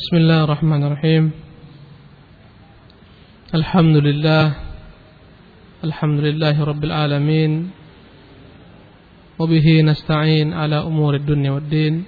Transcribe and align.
بسم 0.00 0.16
الله 0.16 0.44
الرحمن 0.44 0.82
الرحيم 0.84 1.30
الحمد 3.54 3.96
لله 3.96 4.44
الحمد 5.84 6.20
لله 6.20 6.64
رب 6.64 6.84
العالمين 6.84 7.70
وبه 9.38 9.66
نستعين 9.82 10.52
على 10.52 10.78
أمور 10.80 11.14
الدنيا 11.14 11.50
والدين 11.50 12.04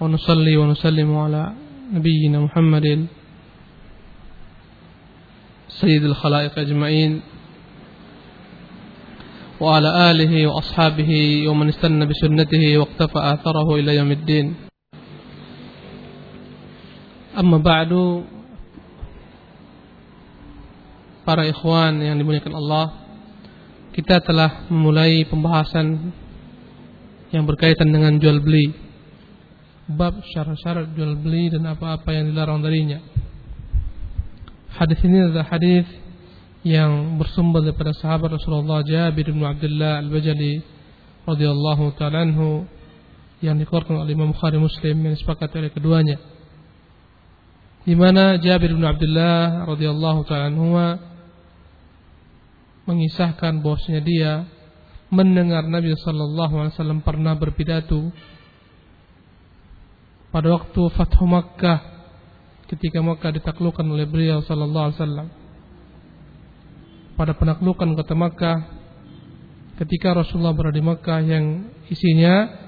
ونصلي 0.00 0.56
ونسلم 0.56 1.16
على 1.16 1.52
نبينا 1.92 2.40
محمد 2.40 3.06
سيد 5.68 6.04
الخلائق 6.04 6.58
أجمعين 6.58 7.20
وعلى 9.60 10.10
آله 10.10 10.46
وأصحابه 10.46 11.12
ومن 11.48 11.68
استنى 11.68 12.06
بسنته 12.06 12.78
واقتفى 12.78 13.18
آثره 13.18 13.74
إلى 13.74 13.96
يوم 13.96 14.10
الدين 14.10 14.71
Amma 17.32 17.56
ba'du 17.56 18.28
Para 21.24 21.48
ikhwan 21.48 22.04
yang 22.04 22.20
dimuliakan 22.20 22.52
Allah 22.52 22.86
Kita 23.96 24.20
telah 24.20 24.68
memulai 24.68 25.24
pembahasan 25.24 26.12
Yang 27.32 27.44
berkaitan 27.48 27.88
dengan 27.88 28.20
jual 28.20 28.44
beli. 28.44 28.76
Bab 29.88 30.20
syarat-syarat 30.20 30.92
jual 30.92 31.16
beli 31.16 31.48
dan 31.48 31.64
apa-apa 31.64 32.12
yang 32.12 32.28
dilarang 32.28 32.60
darinya. 32.60 33.00
Hadis 34.76 35.00
ini 35.00 35.32
adalah 35.32 35.48
hadis 35.48 35.88
yang 36.60 37.16
bersumber 37.16 37.64
daripada 37.64 37.96
sahabat 37.96 38.36
Rasulullah 38.36 38.84
Jabir 38.84 39.32
bin 39.32 39.40
Abdullah 39.40 40.04
Al-Bajali 40.04 40.60
radhiyallahu 41.24 41.96
taala 41.96 42.22
anhu 42.22 42.68
yang 43.40 43.56
dikeluarkan 43.58 44.04
oleh 44.04 44.12
Imam 44.14 44.30
Bukhari 44.30 44.60
Muslim 44.60 44.96
yang 45.02 45.12
disepakati 45.18 45.58
oleh 45.58 45.72
keduanya 45.74 46.16
di 47.82 47.94
mana 47.98 48.38
Jabir 48.38 48.74
bin 48.74 48.86
Abdullah 48.86 49.66
radhiyallahu 49.66 50.20
taala 50.26 50.50
mengisahkan 52.86 53.62
bahwasanya 53.62 54.02
dia 54.02 54.32
mendengar 55.10 55.66
Nabi 55.66 55.92
sallallahu 55.92 56.54
alaihi 56.62 56.74
wasallam 56.78 57.00
pernah 57.04 57.34
berpidato 57.36 58.10
pada 60.32 60.48
waktu 60.48 60.80
Fathu 60.96 61.28
Makkah 61.28 61.78
ketika 62.72 63.04
Makkah 63.04 63.36
ditaklukkan 63.36 63.84
oleh 63.84 64.08
beliau 64.08 64.40
sallallahu 64.40 64.84
alaihi 64.88 64.98
wasallam. 64.98 65.28
Pada 67.12 67.36
penaklukan 67.36 67.92
kota 67.92 68.16
Makkah 68.16 68.56
ketika 69.76 70.16
Rasulullah 70.16 70.56
berada 70.56 70.80
di 70.80 70.84
Makkah 70.84 71.20
yang 71.20 71.68
isinya 71.92 72.61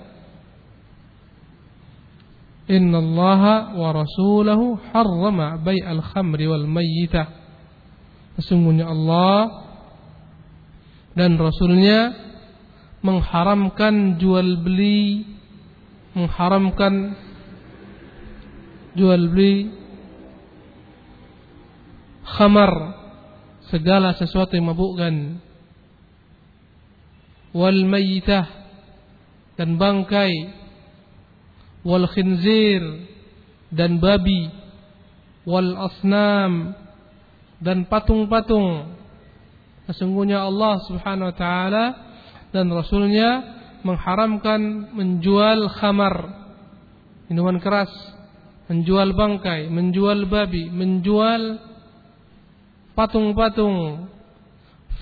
Inna 2.65 2.97
Allah 2.97 3.77
wa 3.77 3.89
rasulahu 3.93 4.81
harrama 4.89 5.61
bai'al 5.61 6.01
khamri 6.01 6.49
wal 6.49 6.65
mayyitah. 6.65 7.29
Sesungguhnya 8.41 8.89
Allah 8.89 9.53
dan 11.13 11.37
Rasulnya 11.37 12.17
mengharamkan 13.05 14.17
jual 14.17 14.65
beli 14.65 15.29
mengharamkan 16.17 17.15
jual 18.97 19.23
beli 19.29 19.69
khamar 22.25 22.73
segala 23.69 24.17
sesuatu 24.17 24.57
yang 24.57 24.73
mabukkan 24.73 25.15
wal 27.53 27.81
mayyitah 27.87 28.47
dan 29.61 29.77
bangkai 29.77 30.64
wal 31.85 32.09
khinzir 32.11 32.81
dan 33.69 34.01
babi 34.01 34.49
wal 35.45 35.77
asnam 35.89 36.73
dan 37.61 37.85
patung-patung. 37.87 38.97
Sesungguhnya 39.85 40.41
Allah 40.41 40.81
Subhanahu 40.89 41.29
wa 41.29 41.37
taala 41.37 41.85
dan 42.51 42.73
rasulnya 42.73 43.61
mengharamkan 43.85 44.95
menjual 44.97 45.69
khamar 45.77 46.33
minuman 47.29 47.61
keras 47.61 47.93
menjual 48.73 49.13
bangkai 49.13 49.69
menjual 49.69 50.25
babi 50.25 50.73
menjual 50.73 51.61
patung-patung. 52.97 54.09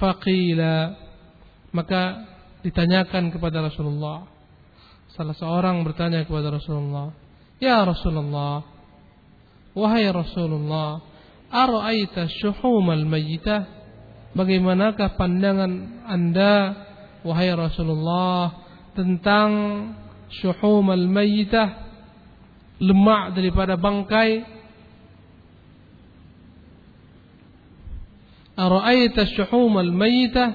Faqila 0.03 0.99
maka 1.71 2.27
ditanyakan 2.67 3.31
kepada 3.31 3.71
Rasulullah 3.71 4.32
Salah 5.13 5.37
seorang 5.37 5.85
bertanya 5.85 6.25
kepada 6.25 6.49
Rasulullah, 6.49 7.13
"Ya 7.61 7.85
Rasulullah, 7.85 8.65
wahai 9.77 10.09
Rasulullah, 10.09 11.05
ara'aita 11.53 12.33
syuhumal 12.41 13.05
mayyitah? 13.05 13.85
Bagaimanakah 14.33 15.21
pandangan 15.21 16.01
Anda 16.09 16.55
wahai 17.29 17.53
Rasulullah 17.53 18.57
tentang 18.97 19.51
syuhumal 20.33 21.05
mayyitah? 21.05 21.93
Lemak 22.81 23.37
daripada 23.37 23.77
bangkai 23.77 24.43
Ara'aita 28.53 29.29
syuhumal 29.33 29.93
mayyitah? 29.93 30.49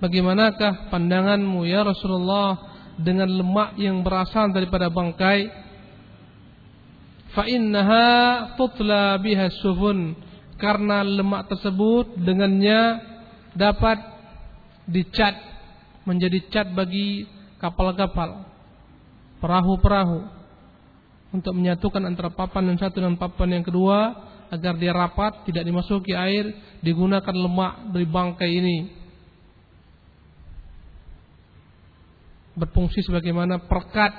Bagaimanakah 0.00 0.88
pandanganmu 0.88 1.62
ya 1.68 1.84
Rasulullah 1.84 2.71
dengan 2.98 3.28
lemak 3.28 3.78
yang 3.80 4.00
berasal 4.04 4.52
daripada 4.52 4.92
bangkai. 4.92 5.48
Fa 7.32 7.48
innaha 7.48 8.08
tutla 8.56 9.16
biha 9.20 9.48
sufun. 9.62 10.16
Karena 10.60 11.02
lemak 11.02 11.50
tersebut 11.50 12.18
dengannya 12.22 13.02
dapat 13.56 13.98
dicat 14.86 15.34
menjadi 16.06 16.38
cat 16.50 16.68
bagi 16.74 17.26
kapal-kapal 17.58 18.46
perahu-perahu 19.38 20.22
untuk 21.34 21.54
menyatukan 21.54 22.02
antara 22.06 22.30
papan 22.30 22.74
yang 22.74 22.78
satu 22.78 23.02
dan 23.02 23.14
papan 23.18 23.58
yang 23.58 23.64
kedua 23.66 24.30
agar 24.52 24.76
dia 24.76 24.92
rapat 24.92 25.46
tidak 25.48 25.64
dimasuki 25.66 26.12
air 26.14 26.50
digunakan 26.84 27.32
lemak 27.34 27.90
dari 27.90 28.06
bangkai 28.06 28.50
ini 28.50 28.76
berfungsi 32.56 33.00
sebagaimana 33.04 33.64
perkat. 33.64 34.12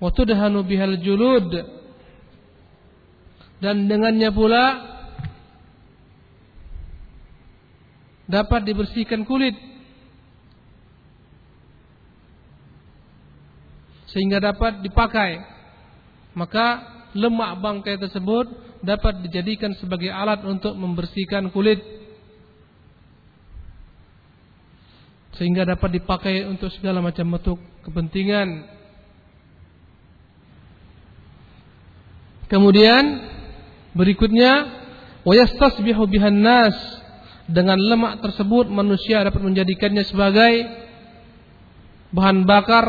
Wa 0.00 0.10
tudhanu 0.10 0.64
bihal 0.64 0.98
julud. 1.00 1.52
Dan 3.60 3.88
dengannya 3.88 4.28
pula 4.34 4.64
dapat 8.28 8.60
dibersihkan 8.64 9.24
kulit. 9.24 9.56
Sehingga 14.12 14.38
dapat 14.40 14.84
dipakai. 14.84 15.42
Maka 16.34 16.66
lemak 17.14 17.62
bangkai 17.62 17.96
tersebut 17.98 18.46
dapat 18.82 19.24
dijadikan 19.24 19.72
sebagai 19.78 20.12
alat 20.12 20.44
untuk 20.44 20.76
membersihkan 20.76 21.48
kulit 21.54 21.93
sehingga 25.34 25.66
dapat 25.66 25.98
dipakai 25.98 26.46
untuk 26.46 26.70
segala 26.70 27.02
macam 27.02 27.26
bentuk 27.34 27.58
kepentingan. 27.82 28.70
Kemudian 32.46 33.02
berikutnya 33.98 34.68
wayastasbihu 35.26 36.06
bihan 36.06 36.38
nas 36.38 36.76
dengan 37.50 37.76
lemak 37.76 38.22
tersebut 38.22 38.70
manusia 38.70 39.26
dapat 39.26 39.42
menjadikannya 39.42 40.06
sebagai 40.06 40.52
bahan 42.14 42.46
bakar 42.46 42.86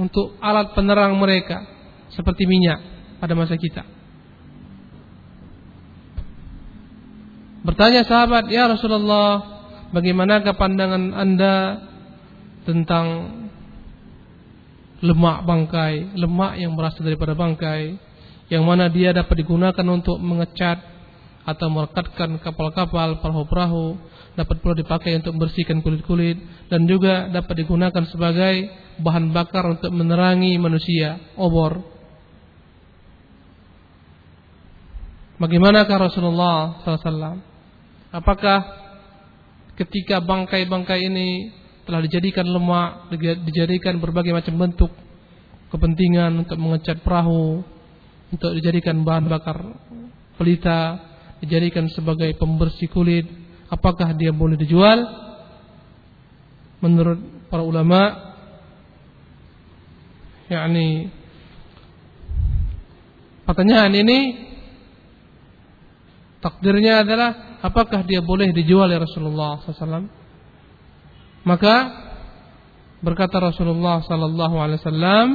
untuk 0.00 0.40
alat 0.40 0.72
penerang 0.72 1.12
mereka 1.20 1.68
seperti 2.16 2.48
minyak 2.48 2.80
pada 3.20 3.36
masa 3.36 3.60
kita. 3.60 3.84
Bertanya 7.66 8.06
sahabat, 8.08 8.48
"Ya 8.48 8.70
Rasulullah, 8.70 9.57
bagaimanakah 9.92 10.54
pandangan 10.56 11.16
Anda 11.16 11.54
tentang 12.68 13.06
lemak 15.00 15.46
bangkai, 15.46 16.18
lemak 16.18 16.58
yang 16.58 16.74
berasal 16.74 17.06
daripada 17.06 17.32
bangkai, 17.32 17.96
yang 18.50 18.66
mana 18.66 18.90
dia 18.90 19.14
dapat 19.14 19.44
digunakan 19.44 19.86
untuk 19.86 20.18
mengecat 20.18 20.80
atau 21.48 21.68
merekatkan 21.72 22.36
kapal-kapal, 22.44 23.24
perahu-perahu, 23.24 23.96
dapat 24.36 24.56
pula 24.60 24.76
dipakai 24.76 25.16
untuk 25.16 25.32
membersihkan 25.38 25.80
kulit-kulit 25.80 26.36
dan 26.68 26.84
juga 26.84 27.32
dapat 27.32 27.64
digunakan 27.64 28.04
sebagai 28.04 28.68
bahan 29.00 29.32
bakar 29.32 29.64
untuk 29.64 29.88
menerangi 29.94 30.60
manusia, 30.60 31.16
obor. 31.40 31.80
Bagaimanakah 35.38 35.96
Rasulullah 36.10 36.82
SAW? 36.82 37.38
Apakah 38.10 38.77
ketika 39.78 40.18
bangkai-bangkai 40.18 41.06
ini 41.06 41.54
telah 41.86 42.02
dijadikan 42.02 42.44
lemak, 42.44 43.14
dijadikan 43.46 43.96
berbagai 44.02 44.34
macam 44.34 44.58
bentuk 44.58 44.92
kepentingan 45.70 46.34
untuk 46.44 46.58
mengecat 46.58 46.98
perahu, 47.00 47.62
untuk 48.34 48.50
dijadikan 48.58 49.00
bahan 49.06 49.30
bakar 49.30 49.56
pelita, 50.34 50.98
dijadikan 51.38 51.86
sebagai 51.94 52.34
pembersih 52.34 52.90
kulit, 52.90 53.24
apakah 53.70 54.12
dia 54.18 54.34
boleh 54.34 54.58
dijual? 54.58 54.98
Menurut 56.82 57.48
para 57.48 57.62
ulama, 57.62 58.34
yakni 60.50 61.08
pertanyaan 63.46 63.92
ini 63.94 64.47
takdirnya 66.38 67.02
adalah 67.06 67.60
apakah 67.62 68.06
dia 68.06 68.22
boleh 68.22 68.50
dijual 68.54 68.90
ya 68.90 69.02
Rasulullah 69.02 69.62
SAW? 69.62 70.06
Maka 71.46 71.76
berkata 73.00 73.38
Rasulullah 73.38 74.02
sallallahu 74.02 74.56
alaihi 74.58 74.80
wasallam, 74.82 75.26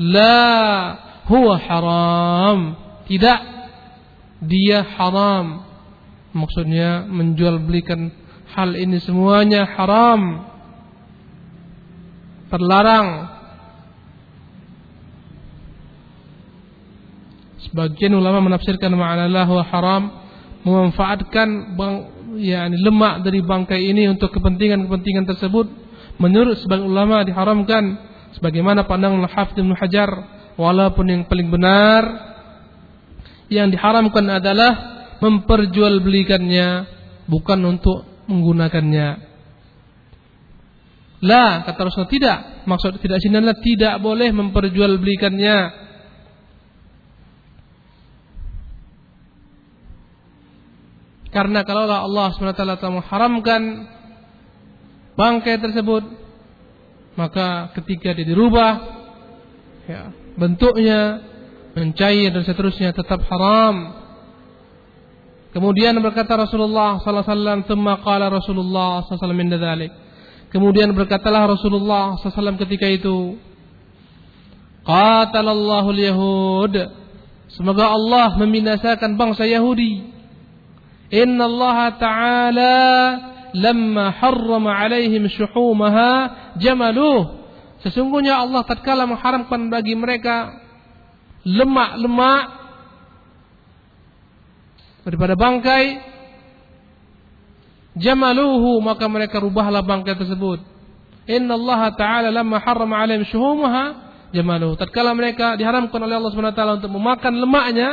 "La 0.00 0.46
huwa 1.28 1.54
haram." 1.60 2.58
Tidak 3.10 3.38
dia 4.44 4.86
haram. 4.96 5.66
Maksudnya 6.30 7.10
menjual 7.10 7.58
belikan 7.66 8.14
hal 8.54 8.78
ini 8.78 9.02
semuanya 9.02 9.66
haram. 9.66 10.46
Terlarang. 12.50 13.08
Sebagian 17.68 18.16
ulama 18.16 18.40
menafsirkan 18.40 18.94
makna 18.96 19.28
la 19.28 19.44
huwa 19.44 19.64
haram 19.68 20.02
memanfaatkan 20.64 21.76
bang, 21.76 21.94
yakni 22.40 22.76
lemak 22.80 23.24
dari 23.24 23.40
bangkai 23.44 23.80
ini 23.92 24.08
untuk 24.08 24.32
kepentingan-kepentingan 24.32 25.28
tersebut 25.28 25.66
menurut 26.20 26.56
sebagian 26.60 26.88
ulama 26.88 27.24
diharamkan 27.24 27.96
sebagaimana 28.36 28.84
pandangan 28.84 29.24
Hafidz 29.28 29.60
Ibnu 29.60 29.72
Hajar 29.76 30.10
walaupun 30.60 31.08
yang 31.08 31.22
paling 31.28 31.48
benar 31.48 32.04
yang 33.50 33.72
diharamkan 33.72 34.24
adalah 34.30 34.72
memperjualbelikannya 35.20 36.68
bukan 37.28 37.60
untuk 37.66 38.06
menggunakannya. 38.30 39.08
La 41.20 41.66
kata 41.68 41.80
Rasulullah 41.84 42.14
tidak. 42.14 42.38
Maksud 42.64 42.96
tidak 43.02 43.20
sini 43.20 43.36
tidak 43.60 44.00
boleh 44.00 44.32
memperjualbelikannya. 44.32 45.56
Karena 51.30 51.62
kalau 51.62 51.86
Allah 51.86 52.34
SWT 52.34 52.58
telah 52.58 52.90
mengharamkan 52.90 53.62
bangkai 55.14 55.62
tersebut 55.62 56.02
maka 57.14 57.70
ketika 57.78 58.14
dia 58.14 58.26
dirubah 58.26 58.72
ya, 59.86 60.10
bentuknya 60.38 61.22
mencair 61.74 62.34
dan 62.34 62.42
seterusnya 62.42 62.90
tetap 62.90 63.22
haram. 63.30 64.00
Kemudian 65.50 65.98
berkata 65.98 66.38
Rasulullah 66.38 67.02
sallallahu 67.02 67.26
alaihi 67.26 67.34
wasallam 67.34 67.60
thumma 67.66 67.94
qala 68.02 68.30
Rasulullah 68.30 69.02
sallallahu 69.06 69.18
alaihi 69.18 69.58
wasallam 69.58 70.08
kemudian 70.50 70.90
berkatalah 70.94 71.46
Rasulullah 71.46 72.18
sallallahu 72.18 72.62
ketika 72.66 72.86
itu 72.86 73.38
qatalallahu 74.86 75.88
al-yahud 75.90 76.74
semoga 77.50 77.90
Allah 77.90 78.38
membinasakan 78.38 79.18
bangsa 79.18 79.46
Yahudi 79.46 80.19
inna 81.10 81.44
Allah 81.44 81.78
ta'ala 81.98 82.78
lamma 83.54 84.14
harrama 84.14 84.70
alaihim 84.70 85.26
syuhumaha 85.26 86.54
jamaluh. 86.58 87.42
Sesungguhnya 87.82 88.38
Allah 88.38 88.62
tatkala 88.62 89.08
mengharamkan 89.08 89.72
bagi 89.72 89.96
mereka 89.96 90.52
lemak-lemak 91.42 92.44
daripada 95.00 95.32
bangkai 95.32 95.84
jamaluhu 97.96 98.78
maka 98.84 99.08
mereka 99.08 99.40
rubahlah 99.40 99.82
bangkai 99.82 100.14
tersebut. 100.14 100.60
Inna 101.30 101.54
Allah 101.56 101.80
Ta'ala 101.94 102.28
lamma 102.28 102.60
harrama 102.60 103.00
alaihim 103.00 103.24
syuhumaha 103.26 104.12
jamaluhu. 104.30 104.76
Tatkala 104.76 105.16
mereka 105.16 105.56
diharamkan 105.56 105.98
oleh 106.04 106.20
Allah 106.20 106.52
taala 106.54 106.78
untuk 106.78 106.92
memakan 106.92 107.34
lemaknya 107.38 107.90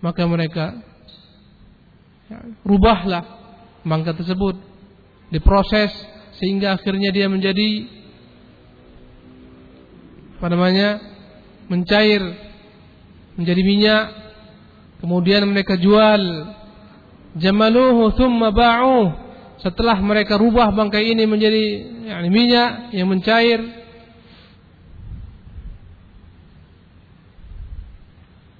maka 0.00 0.22
mereka 0.28 0.76
rubahlah 2.66 3.24
mangga 3.86 4.14
tersebut. 4.14 4.58
Diproses 5.30 5.90
sehingga 6.38 6.78
akhirnya 6.78 7.10
dia 7.10 7.26
menjadi 7.26 7.88
apa 10.36 10.46
namanya 10.52 10.88
mencair 11.66 12.22
menjadi 13.36 13.62
minyak. 13.62 14.06
Kemudian 15.00 15.44
mereka 15.46 15.76
jual. 15.76 16.22
Jamaluhu 17.36 18.16
thumma 18.16 18.48
ba'uh. 18.48 19.12
Setelah 19.60 20.00
mereka 20.00 20.40
rubah 20.40 20.72
bangkai 20.72 21.16
ini 21.16 21.24
menjadi 21.24 21.64
yani, 22.12 22.28
minyak 22.32 22.92
yang 22.96 23.08
mencair 23.08 23.60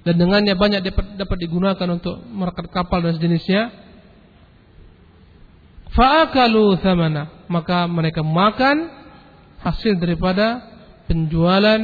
dan 0.07 0.15
dengannya 0.15 0.55
banyak 0.55 0.81
dapat, 0.87 1.37
digunakan 1.43 1.87
untuk 1.91 2.23
merekat 2.31 2.71
kapal 2.71 3.03
dan 3.03 3.19
sejenisnya 3.19 3.87
Fa'akalu 5.91 6.77
thamana. 6.79 7.47
Maka 7.49 7.89
mereka 7.89 8.21
makan 8.21 8.91
hasil 9.65 9.97
daripada 9.97 10.61
penjualan 11.09 11.79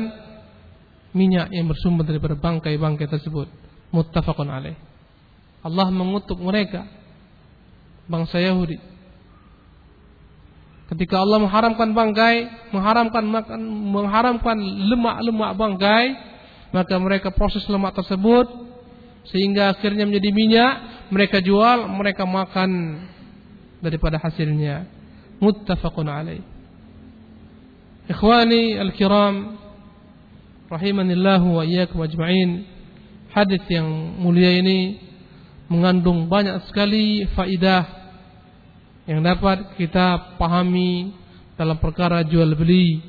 minyak 1.17 1.49
yang 1.49 1.65
bersumber 1.65 2.05
daripada 2.05 2.37
bangkai-bangkai 2.37 3.09
tersebut. 3.09 3.49
Muttafaqun 3.89 4.49
alaih. 4.53 4.77
Allah 5.63 5.87
mengutuk 5.89 6.37
mereka 6.37 6.85
bangsa 8.05 8.37
Yahudi. 8.37 8.77
Ketika 10.93 11.23
Allah 11.23 11.41
mengharamkan 11.41 11.95
bangkai, 11.95 12.69
mengharamkan 12.75 13.23
makan, 13.25 13.59
mengharamkan 13.65 14.57
lemak-lemak 14.61 15.51
bangkai, 15.57 16.05
maka 16.73 16.97
mereka 16.97 17.29
proses 17.29 17.61
lemak 17.69 17.93
tersebut 17.93 18.49
sehingga 19.29 19.71
akhirnya 19.71 20.03
menjadi 20.03 20.29
minyak, 20.35 20.73
mereka 21.13 21.39
jual, 21.39 21.87
mereka 21.87 22.27
makan 22.27 22.99
daripada 23.79 24.19
hasilnya. 24.19 24.89
Muttafaqun 25.39 26.09
alaih. 26.09 26.43
Ikhwani 28.09 28.75
al-kiram 28.83 29.55
rahimanillahu 30.67 31.61
wa 31.61 31.63
iyyakum 31.63 32.03
ajma'in. 32.03 32.67
Hadis 33.31 33.63
yang 33.71 33.87
mulia 34.19 34.59
ini 34.59 34.99
mengandung 35.71 36.27
banyak 36.27 36.67
sekali 36.67 37.23
faidah 37.31 37.85
yang 39.07 39.23
dapat 39.23 39.75
kita 39.79 40.35
pahami 40.35 41.15
dalam 41.59 41.77
perkara 41.79 42.23
jual 42.23 42.55
beli 42.55 43.03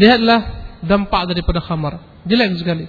lihatlah 0.00 0.59
dampak 0.84 1.30
daripada 1.30 1.60
khamar. 1.60 2.00
Jelek 2.24 2.60
sekali. 2.60 2.86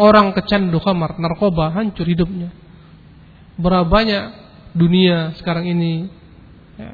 Orang 0.00 0.32
kecandu 0.32 0.80
khamar 0.80 1.18
narkoba 1.18 1.74
hancur 1.74 2.06
hidupnya. 2.08 2.54
Berapa 3.60 3.84
banyak 3.84 4.24
dunia 4.72 5.36
sekarang 5.36 5.68
ini 5.68 6.08
ya, 6.78 6.90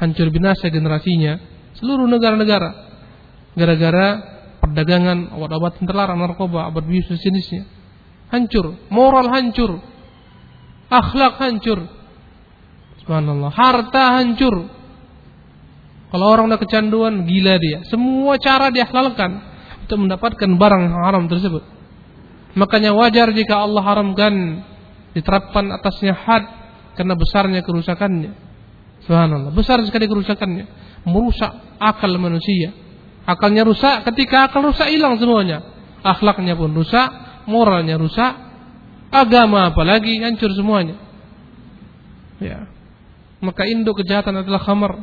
hancur 0.00 0.32
binasa 0.32 0.72
generasinya. 0.72 1.36
Seluruh 1.76 2.08
negara-negara. 2.08 2.88
Gara-gara 3.56 4.08
perdagangan 4.60 5.36
obat-obatan 5.36 5.84
terlarang 5.84 6.20
narkoba 6.20 6.68
obat 6.72 6.84
bius 6.88 7.12
jenisnya 7.20 7.68
hancur. 8.30 8.78
Moral 8.88 9.28
hancur. 9.28 9.82
Akhlak 10.86 11.42
hancur. 11.42 11.84
Subhanallah. 13.02 13.50
Harta 13.52 14.22
hancur 14.22 14.75
kalau 16.16 16.32
orang 16.32 16.48
udah 16.48 16.60
kecanduan 16.60 17.28
gila 17.28 17.60
dia 17.60 17.84
semua 17.92 18.40
cara 18.40 18.72
dihalalkan 18.72 19.44
untuk 19.84 20.00
mendapatkan 20.00 20.48
barang 20.56 20.84
haram 21.04 21.28
tersebut 21.28 21.76
Makanya 22.56 22.96
wajar 22.96 23.36
jika 23.36 23.60
Allah 23.60 23.84
haramkan 23.84 24.64
diterapkan 25.12 25.68
atasnya 25.76 26.16
had 26.16 26.44
karena 26.96 27.12
besarnya 27.12 27.60
kerusakannya. 27.60 28.32
Subhanallah, 29.04 29.52
besar 29.52 29.84
sekali 29.84 30.08
kerusakannya. 30.08 30.64
Merusak 31.04 31.52
akal 31.76 32.16
manusia. 32.16 32.72
Akalnya 33.28 33.68
rusak, 33.68 34.08
ketika 34.08 34.48
akal 34.48 34.64
rusak 34.64 34.88
hilang 34.88 35.20
semuanya. 35.20 35.60
Akhlaknya 36.00 36.56
pun 36.56 36.72
rusak, 36.72 37.12
moralnya 37.44 38.00
rusak, 38.00 38.32
agama 39.12 39.68
apalagi 39.68 40.16
hancur 40.24 40.48
semuanya. 40.56 40.96
Ya. 42.40 42.72
Maka 43.44 43.68
induk 43.68 44.00
kejahatan 44.00 44.40
adalah 44.40 44.64
khamar. 44.64 44.96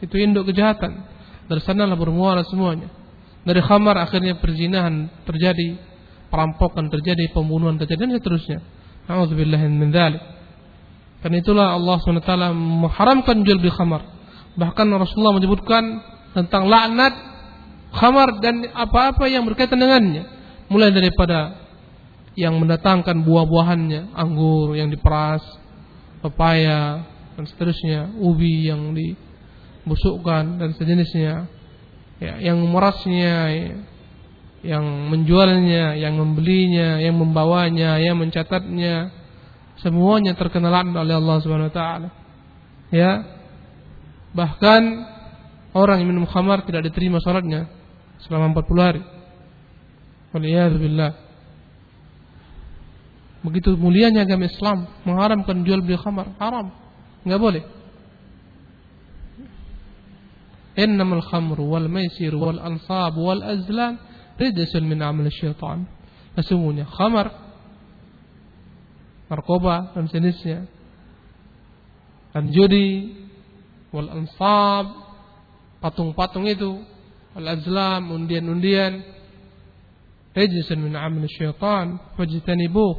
Itu 0.00 0.16
induk 0.16 0.48
kejahatan. 0.48 1.04
Dari 1.46 1.60
sanalah 1.64 1.96
bermuara 1.96 2.44
semuanya. 2.48 2.88
Dari 3.44 3.60
khamar 3.64 3.96
akhirnya 3.96 4.36
perzinahan 4.36 5.08
terjadi, 5.24 5.80
perampokan 6.28 6.92
terjadi, 6.92 7.32
pembunuhan 7.32 7.80
terjadi 7.80 8.04
dan 8.04 8.12
seterusnya. 8.20 8.58
Alhamdulillah 9.08 9.60
min 9.68 9.88
dzalik. 9.90 10.22
Karena 11.20 11.36
itulah 11.40 11.66
Allah 11.76 11.96
SWT 12.00 12.32
mengharamkan 12.56 13.44
jual 13.44 13.60
beli 13.60 13.72
khamar. 13.72 14.02
Bahkan 14.56 14.86
Rasulullah 14.96 15.36
menyebutkan 15.36 15.84
tentang 16.32 16.64
laknat 16.68 17.12
khamar 17.92 18.40
dan 18.40 18.64
apa-apa 18.72 19.28
yang 19.28 19.44
berkaitan 19.44 19.80
dengannya. 19.80 20.24
Mulai 20.70 20.94
daripada 20.94 21.60
yang 22.38 22.56
mendatangkan 22.56 23.26
buah-buahannya, 23.26 24.14
anggur 24.14 24.78
yang 24.78 24.88
diperas, 24.88 25.42
pepaya 26.22 27.04
dan 27.34 27.44
seterusnya, 27.44 28.14
ubi 28.16 28.70
yang 28.70 28.94
dibusukkan 29.90 30.62
dan 30.62 30.70
sejenisnya. 30.78 31.50
Ya, 32.22 32.38
yang 32.38 32.62
merasnya, 32.70 33.50
ya, 33.50 33.74
yang 34.62 34.84
menjualnya, 35.10 35.98
yang 35.98 36.14
membelinya, 36.14 37.02
yang 37.02 37.18
membawanya, 37.18 37.98
yang 37.98 38.14
mencatatnya, 38.14 39.10
semuanya 39.82 40.38
terkena 40.38 40.70
oleh 40.70 41.16
Allah 41.18 41.36
Subhanahu 41.42 41.72
wa 41.72 41.74
taala. 41.74 42.08
Ya. 42.94 43.24
Bahkan 44.30 44.82
orang 45.74 46.06
yang 46.06 46.14
minum 46.14 46.28
khamar 46.30 46.62
tidak 46.62 46.86
diterima 46.86 47.18
salatnya 47.18 47.66
selama 48.22 48.54
40 48.54 48.78
hari. 48.78 49.02
Waliyadzubillah. 50.30 51.12
Begitu 53.42 53.74
mulianya 53.74 54.28
agama 54.28 54.46
Islam 54.46 54.86
mengharamkan 55.02 55.64
jual 55.64 55.80
beli 55.82 55.96
khamar, 55.98 56.36
haram. 56.36 56.70
Enggak 57.24 57.40
boleh. 57.40 57.62
Innamal 60.76 61.22
khamru 61.26 61.66
wal 61.66 61.88
maisir 61.90 62.30
wal 62.34 62.62
ansab 62.62 63.18
wal 63.18 63.42
azlam 63.42 63.98
rijsun 64.38 64.86
min 64.86 65.02
amal 65.02 65.26
syaitan. 65.30 65.86
Sesungguhnya 66.38 66.86
khamar 66.86 67.34
narkoba 69.26 69.94
dan 69.94 70.06
jenisnya 70.06 70.66
dan 72.30 72.54
judi 72.54 73.18
wal 73.90 74.10
ansab 74.14 74.94
patung-patung 75.82 76.46
itu 76.46 76.78
wal 77.34 77.48
azlam 77.50 78.14
undian-undian 78.14 79.02
rijsun 80.38 80.78
min 80.86 80.94
amal 80.94 81.26
syaitan 81.26 81.98
fajtanibuh 82.14 82.94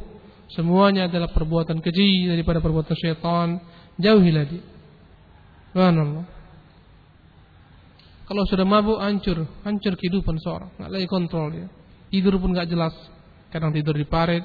semuanya 0.52 1.08
adalah 1.08 1.32
perbuatan 1.32 1.80
keji 1.80 2.28
daripada 2.28 2.60
perbuatan 2.60 2.96
syaitan. 3.00 3.48
Jauhilah 3.96 4.44
dia 4.44 4.64
subhanallah 5.72 6.41
kalau 8.32 8.48
sudah 8.48 8.64
mabuk 8.64 8.96
hancur 8.96 9.44
hancur 9.60 9.92
kehidupan 10.00 10.40
seorang 10.40 10.72
nggak 10.80 10.88
lagi 10.88 11.06
kontrol 11.06 11.52
dia 11.52 11.68
tidur 12.08 12.40
pun 12.40 12.56
nggak 12.56 12.72
jelas 12.72 12.96
kadang 13.52 13.76
tidur 13.76 13.92
di 13.92 14.08
parit 14.08 14.44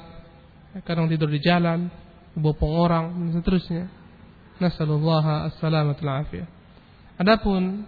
kadang 0.84 1.08
tidur 1.08 1.30
di 1.32 1.40
jalan, 1.40 1.88
bopong 2.36 2.72
orang 2.76 3.04
dan 3.16 3.40
seterusnya. 3.40 3.84
Nasallallahu 4.58 5.54
as-salamatu 5.54 6.02
afiyah. 6.02 6.48
Adapun 7.18 7.86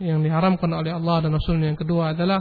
yang 0.00 0.20
diharamkan 0.20 0.68
oleh 0.72 0.92
Allah 0.92 1.24
dan 1.24 1.32
Rasulnya 1.36 1.72
yang 1.72 1.80
kedua 1.80 2.12
adalah 2.12 2.40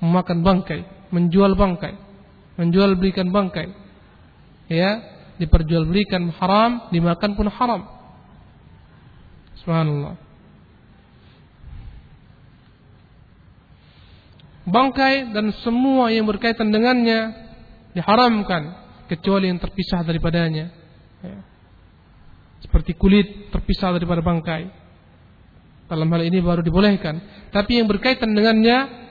memakan 0.00 0.44
bangkai, 0.44 0.80
menjual 1.12 1.56
bangkai, 1.56 1.96
menjual 2.60 2.96
belikan 2.96 3.32
bangkai. 3.32 3.72
Ya, 4.68 5.00
diperjualbelikan 5.40 6.32
haram, 6.36 6.92
dimakan 6.92 7.30
pun 7.36 7.48
haram. 7.48 7.82
Subhanallah. 9.64 10.25
Bangkai 14.66 15.30
dan 15.30 15.54
semua 15.62 16.10
yang 16.10 16.26
berkaitan 16.26 16.74
dengannya 16.74 17.30
diharamkan 17.94 18.74
kecuali 19.06 19.46
yang 19.46 19.62
terpisah 19.62 20.02
daripadanya. 20.02 20.74
Ya. 21.22 21.38
Seperti 22.66 22.98
kulit 22.98 23.54
terpisah 23.54 23.94
daripada 23.94 24.20
bangkai. 24.20 24.66
Dalam 25.86 26.10
hal 26.10 26.22
ini 26.26 26.42
baru 26.42 26.66
dibolehkan. 26.66 27.22
Tapi 27.54 27.78
yang 27.78 27.86
berkaitan 27.86 28.34
dengannya 28.34 29.06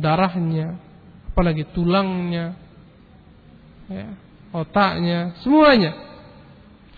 darahnya, 0.00 0.80
apalagi 1.28 1.68
tulangnya, 1.76 2.56
ya, 3.92 4.08
otaknya, 4.56 5.36
semuanya 5.44 5.92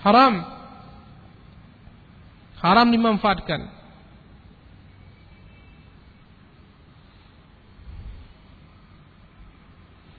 haram. 0.07 0.35
Haram 2.63 2.89
dimanfaatkan. 2.95 3.76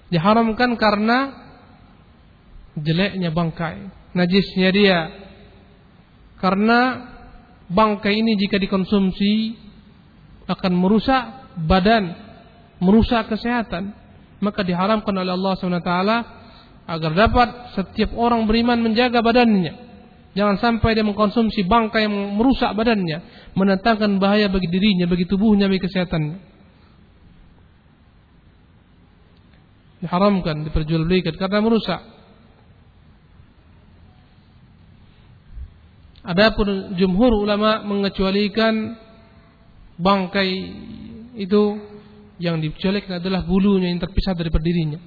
Diharamkan 0.07 0.75
karena 0.79 1.33
jeleknya 2.77 3.33
bangkai, 3.33 3.89
najisnya 4.13 4.69
dia. 4.71 4.99
Karena 6.37 7.09
bangkai 7.67 8.13
ini 8.13 8.37
jika 8.37 8.61
dikonsumsi 8.61 9.57
akan 10.47 10.73
merusak 10.77 11.23
badan, 11.65 12.13
merusak 12.79 13.27
kesehatan, 13.27 13.91
maka 14.39 14.61
diharamkan 14.61 15.11
oleh 15.17 15.33
Allah 15.33 15.53
SWT 15.57 15.93
agar 16.87 17.11
dapat 17.11 17.49
setiap 17.75 18.15
orang 18.15 18.47
beriman 18.47 18.79
menjaga 18.79 19.19
badannya. 19.19 19.87
Jangan 20.37 20.61
sampai 20.61 20.93
dia 20.93 21.01
mengkonsumsi 21.01 21.65
bangkai 21.65 22.05
yang 22.05 22.37
merusak 22.37 22.69
badannya, 22.77 23.49
mendatangkan 23.57 24.21
bahaya 24.21 24.45
bagi 24.47 24.69
dirinya, 24.69 25.09
bagi 25.09 25.25
tubuhnya, 25.25 25.65
bagi 25.65 25.81
kesehatannya. 25.81 26.56
Diharamkan 30.01 30.65
diperjualbelikan 30.67 31.33
karena 31.37 31.59
merusak. 31.61 32.01
Adapun 36.27 36.99
jumhur 36.99 37.31
ulama 37.39 37.87
mengecualikan 37.87 38.99
bangkai 39.95 40.49
itu 41.39 41.63
yang 42.37 42.59
dicualikan 42.59 43.23
adalah 43.23 43.47
bulunya 43.47 43.89
yang 43.89 44.03
terpisah 44.03 44.35
daripada 44.35 44.61
dirinya. 44.61 44.99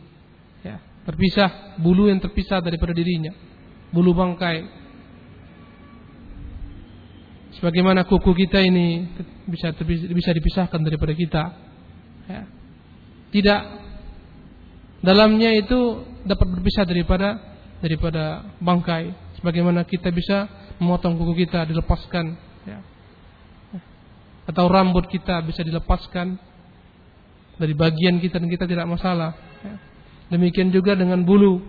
Ya, 0.64 0.80
terpisah 1.04 1.78
bulu 1.78 2.08
yang 2.08 2.18
terpisah 2.24 2.64
daripada 2.64 2.96
dirinya. 2.96 3.36
Bulu 3.92 4.16
bangkai. 4.16 4.80
Sebagaimana 7.60 8.08
kuku 8.08 8.32
kita 8.46 8.64
ini 8.64 9.04
bisa 9.44 9.76
bisa 10.08 10.30
dipisahkan 10.32 10.80
daripada 10.80 11.12
kita. 11.12 11.42
Ya. 12.26 12.42
Tidak 13.30 13.60
dalamnya 15.00 15.56
itu 15.56 16.04
dapat 16.24 16.46
berpisah 16.48 16.84
daripada 16.84 17.40
daripada 17.80 18.44
bangkai. 18.60 19.32
Sebagaimana 19.40 19.88
kita 19.88 20.12
bisa 20.12 20.46
memotong 20.76 21.16
kuku 21.16 21.48
kita 21.48 21.64
dilepaskan 21.64 22.36
ya. 22.68 22.78
atau 24.44 24.64
rambut 24.68 25.08
kita 25.08 25.40
bisa 25.44 25.64
dilepaskan 25.64 26.36
dari 27.56 27.72
bagian 27.76 28.20
kita 28.20 28.40
dan 28.40 28.48
kita 28.48 28.64
tidak 28.68 28.88
masalah 28.88 29.36
ya. 29.64 29.74
demikian 30.32 30.68
juga 30.68 30.92
dengan 30.92 31.24
bulu. 31.24 31.60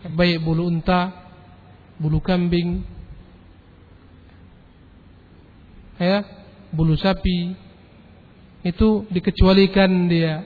Baik 0.00 0.42
bulu 0.42 0.66
unta 0.66 1.14
bulu 2.00 2.18
kambing 2.18 2.82
ya. 6.02 6.26
Bulu 6.74 6.98
sapi. 6.98 7.54
Itu 8.60 9.08
dikecualikan 9.08 10.10
dia 10.10 10.44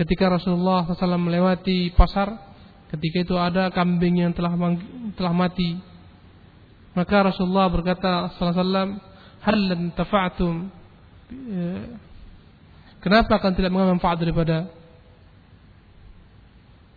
ketika 0.00 0.32
Rasulullah 0.32 0.88
SAW 0.88 1.20
melewati 1.20 1.92
pasar, 1.92 2.32
ketika 2.88 3.20
itu 3.20 3.36
ada 3.36 3.68
kambing 3.68 4.24
yang 4.24 4.32
telah 4.32 4.56
telah 5.12 5.32
mati. 5.36 5.76
Maka 6.96 7.28
Rasulullah 7.28 7.68
berkata 7.68 8.32
wasallam, 8.32 8.96
"Hal 9.44 9.60
tafa'tum?" 9.92 10.72
Ya, 11.30 12.00
kenapa 13.04 13.38
akan 13.38 13.52
tidak 13.54 13.70
mengambil 13.70 14.00
manfaat 14.00 14.18
daripada 14.18 14.56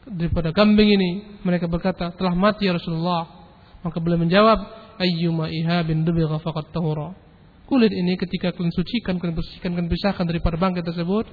daripada 0.07 0.50
kambing 0.55 0.89
ini? 0.95 1.12
Mereka 1.43 1.67
berkata, 1.67 2.15
"Telah 2.15 2.33
mati 2.33 2.65
ya 2.65 2.74
Rasulullah." 2.74 3.29
Maka 3.83 4.00
beliau 4.00 4.24
menjawab, 4.24 4.60
"Ayyuma 4.98 5.51
ihabin 5.51 6.07
dubigha 6.07 6.39
faqad 6.39 6.72
tahura." 6.72 7.13
Kulit 7.67 7.91
ini 7.93 8.17
ketika 8.17 8.51
kalian 8.55 8.74
sucikan, 8.74 9.22
kalian 9.22 9.36
bersihkan, 9.38 9.72
kalian 9.75 9.91
pisahkan 9.91 10.25
daripada 10.27 10.55
bangkai 10.60 10.83
tersebut, 10.83 11.29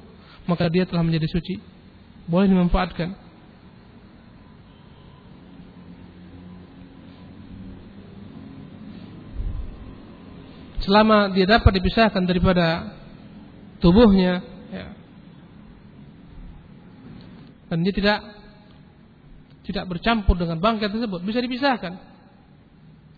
maka 0.49 0.71
dia 0.73 0.89
telah 0.89 1.05
menjadi 1.05 1.29
suci. 1.29 1.61
Boleh 2.31 2.47
dimanfaatkan. 2.47 3.17
Selama 10.81 11.29
dia 11.37 11.45
dapat 11.45 11.77
dipisahkan 11.77 12.25
daripada 12.25 12.97
tubuhnya, 13.85 14.41
ya. 14.73 14.89
dan 17.69 17.85
dia 17.85 17.93
tidak 17.93 18.19
tidak 19.69 19.85
bercampur 19.87 20.41
dengan 20.41 20.57
bangkai 20.57 20.89
tersebut, 20.89 21.21
bisa 21.21 21.39
dipisahkan. 21.45 21.95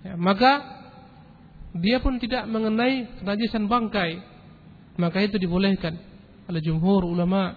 Ya, 0.02 0.18
maka 0.18 0.82
dia 1.78 2.02
pun 2.02 2.18
tidak 2.18 2.50
mengenai 2.50 3.22
kenajisan 3.22 3.70
bangkai, 3.70 4.20
maka 4.98 5.22
itu 5.22 5.38
dibolehkan 5.38 6.11
oleh 6.52 6.60
jumhur 6.60 7.08
ulama 7.08 7.56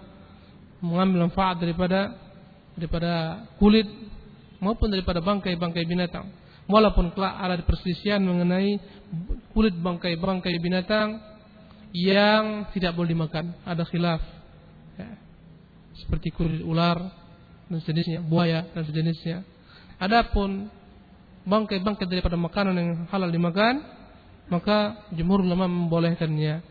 mengambil 0.80 1.28
manfaat 1.28 1.60
daripada 1.60 2.16
daripada 2.80 3.44
kulit 3.60 3.88
maupun 4.64 4.88
daripada 4.88 5.20
bangkai-bangkai 5.20 5.84
binatang. 5.84 6.32
Walaupun 6.66 7.14
kelak 7.14 7.36
ada 7.38 7.62
perselisihan 7.62 8.24
mengenai 8.24 8.82
kulit 9.54 9.76
bangkai-bangkai 9.78 10.58
binatang 10.58 11.22
yang 11.94 12.68
tidak 12.74 12.98
boleh 12.98 13.14
dimakan, 13.14 13.54
ada 13.62 13.86
khilaf. 13.86 14.20
Ya. 14.98 15.14
Seperti 16.02 16.34
kulit 16.34 16.66
ular 16.66 16.98
dan 17.70 17.80
sejenisnya, 17.86 18.20
buaya 18.26 18.66
dan 18.74 18.84
sejenisnya. 18.84 19.46
Adapun 20.02 20.68
bangkai-bangkai 21.46 22.10
daripada 22.10 22.36
makanan 22.36 22.76
yang 22.76 22.92
halal 23.14 23.30
dimakan, 23.30 23.86
maka 24.50 25.08
jumhur 25.14 25.46
ulama 25.46 25.70
membolehkannya 25.70 26.66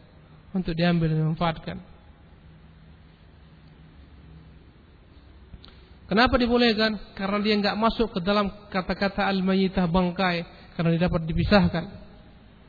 untuk 0.50 0.75
diambil 0.75 1.14
dan 1.14 1.19
dimanfaatkan. 1.23 1.94
Kenapa 6.05 6.37
dibolehkan? 6.37 7.17
Karena 7.17 7.39
dia 7.41 7.55
nggak 7.57 7.77
masuk 7.81 8.13
ke 8.13 8.21
dalam 8.21 8.53
kata-kata 8.69 9.25
al-mayyitah 9.25 9.89
bangkai 9.89 10.45
karena 10.77 10.89
dia 10.93 11.03
dapat 11.09 11.25
dipisahkan. 11.25 11.85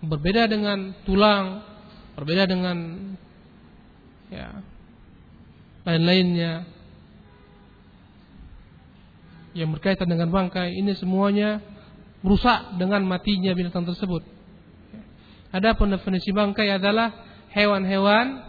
Berbeda 0.05 0.47
dengan 0.47 0.95
tulang, 1.03 1.65
berbeda 2.15 2.47
dengan 2.47 2.77
ya 4.31 4.63
lain-lainnya 5.85 6.65
yang 9.55 9.71
berkaitan 9.71 10.07
dengan 10.07 10.31
bangkai 10.31 10.75
ini 10.75 10.95
semuanya 10.95 11.63
merusak 12.23 12.75
dengan 12.79 13.03
matinya 13.03 13.51
binatang 13.51 13.87
tersebut. 13.87 14.23
Adapun 15.51 15.91
definisi 15.91 16.31
bangkai 16.35 16.75
adalah 16.75 17.11
hewan-hewan 17.55 18.43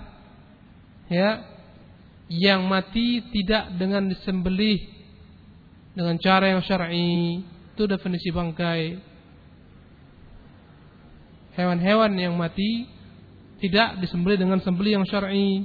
ya 1.07 1.56
yang 2.27 2.67
mati 2.67 3.23
tidak 3.31 3.71
dengan 3.79 4.11
disembelih 4.11 4.97
dengan 5.97 6.21
cara 6.21 6.53
yang 6.53 6.61
syar'i. 6.61 7.41
Itu 7.73 7.89
definisi 7.89 8.29
bangkai. 8.29 9.01
Hewan-hewan 11.57 12.13
yang 12.21 12.37
mati 12.37 12.85
tidak 13.57 13.97
disembelih 14.05 14.37
dengan 14.37 14.61
sembelih 14.61 15.01
yang 15.01 15.07
syar'i. 15.09 15.65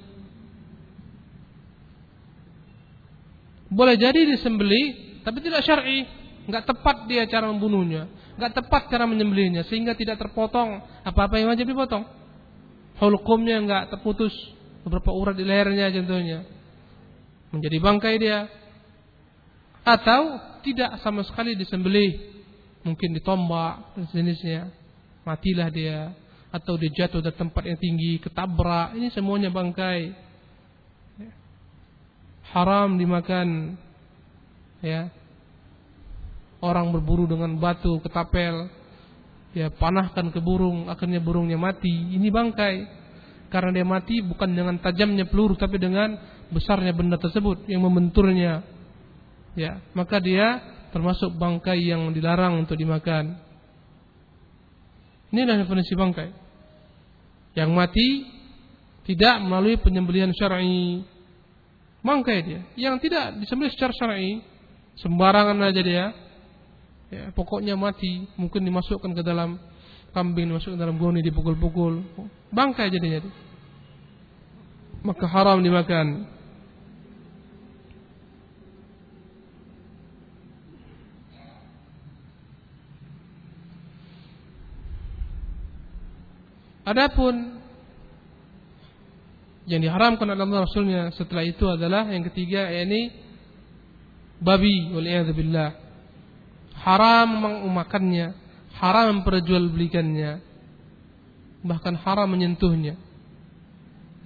Boleh 3.68 4.00
jadi 4.00 4.24
disembelih 4.24 5.20
tapi 5.27 5.44
tidak 5.44 5.68
syar'i. 5.68 6.08
Nggak 6.48 6.63
tepat 6.63 7.12
dia 7.12 7.27
cara 7.27 7.51
membunuhnya. 7.51 8.08
Nggak 8.39 8.63
tepat 8.63 8.88
cara 8.88 9.03
menyembelihnya 9.03 9.68
sehingga 9.68 9.94
tidak 10.00 10.15
terpotong. 10.20 10.80
Apa-apa 11.03 11.39
yang 11.39 11.51
wajib 11.51 11.68
dipotong. 11.68 12.08
Hulkumnya 13.03 13.60
nggak 13.68 13.84
terputus 13.98 14.32
beberapa 14.81 15.13
urat 15.13 15.38
di 15.38 15.45
lehernya 15.45 15.93
contohnya 15.93 16.39
menjadi 17.51 17.77
bangkai 17.77 18.15
dia 18.17 18.47
atau 19.81 20.21
tidak 20.61 21.01
sama 21.01 21.25
sekali 21.25 21.57
disembelih 21.57 22.17
mungkin 22.85 23.13
ditombak 23.17 23.97
dan 23.97 24.03
sejenisnya 24.09 24.61
matilah 25.25 25.69
dia 25.69 26.13
atau 26.51 26.75
dia 26.75 26.91
jatuh 26.91 27.23
dari 27.23 27.38
tempat 27.38 27.63
yang 27.63 27.79
tinggi 27.79 28.19
ketabrak 28.19 28.93
ini 29.00 29.07
semuanya 29.15 29.47
bangkai. 29.47 30.11
Haram 32.51 33.00
dimakan 33.00 33.79
ya. 34.83 35.07
Orang 36.61 36.93
berburu 36.93 37.25
dengan 37.25 37.57
batu 37.57 37.97
ketapel 38.05 38.69
ya 39.55 39.73
panahkan 39.73 40.29
ke 40.29 40.38
burung 40.38 40.88
akhirnya 40.93 41.17
burungnya 41.17 41.57
mati 41.57 41.89
ini 41.89 42.29
bangkai 42.29 43.00
karena 43.51 43.75
dia 43.75 43.84
mati 43.84 44.24
bukan 44.24 44.55
dengan 44.55 44.79
tajamnya 44.79 45.27
peluru 45.27 45.60
tapi 45.60 45.75
dengan 45.75 46.15
besarnya 46.50 46.96
benda 46.96 47.20
tersebut 47.20 47.67
yang 47.67 47.84
membenturnya. 47.84 48.63
Ya, 49.60 49.84
maka 49.91 50.24
dia 50.24 50.63
termasuk 50.96 51.36
bangkai 51.36 51.84
yang 51.84 52.15
dilarang 52.15 52.63
untuk 52.63 52.79
dimakan. 52.79 53.36
Inilah 55.36 55.60
definisi 55.60 55.91
bangkai. 55.91 56.29
Yang 57.60 57.72
mati 57.75 58.08
tidak 59.03 59.43
melalui 59.43 59.75
penyembelihan 59.79 60.31
syar'i. 60.31 61.03
Bangkai 62.00 62.38
dia. 62.48 62.61
Yang 62.79 63.07
tidak 63.07 63.35
disembelih 63.44 63.72
secara 63.75 63.92
syar'i, 63.92 64.40
sembarangan 65.00 65.59
aja 65.68 65.81
dia. 65.83 66.05
Ya, 67.11 67.27
pokoknya 67.35 67.75
mati, 67.75 68.24
mungkin 68.40 68.64
dimasukkan 68.64 69.11
ke 69.11 69.24
dalam 69.24 69.59
kambing 70.11 70.51
masuk 70.51 70.75
dalam 70.75 71.00
goni 71.00 71.24
dipukul-pukul. 71.24 72.03
Bangkai 72.51 72.91
jadinya 72.91 73.24
maka 75.01 75.25
haram 75.25 75.61
dimakan. 75.65 76.29
Adapun 86.81 87.61
yang 89.69 89.79
diharamkan 89.79 90.27
oleh 90.27 90.43
Allah 90.43 90.65
Rasulnya 90.65 91.01
setelah 91.13 91.45
itu 91.45 91.63
adalah 91.69 92.09
yang 92.09 92.25
ketiga 92.25 92.67
yakni 92.67 93.13
babi 94.41 94.89
waliyadzubillah 94.89 95.77
haram 96.81 97.29
memakannya 97.69 98.33
haram 98.79 99.20
memperjualbelikannya 99.20 100.40
bahkan 101.62 101.98
haram 102.00 102.31
menyentuhnya 102.31 102.96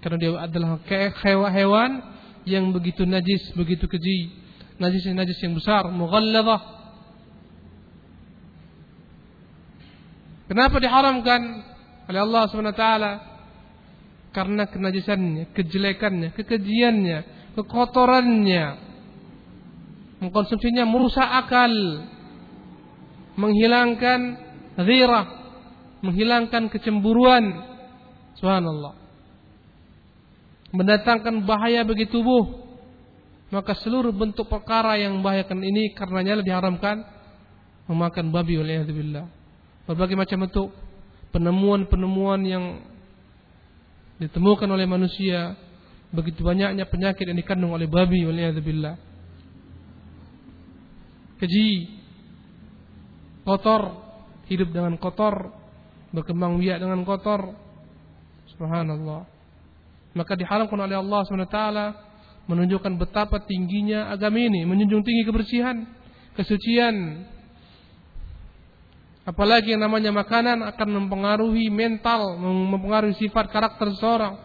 karena 0.05 0.21
dia 0.21 0.31
adalah 0.37 0.77
hewan-hewan 1.25 2.15
yang 2.45 2.69
begitu 2.69 3.09
najis, 3.09 3.41
begitu 3.57 3.89
keji, 3.89 4.29
najis-najis 4.77 5.41
yang 5.41 5.57
besar, 5.57 5.89
mughalladah. 5.89 6.61
Kenapa 10.45 10.77
diharamkan 10.77 11.41
oleh 12.05 12.21
Allah 12.21 12.45
taala? 12.77 13.11
Karena 14.29 14.69
kenajisannya, 14.69 15.49
kejelekannya, 15.57 16.37
kekejiannya, 16.37 17.17
kekotorannya. 17.57 18.65
Mengkonsumsinya 20.21 20.85
merusak 20.85 21.25
akal, 21.25 21.73
menghilangkan 23.35 24.19
ghirah, 24.79 25.25
menghilangkan 26.03 26.71
kecemburuan. 26.71 27.43
Subhanallah. 28.39 28.95
Mendatangkan 30.75 31.47
bahaya 31.47 31.87
bagi 31.87 32.07
tubuh. 32.11 32.67
Maka 33.53 33.77
seluruh 33.79 34.11
bentuk 34.11 34.51
perkara 34.51 34.99
yang 34.99 35.21
membahayakan 35.21 35.63
ini 35.63 35.95
karenanya 35.95 36.43
diharamkan 36.43 37.05
memakan 37.87 38.33
babi 38.33 38.59
oleh 38.59 38.83
billah. 38.89 39.29
Berbagai 39.85 40.17
macam 40.17 40.49
bentuk 40.49 40.67
penemuan-penemuan 41.29 42.41
yang 42.43 42.81
ditemukan 44.17 44.67
oleh 44.71 44.87
manusia 44.87 45.53
begitu 46.09 46.41
banyaknya 46.41 46.87
penyakit 46.87 47.27
yang 47.27 47.37
dikandung 47.37 47.75
oleh 47.75 47.85
babi 47.85 48.23
oleh 48.25 48.55
billah. 48.59 48.95
Keji, 51.35 52.01
kotor, 53.45 53.81
hidup 54.49 54.73
dengan 54.73 54.97
kotor, 54.97 55.53
berkembang 56.09 56.57
biak 56.57 56.81
dengan 56.81 57.05
kotor. 57.05 57.53
Subhanallah. 58.57 59.29
Maka 60.15 60.33
diharamkan 60.33 60.79
oleh 60.79 60.97
Allah 60.97 61.21
SWT 61.27 61.59
menunjukkan 62.45 62.93
betapa 62.97 63.41
tingginya 63.43 64.09
agama 64.09 64.41
ini, 64.41 64.63
menjunjung 64.63 65.03
tinggi 65.05 65.23
kebersihan, 65.27 65.85
kesucian. 66.33 67.27
Apalagi 69.25 69.73
yang 69.73 69.81
namanya 69.81 70.13
makanan 70.13 70.61
akan 70.61 70.89
mempengaruhi 71.01 71.73
mental, 71.73 72.37
mempengaruhi 72.37 73.17
sifat 73.17 73.49
karakter 73.49 73.89
seseorang. 73.97 74.37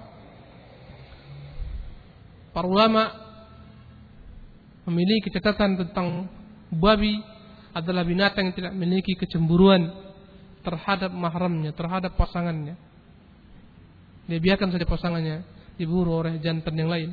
Para 2.50 2.66
ulama 2.66 3.14
memiliki 4.88 5.30
catatan 5.30 5.78
tentang 5.78 6.26
babi 6.72 7.20
adalah 7.70 8.02
binatang 8.02 8.50
yang 8.50 8.56
tidak 8.56 8.72
memiliki 8.74 9.14
kecemburuan 9.14 9.90
terhadap 10.66 11.10
mahramnya, 11.14 11.70
terhadap 11.72 12.14
pasangannya. 12.18 12.76
Dia 14.26 14.38
biarkan 14.38 14.70
saja 14.70 14.86
pasangannya 14.86 15.42
diburu 15.74 16.20
oleh 16.22 16.38
jantan 16.38 16.76
yang 16.76 16.90
lain. 16.90 17.10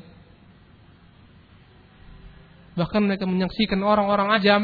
Bahkan 2.78 3.02
mereka 3.10 3.26
menyaksikan 3.26 3.82
orang-orang 3.82 4.30
ajam 4.38 4.62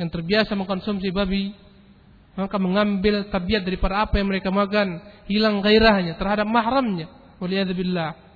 yang 0.00 0.08
terbiasa 0.08 0.56
mengkonsumsi 0.56 1.12
babi, 1.12 1.52
maka 2.38 2.56
mengambil 2.56 3.28
tabiat 3.28 3.66
daripada 3.66 4.06
apa 4.06 4.16
yang 4.16 4.32
mereka 4.32 4.48
makan, 4.48 5.02
hilang 5.28 5.60
gairahnya 5.60 6.16
terhadap 6.16 6.46
mahramnya. 6.48 7.10
Waliyadzubillah. 7.42 8.30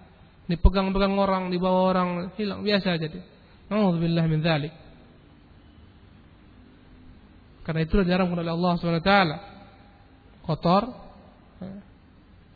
Dipegang-pegang 0.50 1.14
orang, 1.16 1.48
dibawa 1.48 1.80
orang, 1.94 2.08
hilang 2.36 2.66
biasa 2.66 2.98
aja 2.98 3.06
dia. 3.08 3.24
Alhamdulillah 3.70 4.26
min 4.28 4.42
dzalik. 4.42 4.81
Karena 7.62 7.80
itu 7.86 7.94
diharamkan 8.02 8.38
oleh 8.42 8.52
Allah 8.52 8.72
SWT. 8.78 9.14
Kotor, 10.42 10.82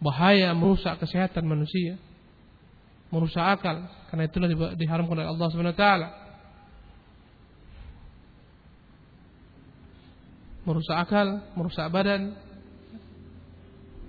bahaya, 0.03 0.51
merusak 0.53 0.99
kesehatan 0.99 1.47
manusia, 1.47 1.95
merusak 3.14 3.42
akal. 3.42 3.87
Karena 4.11 4.27
itulah 4.27 4.49
diharamkan 4.75 5.14
oleh 5.23 5.31
Allah 5.31 5.47
SWT. 5.51 5.87
merusak 10.66 10.99
akal, 10.99 11.47
merusak 11.55 11.87
badan. 11.95 12.35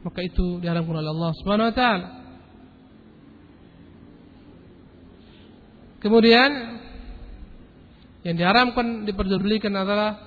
Maka 0.01 0.19
itu 0.25 0.57
diharamkan 0.57 0.97
oleh 0.97 1.11
Allah 1.13 1.31
taala. 1.71 2.07
Kemudian 6.01 6.81
yang 8.25 8.35
diharamkan 8.37 9.05
diperjualbelikan 9.05 9.73
adalah 9.73 10.26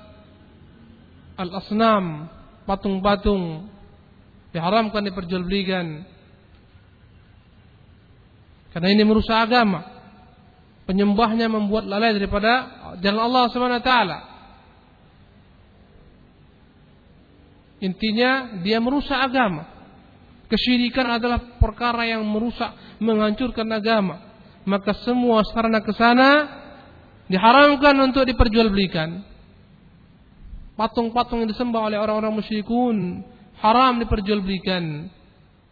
al-asnam, 1.40 2.28
patung-patung. 2.68 3.72
Diharamkan 4.52 5.06
diperjualbelikan. 5.06 6.04
Karena 8.70 8.88
ini 8.92 9.02
merusak 9.06 9.48
agama. 9.48 9.86
Penyembahnya 10.84 11.46
membuat 11.46 11.86
lalai 11.86 12.18
daripada 12.18 12.66
jalan 12.98 13.22
Allah 13.30 13.44
Subhanahu 13.54 13.82
taala. 13.86 14.18
Intinya 17.80 18.60
dia 18.60 18.82
merusak 18.82 19.16
agama. 19.16 19.64
Kesyirikan 20.50 21.06
adalah 21.06 21.56
perkara 21.62 22.10
yang 22.10 22.26
merusak, 22.26 22.98
menghancurkan 22.98 23.70
agama. 23.70 24.18
Maka 24.66 24.92
semua 25.06 25.46
sarana 25.46 25.78
ke 25.80 25.94
sana 25.94 26.30
diharamkan 27.30 27.94
untuk 28.02 28.26
diperjualbelikan. 28.26 29.29
Patung-patung 30.78 31.44
yang 31.44 31.50
disembah 31.50 31.90
oleh 31.92 31.98
orang-orang 32.00 32.34
musyrikun 32.40 33.24
haram 33.60 34.00
diperjualbelikan. 34.00 35.08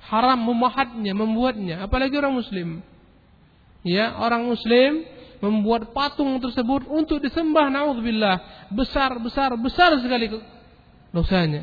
Haram 0.08 0.40
memahatnya, 0.40 1.12
membuatnya, 1.12 1.84
apalagi 1.84 2.16
orang 2.16 2.32
muslim. 2.32 2.80
Ya, 3.84 4.16
orang 4.16 4.48
muslim 4.48 5.04
membuat 5.38 5.94
patung 5.94 6.38
tersebut 6.42 6.90
untuk 6.90 7.22
disembah 7.22 7.70
naudzubillah 7.70 8.66
besar 8.74 9.14
besar 9.22 9.54
besar 9.54 9.94
sekali 10.02 10.26
dosanya 11.14 11.62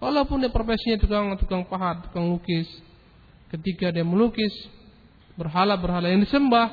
Walaupun 0.00 0.40
dia 0.40 0.48
profesinya 0.48 0.96
tukang 0.96 1.36
tukang 1.36 1.62
pahat, 1.68 2.08
tukang 2.08 2.32
lukis, 2.32 2.64
ketika 3.52 3.92
dia 3.92 4.00
melukis 4.00 4.50
berhala-berhala 5.36 6.08
yang 6.08 6.24
disembah, 6.24 6.72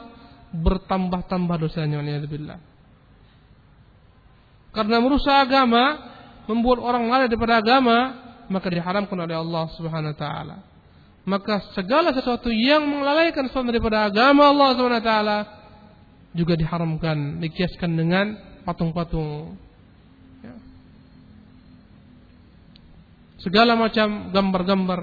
bertambah-tambah 0.56 1.60
dosanya 1.60 2.00
waliyadzubillah. 2.00 2.56
Karena 4.78 5.02
merusak 5.02 5.50
agama, 5.50 5.98
membuat 6.46 6.78
orang 6.86 7.10
lalai 7.10 7.26
daripada 7.26 7.58
agama, 7.58 7.98
maka 8.46 8.70
diharamkan 8.70 9.18
oleh 9.18 9.34
Allah 9.34 9.66
Subhanahu 9.74 10.14
wa 10.14 10.20
taala. 10.22 10.58
Maka 11.26 11.74
segala 11.74 12.14
sesuatu 12.14 12.54
yang 12.54 12.86
melalaikan 12.86 13.50
sesuatu 13.50 13.74
daripada 13.74 14.06
agama 14.06 14.54
Allah 14.54 14.78
Subhanahu 14.78 15.02
wa 15.02 15.08
taala 15.10 15.38
juga 16.38 16.54
diharamkan, 16.54 17.42
dikiaskan 17.42 17.98
dengan 17.98 18.38
patung-patung 18.62 19.58
segala 23.42 23.74
macam 23.80 24.30
gambar-gambar 24.34 25.02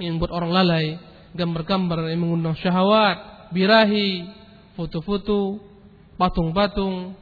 yang 0.00 0.16
buat 0.18 0.32
orang 0.32 0.50
lalai, 0.50 0.86
gambar-gambar 1.36 2.10
yang 2.10 2.20
mengundang 2.24 2.56
syahwat, 2.58 3.50
birahi, 3.54 4.28
foto-foto, 4.74 5.60
patung-patung 6.16 7.18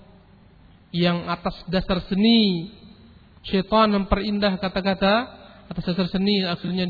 yang 0.90 1.26
atas 1.30 1.54
dasar 1.70 2.02
seni. 2.06 2.70
Syaitan 3.40 3.88
memperindah 3.88 4.60
kata-kata 4.60 5.14
atas 5.70 5.84
dasar 5.94 6.06
seni. 6.10 6.44
Akhirnya 6.44 6.86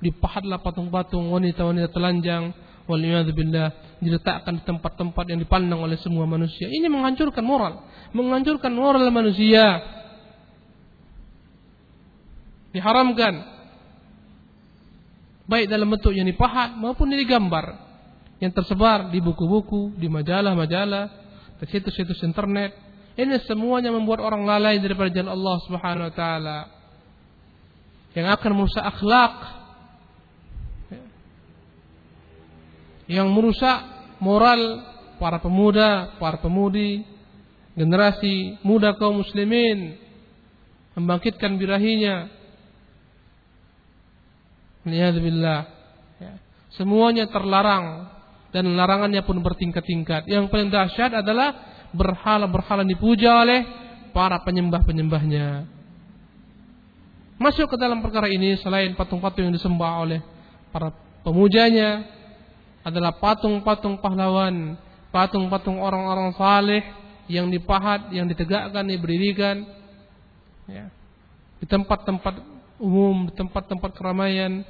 dipahatlah 0.00 0.62
patung-patung 0.62 1.30
wanita-wanita 1.30 1.90
telanjang. 1.92 2.54
Waliyadzubillah 2.84 3.96
diletakkan 4.04 4.60
di 4.60 4.62
tempat-tempat 4.68 5.24
yang 5.32 5.40
dipandang 5.40 5.80
oleh 5.80 5.96
semua 6.04 6.28
manusia. 6.28 6.68
Ini 6.68 6.84
menghancurkan 6.92 7.40
moral. 7.40 7.80
Menghancurkan 8.12 8.72
moral 8.76 9.08
manusia. 9.08 9.80
Diharamkan. 12.76 13.56
Baik 15.48 15.68
dalam 15.72 15.88
bentuk 15.88 16.12
yang 16.12 16.28
dipahat 16.28 16.76
maupun 16.76 17.08
yang 17.08 17.24
digambar. 17.24 17.80
Yang 18.36 18.60
tersebar 18.60 19.08
di 19.08 19.24
buku-buku, 19.24 19.96
di 19.96 20.04
majalah-majalah, 20.12 21.04
di 21.56 21.64
situs-situs 21.72 22.20
internet. 22.20 22.83
Ini 23.14 23.46
semuanya 23.46 23.94
membuat 23.94 24.26
orang 24.26 24.42
lalai 24.42 24.82
daripada 24.82 25.06
jalan 25.14 25.38
Allah 25.38 25.56
Subhanahu 25.70 26.06
wa 26.10 26.14
taala. 26.14 26.58
Yang 28.14 28.26
akan 28.38 28.50
merusak 28.58 28.84
akhlak. 28.84 29.34
Yang 33.06 33.28
merusak 33.30 33.78
moral 34.18 34.60
para 35.22 35.38
pemuda, 35.38 36.18
para 36.18 36.42
pemudi, 36.42 37.06
generasi 37.78 38.58
muda 38.66 38.94
kaum 38.98 39.22
muslimin 39.22 39.98
membangkitkan 40.94 41.58
birahinya 41.58 42.30
Niyadzubillah. 44.84 45.60
Ya. 46.20 46.32
Semuanya 46.76 47.24
terlarang 47.32 48.10
dan 48.52 48.68
larangannya 48.76 49.24
pun 49.24 49.40
bertingkat-tingkat. 49.40 50.28
Yang 50.28 50.52
paling 50.52 50.68
dahsyat 50.68 51.24
adalah 51.24 51.73
berhala-berhala 51.94 52.82
dipuja 52.82 53.46
oleh 53.46 53.62
para 54.10 54.42
penyembah-penyembahnya. 54.42 55.70
Masuk 57.38 57.66
ke 57.66 57.76
dalam 57.78 58.02
perkara 58.02 58.30
ini 58.30 58.54
selain 58.62 58.94
patung-patung 58.94 59.50
yang 59.50 59.54
disembah 59.54 60.06
oleh 60.06 60.20
para 60.70 60.94
pemujanya 61.26 62.06
adalah 62.86 63.16
patung-patung 63.18 63.98
pahlawan, 63.98 64.78
patung-patung 65.10 65.82
orang-orang 65.82 66.30
saleh 66.38 66.82
yang 67.26 67.48
dipahat, 67.48 68.12
yang 68.12 68.28
ditegakkan, 68.28 68.84
diberikan 68.84 69.64
ya. 70.68 70.92
di 71.58 71.66
tempat-tempat 71.66 72.44
umum, 72.78 73.32
di 73.32 73.34
tempat-tempat 73.34 73.90
keramaian 73.96 74.62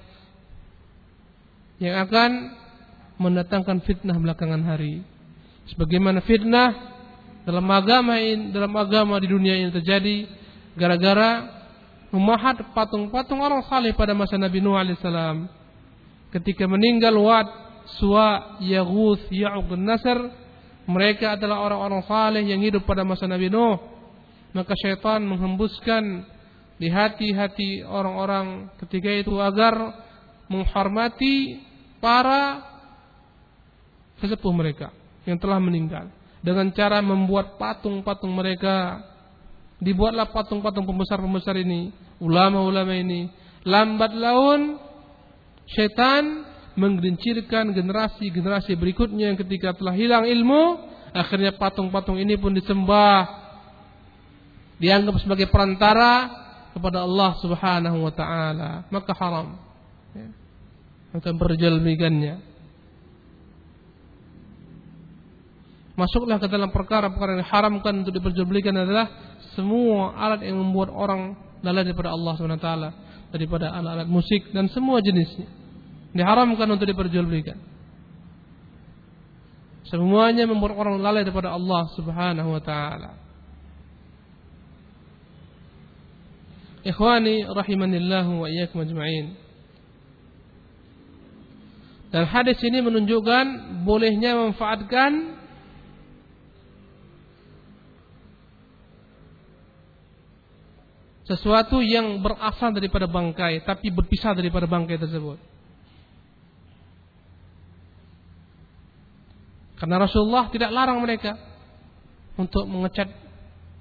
yang 1.83 1.99
akan 2.07 2.55
mendatangkan 3.19 3.83
fitnah 3.83 4.17
belakangan 4.17 4.63
hari. 4.63 5.03
Sebagaimana 5.75 6.23
fitnah 6.23 6.94
dalam 7.45 7.69
agama 7.69 8.17
ini, 8.17 8.51
dalam 8.51 8.73
agama 8.73 9.21
di 9.21 9.29
dunia 9.29 9.53
ini 9.53 9.69
terjadi 9.69 10.25
gara-gara 10.81 11.45
memahat 12.09 12.65
patung-patung 12.73 13.45
orang 13.45 13.61
saleh 13.69 13.93
pada 13.93 14.17
masa 14.17 14.41
Nabi 14.41 14.65
Nuh 14.65 14.81
alaihissalam. 14.81 15.45
Ketika 16.33 16.65
meninggal 16.65 17.15
Wad, 17.21 17.47
Suwa, 18.01 18.59
Yaghuth, 18.65 19.29
Ya'uq 19.29 19.77
Nasr, 19.77 20.19
mereka 20.89 21.37
adalah 21.37 21.63
orang-orang 21.63 22.03
saleh 22.09 22.43
yang 22.49 22.65
hidup 22.65 22.89
pada 22.89 23.05
masa 23.05 23.29
Nabi 23.29 23.53
Nuh. 23.53 23.77
Maka 24.57 24.73
syaitan 24.81 25.21
menghembuskan 25.21 26.25
di 26.81 26.89
hati-hati 26.91 27.85
orang-orang 27.87 28.73
ketika 28.83 29.11
itu 29.13 29.37
agar 29.39 29.75
menghormati 30.49 31.61
para 32.01 32.63
sesepuh 34.23 34.55
mereka 34.55 34.91
yang 35.27 35.39
telah 35.39 35.59
meninggal 35.59 36.11
dengan 36.45 36.69
cara 36.77 37.01
membuat 37.01 37.57
patung-patung 37.57 38.37
mereka 38.37 39.01
dibuatlah 39.81 40.29
patung-patung 40.29 40.85
pembesar-pembesar 40.85 41.57
ini 41.57 41.89
ulama-ulama 42.21 42.93
ini 42.93 43.33
lambat 43.65 44.13
laun 44.13 44.77
setan 45.65 46.45
menggelincirkan 46.77 47.73
generasi-generasi 47.73 48.77
berikutnya 48.77 49.33
yang 49.33 49.39
ketika 49.41 49.73
telah 49.73 49.97
hilang 49.97 50.29
ilmu 50.29 50.85
akhirnya 51.17 51.57
patung-patung 51.57 52.21
ini 52.21 52.37
pun 52.37 52.53
disembah 52.53 53.45
dianggap 54.77 55.17
sebagai 55.23 55.49
perantara 55.49 56.45
kepada 56.75 57.07
Allah 57.07 57.31
Subhanahu 57.39 57.99
wa 58.03 58.13
taala, 58.13 58.71
maka 58.91 59.15
haram. 59.15 59.55
Ya. 60.11 60.29
Akan 61.15 61.39
berjalmikannya. 61.39 62.43
Masuklah 65.95 66.43
ke 66.43 66.51
dalam 66.51 66.75
perkara-perkara 66.75 67.39
yang 67.39 67.47
haramkan 67.47 68.03
untuk 68.03 68.19
diperjualbelikan 68.19 68.75
adalah 68.75 69.39
semua 69.55 70.11
alat 70.19 70.43
yang 70.43 70.59
membuat 70.59 70.91
orang 70.91 71.39
lalai 71.63 71.87
daripada 71.87 72.11
Allah 72.11 72.35
taala, 72.59 72.89
daripada 73.31 73.71
alat-alat 73.71 74.11
musik 74.11 74.51
dan 74.51 74.67
semua 74.75 74.99
jenisnya. 74.99 75.47
Diharamkan 76.11 76.67
untuk 76.67 76.91
diperjualbelikan. 76.91 77.59
Semuanya 79.87 80.51
membuat 80.51 80.75
orang 80.75 80.99
lalai 80.99 81.23
daripada 81.23 81.55
Allah 81.55 81.87
Subhanahu 81.95 82.51
wa 82.51 82.63
taala. 82.63 83.11
Ikhwani 86.83 87.47
rahimanillahu 87.47 88.43
wa 88.43 88.47
iyyakum 88.51 88.83
ajma'in. 88.83 89.39
Dan 92.11 92.27
hadis 92.31 92.59
ini 92.63 92.83
menunjukkan 92.83 93.45
bolehnya 93.83 94.39
memanfaatkan 94.39 95.43
sesuatu 101.25 101.81
yang 101.81 102.21
berasal 102.21 102.77
daripada 102.77 103.09
bangkai 103.09 103.65
tapi 103.65 103.89
berpisah 103.89 104.37
daripada 104.37 104.69
bangkai 104.69 105.01
tersebut. 105.01 105.41
Karena 109.81 110.01
Rasulullah 110.01 110.49
tidak 110.53 110.71
larang 110.71 111.01
mereka 111.01 111.37
untuk 112.37 112.65
mengecat 112.69 113.09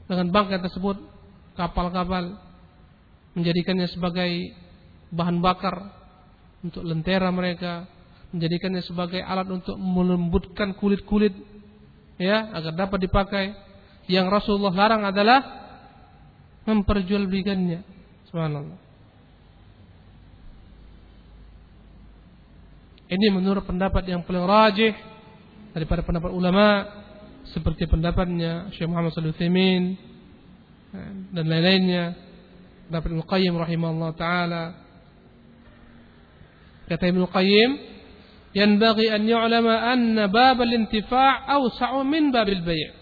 dengan 0.08 0.28
bangkai 0.32 0.60
tersebut 0.64 0.98
kapal-kapal 1.56 2.38
menjadikannya 3.34 3.88
sebagai 3.90 4.54
bahan 5.14 5.42
bakar 5.42 5.94
untuk 6.64 6.82
lentera 6.86 7.30
mereka, 7.30 7.86
menjadikannya 8.32 8.82
sebagai 8.88 9.22
alat 9.22 9.46
untuk 9.52 9.76
melembutkan 9.78 10.74
kulit-kulit 10.80 11.36
ya 12.18 12.50
agar 12.56 12.88
dapat 12.88 13.00
dipakai. 13.04 13.46
Yang 14.04 14.28
Rasulullah 14.28 14.76
larang 14.76 15.08
adalah 15.08 15.63
memperjualbelikannya. 16.64 17.80
Subhanallah. 18.32 18.80
Ini 23.14 23.28
menurut 23.30 23.68
pendapat 23.68 24.10
yang 24.10 24.26
paling 24.26 24.48
rajih 24.48 24.94
daripada 25.76 26.02
pendapat 26.02 26.32
ulama 26.34 26.88
seperti 27.52 27.86
pendapatnya 27.86 28.74
Syekh 28.74 28.90
Muhammad 28.90 29.14
Shalih 29.14 29.36
Utsaimin 29.36 30.00
dan 31.30 31.46
lain-lainnya 31.46 32.18
pendapat 32.90 33.08
Ibnu 33.14 33.24
Qayyim 33.30 33.54
rahimahullah 33.54 34.12
taala 34.18 34.64
kata 36.90 37.06
Ibnu 37.06 37.30
Qayyim 37.30 37.70
yanbaghi 38.58 39.14
an 39.14 39.22
yu'lama 39.30 39.94
anna 39.94 40.26
bab 40.30 40.62
al-intifa' 40.62 41.46
awsa'u 41.54 42.02
min 42.02 42.34
bab 42.34 42.50
al-bay' 42.50 42.94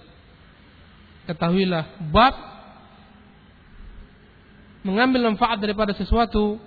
ketahuilah 1.27 2.11
bab 2.11 2.50
mengambil 4.81 5.29
manfaat 5.33 5.61
daripada 5.61 5.93
sesuatu 5.93 6.57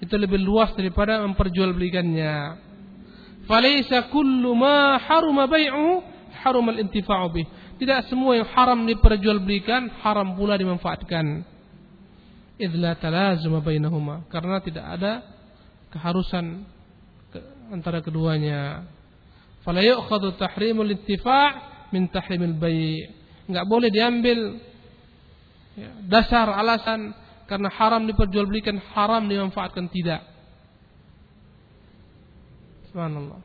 itu 0.00 0.14
lebih 0.16 0.40
luas 0.40 0.72
daripada 0.72 1.20
memperjualbelikannya. 1.24 2.36
Falaysa 3.44 4.08
kullu 4.08 4.56
ma 4.56 4.96
haruma 4.96 5.44
bai'uhu 5.44 6.00
haruma 6.40 6.72
al-intifa'u 6.72 7.28
bih. 7.32 7.46
Tidak 7.80 8.12
semua 8.12 8.36
yang 8.36 8.48
haram 8.52 8.84
diperjualbelikan 8.84 10.04
haram 10.04 10.36
pula 10.36 10.56
dimanfaatkan. 10.56 11.44
Idla 12.60 12.96
talazuma 12.96 13.64
bainahuma. 13.64 14.28
Karena 14.28 14.60
tidak 14.60 14.84
ada 14.84 15.12
keharusan 15.92 16.64
antara 17.72 18.00
keduanya. 18.04 18.84
Fala 19.64 19.84
yu'khadhu 19.84 20.36
tahrimul 20.40 20.92
intifa' 20.92 21.48
min 21.92 22.08
tahrimil 22.08 22.56
bai' 22.56 23.20
enggak 23.50 23.66
boleh 23.66 23.90
diambil 23.90 24.62
ya, 25.74 25.90
dasar 26.06 26.48
alasan 26.54 27.12
karena 27.50 27.66
haram 27.74 28.06
diperjualbelikan 28.06 28.78
haram 28.94 29.26
dimanfaatkan 29.26 29.90
tidak 29.90 30.22
subhanallah 32.94 33.42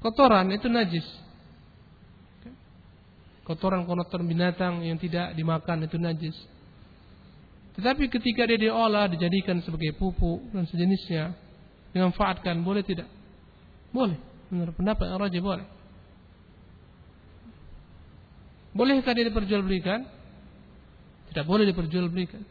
kotoran 0.00 0.48
itu 0.56 0.72
najis 0.72 1.04
kotoran-kotoran 3.50 4.30
binatang 4.30 4.86
yang 4.86 4.94
tidak 4.94 5.34
dimakan 5.34 5.82
itu 5.82 5.98
najis. 5.98 6.38
Tetapi 7.74 8.06
ketika 8.06 8.46
dia 8.46 8.70
diolah, 8.70 9.10
dijadikan 9.10 9.58
sebagai 9.66 9.98
pupuk 9.98 10.54
dan 10.54 10.70
sejenisnya, 10.70 11.34
dimanfaatkan, 11.90 12.62
boleh 12.62 12.86
tidak? 12.86 13.10
Boleh. 13.90 14.14
Menurut 14.54 14.74
pendapat 14.78 15.10
rajih 15.18 15.42
boleh. 15.42 15.66
Bolehkah 18.70 19.12
dia 19.14 19.26
diperjualbelikan? 19.26 20.06
Tidak 21.30 21.46
boleh 21.46 21.66
diperjualbelikan. 21.70 22.42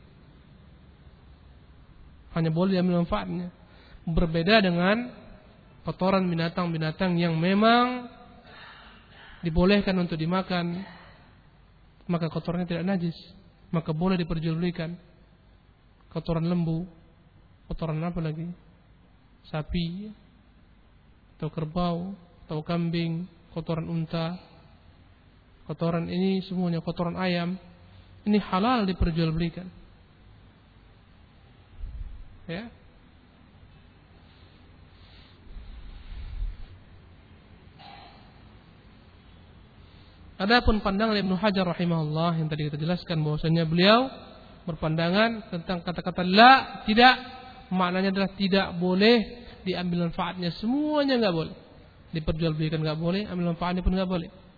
Hanya 2.36 2.51
boleh 2.51 2.79
diambil 2.79 3.03
manfaatnya. 3.03 3.51
Berbeda 4.08 4.63
dengan 4.63 5.12
kotoran 5.84 6.27
binatang-binatang 6.27 7.17
yang 7.19 7.36
memang 7.36 8.08
dibolehkan 9.41 9.95
untuk 9.95 10.19
dimakan, 10.19 10.84
maka 12.08 12.27
kotorannya 12.27 12.67
tidak 12.67 12.86
najis, 12.88 13.15
maka 13.71 13.95
boleh 13.95 14.19
diperjualbelikan. 14.19 14.95
Kotoran 16.10 16.49
lembu, 16.49 16.89
kotoran 17.69 18.01
apa 18.01 18.17
lagi? 18.19 18.49
Sapi, 19.47 20.10
atau 21.38 21.49
kerbau, 21.53 22.12
atau 22.45 22.60
kambing, 22.65 23.29
kotoran 23.53 23.88
unta, 23.88 24.36
kotoran 25.69 26.10
ini 26.10 26.41
semuanya 26.49 26.82
kotoran 26.82 27.13
ayam, 27.13 27.53
ini 28.25 28.41
halal 28.41 28.89
diperjualbelikan. 28.89 29.69
Ya, 32.49 32.65
Adapun 40.39 40.79
pandangan 40.79 41.19
Ibnu 41.19 41.36
Hajar 41.36 41.67
rahimahullah 41.67 42.39
yang 42.39 42.47
tadi 42.47 42.71
kita 42.71 42.79
jelaskan 42.79 43.21
bahwasanya 43.27 43.67
beliau 43.67 44.08
berpandangan 44.63 45.51
tentang 45.51 45.84
kata-kata 45.84 46.23
la 46.23 46.82
tidak. 46.88 47.38
Maknanya 47.69 48.10
adalah 48.15 48.32
tidak 48.39 48.71
boleh 48.79 49.45
diambil 49.67 50.10
manfaatnya. 50.10 50.55
Semuanya 50.58 51.19
nggak 51.19 51.36
boleh. 51.36 51.55
Diperjualbelikan 52.15 52.82
nggak 52.82 52.97
boleh 52.97 53.27
ambil 53.27 53.53
manfaatnya 53.53 53.84
pun 53.84 53.93
nggak 53.93 54.10
boleh 54.10 54.48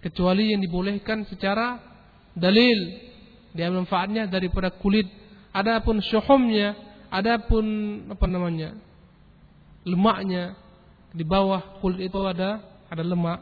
kecuali 0.00 0.52
yang 0.52 0.60
dibolehkan 0.64 1.28
secara 1.28 1.76
dalil 2.32 2.78
diambil 3.52 3.84
manfaatnya 3.84 4.30
daripada 4.30 4.72
kulit 4.72 5.06
adapun 5.50 5.98
syuhumnya 6.00 6.78
adapun 7.10 7.64
apa 8.08 8.26
namanya 8.30 8.78
lemaknya 9.84 10.54
di 11.10 11.24
bawah 11.26 11.80
kulit 11.82 12.10
itu 12.10 12.20
ada 12.22 12.62
ada 12.90 13.02
lemak. 13.02 13.40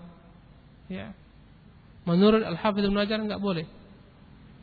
Ya. 0.88 1.12
Menurut 2.04 2.40
Al-Hafidz 2.40 2.88
Ibnu 2.88 2.98
Hajar 3.00 3.20
enggak 3.20 3.40
boleh. 3.40 3.68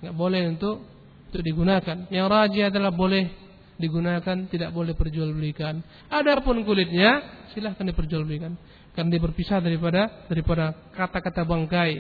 Enggak 0.02 0.16
boleh 0.18 0.42
untuk 0.50 0.82
untuk 1.30 1.42
digunakan. 1.42 1.98
Yang 2.10 2.28
rajih 2.30 2.64
adalah 2.74 2.92
boleh 2.94 3.30
digunakan, 3.76 4.38
tidak 4.48 4.72
boleh 4.72 4.96
perjualbelikan. 4.96 5.84
Adapun 6.08 6.64
kulitnya 6.64 7.22
silahkan 7.52 7.86
diperjualbelikan. 7.86 8.56
Karena 8.96 9.12
dia 9.12 9.22
berpisah 9.22 9.60
daripada 9.60 10.26
daripada 10.32 10.72
kata-kata 10.96 11.44
bangkai. 11.44 11.92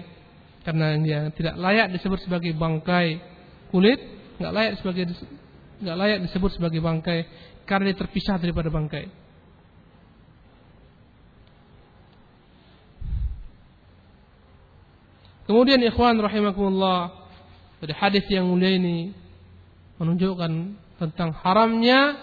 Karena 0.63 0.95
dia 0.97 1.29
tidak 1.35 1.55
layak 1.59 1.93
disebut 1.93 2.23
sebagai 2.25 2.55
bangkai 2.55 3.19
kulit, 3.69 3.99
enggak 4.39 4.53
layak 4.55 4.73
sebagai 4.79 5.03
enggak 5.83 5.97
layak 5.99 6.19
disebut 6.25 6.51
sebagai 6.55 6.79
bangkai 6.79 7.19
karena 7.67 7.91
dia 7.91 7.97
terpisah 7.99 8.39
daripada 8.39 8.71
bangkai. 8.71 9.25
Kemudian 15.45 15.77
ikhwan 15.85 16.17
rahimakumullah 16.17 17.29
dari 17.77 17.93
hadis 17.93 18.25
yang 18.33 18.49
mulia 18.49 18.73
ini 18.73 19.13
menunjukkan 20.01 20.51
tentang 20.97 21.37
haramnya 21.37 22.17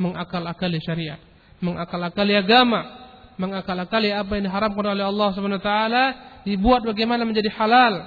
mengakal-akali 0.00 0.80
syariat, 0.80 1.20
mengakal-akali 1.60 2.32
agama, 2.32 3.01
mengakal-akali 3.42 4.14
apa 4.14 4.38
yang 4.38 4.46
diharamkan 4.46 4.94
oleh 4.94 5.02
Allah 5.02 5.28
Subhanahu 5.34 5.58
wa 5.58 5.66
taala 5.66 6.04
dibuat 6.46 6.86
bagaimana 6.86 7.26
menjadi 7.26 7.50
halal. 7.58 7.98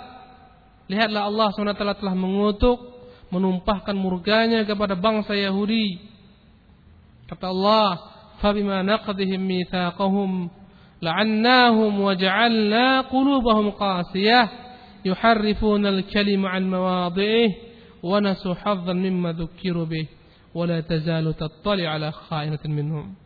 Lihatlah 0.88 1.28
Allah 1.28 1.48
Subhanahu 1.52 1.76
wa 1.76 1.80
taala 1.80 2.00
telah 2.00 2.16
mengutuk 2.16 2.80
menumpahkan 3.36 3.96
murganya 4.00 4.64
kepada 4.64 4.96
bangsa 4.96 5.36
Yahudi. 5.36 6.00
Kata 7.28 7.52
Allah, 7.52 7.90
"Fabima 8.40 8.80
naqadhihim 8.86 9.42
mitsaqahum 9.44 10.48
la'annahum 11.02 11.92
wa 12.00 12.14
ja'alna 12.16 13.10
qulubahum 13.12 13.76
qasiyah 13.76 14.46
yuharrifuna 15.04 15.92
al-kalima 15.92 16.54
'an 16.54 16.64
mawadhi'ih 16.70 17.50
wa 18.06 18.22
nasu 18.22 18.56
hazzan 18.56 19.02
mimma 19.02 19.34
dhukkiru 19.34 19.84
bih 19.90 20.08
wa 20.54 20.70
la 20.70 20.80
tazalu 20.86 21.34
tattali 21.36 21.84
'ala 21.84 22.14
kha'inatin 22.14 22.72
minhum." 22.72 23.25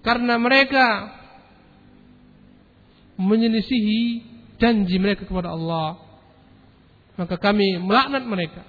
Karena 0.00 0.40
mereka 0.40 0.86
menyelisihi 3.20 4.02
janji 4.56 4.96
mereka 4.96 5.28
kepada 5.28 5.52
Allah 5.52 6.00
maka 7.20 7.36
kami 7.36 7.76
melaknat 7.76 8.24
mereka 8.24 8.62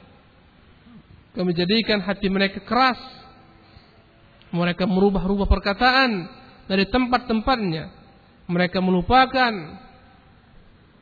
kami 1.32 1.56
jadikan 1.56 2.04
hati 2.04 2.28
mereka 2.28 2.60
keras 2.64 3.00
mereka 4.52 4.84
merubah-rubah 4.84 5.48
perkataan 5.48 6.28
dari 6.68 6.84
tempat-tempatnya. 6.88 7.92
Mereka 8.52 8.84
melupakan 8.84 9.52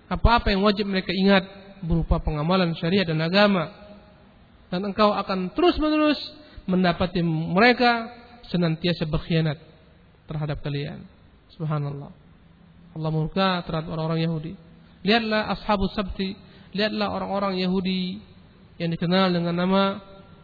apa-apa 0.09 0.53
yang 0.53 0.61
wajib 0.61 0.85
mereka 0.85 1.09
ingat 1.09 1.45
berupa 1.81 2.21
pengamalan 2.21 2.77
syariat 2.77 3.09
dan 3.09 3.25
agama. 3.25 3.73
Dan 4.69 4.85
engkau 4.85 5.09
akan 5.09 5.49
terus-menerus 5.57 6.17
mendapati 6.69 7.25
mereka 7.25 8.13
senantiasa 8.53 9.09
berkhianat 9.09 9.57
terhadap 10.29 10.61
kalian. 10.61 11.01
Subhanallah. 11.57 12.13
Allah 12.93 13.09
murka 13.09 13.65
terhadap 13.65 13.89
orang-orang 13.89 14.21
Yahudi. 14.21 14.53
Lihatlah 15.01 15.49
ashabus 15.57 15.97
sabti, 15.97 16.37
lihatlah 16.77 17.09
orang-orang 17.09 17.57
Yahudi 17.57 18.21
yang 18.77 18.93
dikenal 18.93 19.33
dengan 19.33 19.57
nama 19.57 19.83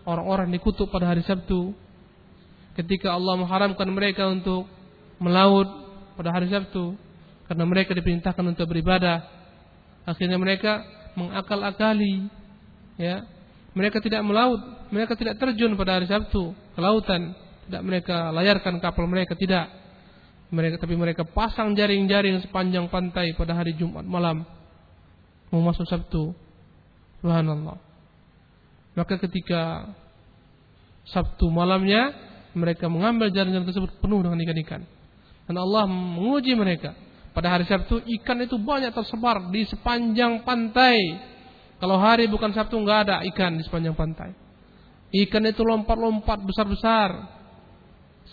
orang-orang 0.05 0.51
dikutuk 0.51 0.91
pada 0.91 1.13
hari 1.13 1.23
Sabtu. 1.23 1.73
ketika 2.75 3.15
Allah 3.15 3.39
mengharamkan 3.39 3.87
mereka 3.87 4.27
untuk 4.27 4.67
melaut 5.15 5.67
pada 6.19 6.35
hari 6.35 6.51
Sabtu 6.51 6.99
karena 7.47 7.63
mereka 7.63 7.95
diperintahkan 7.95 8.43
untuk 8.43 8.67
beribadah 8.67 9.23
akhirnya 10.03 10.35
mereka 10.35 10.83
mengakal-akali 11.15 12.27
ya 12.99 13.23
mereka 13.71 14.03
tidak 14.03 14.27
melaut 14.27 14.59
mereka 14.91 15.15
tidak 15.15 15.39
terjun 15.39 15.79
pada 15.79 15.99
hari 15.99 16.07
Sabtu 16.11 16.51
ke 16.51 16.79
lautan 16.83 17.31
tidak 17.65 17.81
mereka 17.85 18.17
layarkan 18.31 18.77
kapal 18.79 19.05
mereka 19.09 19.33
tidak 19.37 19.69
mereka 20.53 20.77
tapi 20.77 20.93
mereka 20.93 21.25
pasang 21.25 21.73
jaring-jaring 21.73 22.39
sepanjang 22.45 22.87
pantai 22.87 23.33
pada 23.33 23.57
hari 23.57 23.73
Jumat 23.75 24.05
malam 24.05 24.45
mau 25.49 25.61
masuk 25.65 25.85
Sabtu 25.89 26.33
subhanallah 27.21 27.77
maka 28.95 29.15
ketika 29.19 29.91
Sabtu 31.09 31.49
malamnya 31.49 32.13
mereka 32.55 32.87
mengambil 32.87 33.29
jaring-jaring 33.33 33.67
tersebut 33.67 33.99
penuh 33.99 34.21
dengan 34.21 34.39
ikan-ikan 34.41 34.81
dan 35.45 35.55
Allah 35.61 35.85
menguji 35.89 36.57
mereka 36.57 37.05
pada 37.35 37.51
hari 37.51 37.67
Sabtu 37.67 37.99
ikan 37.99 38.39
itu 38.47 38.55
banyak 38.55 38.95
tersebar 38.95 39.51
di 39.51 39.67
sepanjang 39.67 40.47
pantai. 40.47 40.95
Kalau 41.83 41.99
hari 41.99 42.31
bukan 42.31 42.55
Sabtu 42.55 42.79
nggak 42.79 42.99
ada 43.11 43.15
ikan 43.27 43.59
di 43.59 43.63
sepanjang 43.67 43.91
pantai. 43.91 44.31
Ikan 45.11 45.43
itu 45.43 45.59
lompat-lompat 45.67 46.39
besar-besar. 46.47 47.34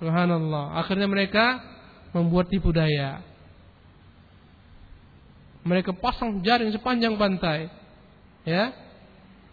Subhanallah. 0.02 0.82
Akhirnya 0.82 1.06
mereka 1.06 1.62
membuat 2.10 2.50
tipu 2.50 2.74
daya. 2.74 3.22
Mereka 5.62 5.94
pasang 5.94 6.42
jaring 6.42 6.74
sepanjang 6.74 7.14
pantai. 7.14 7.70
Ya. 8.42 8.74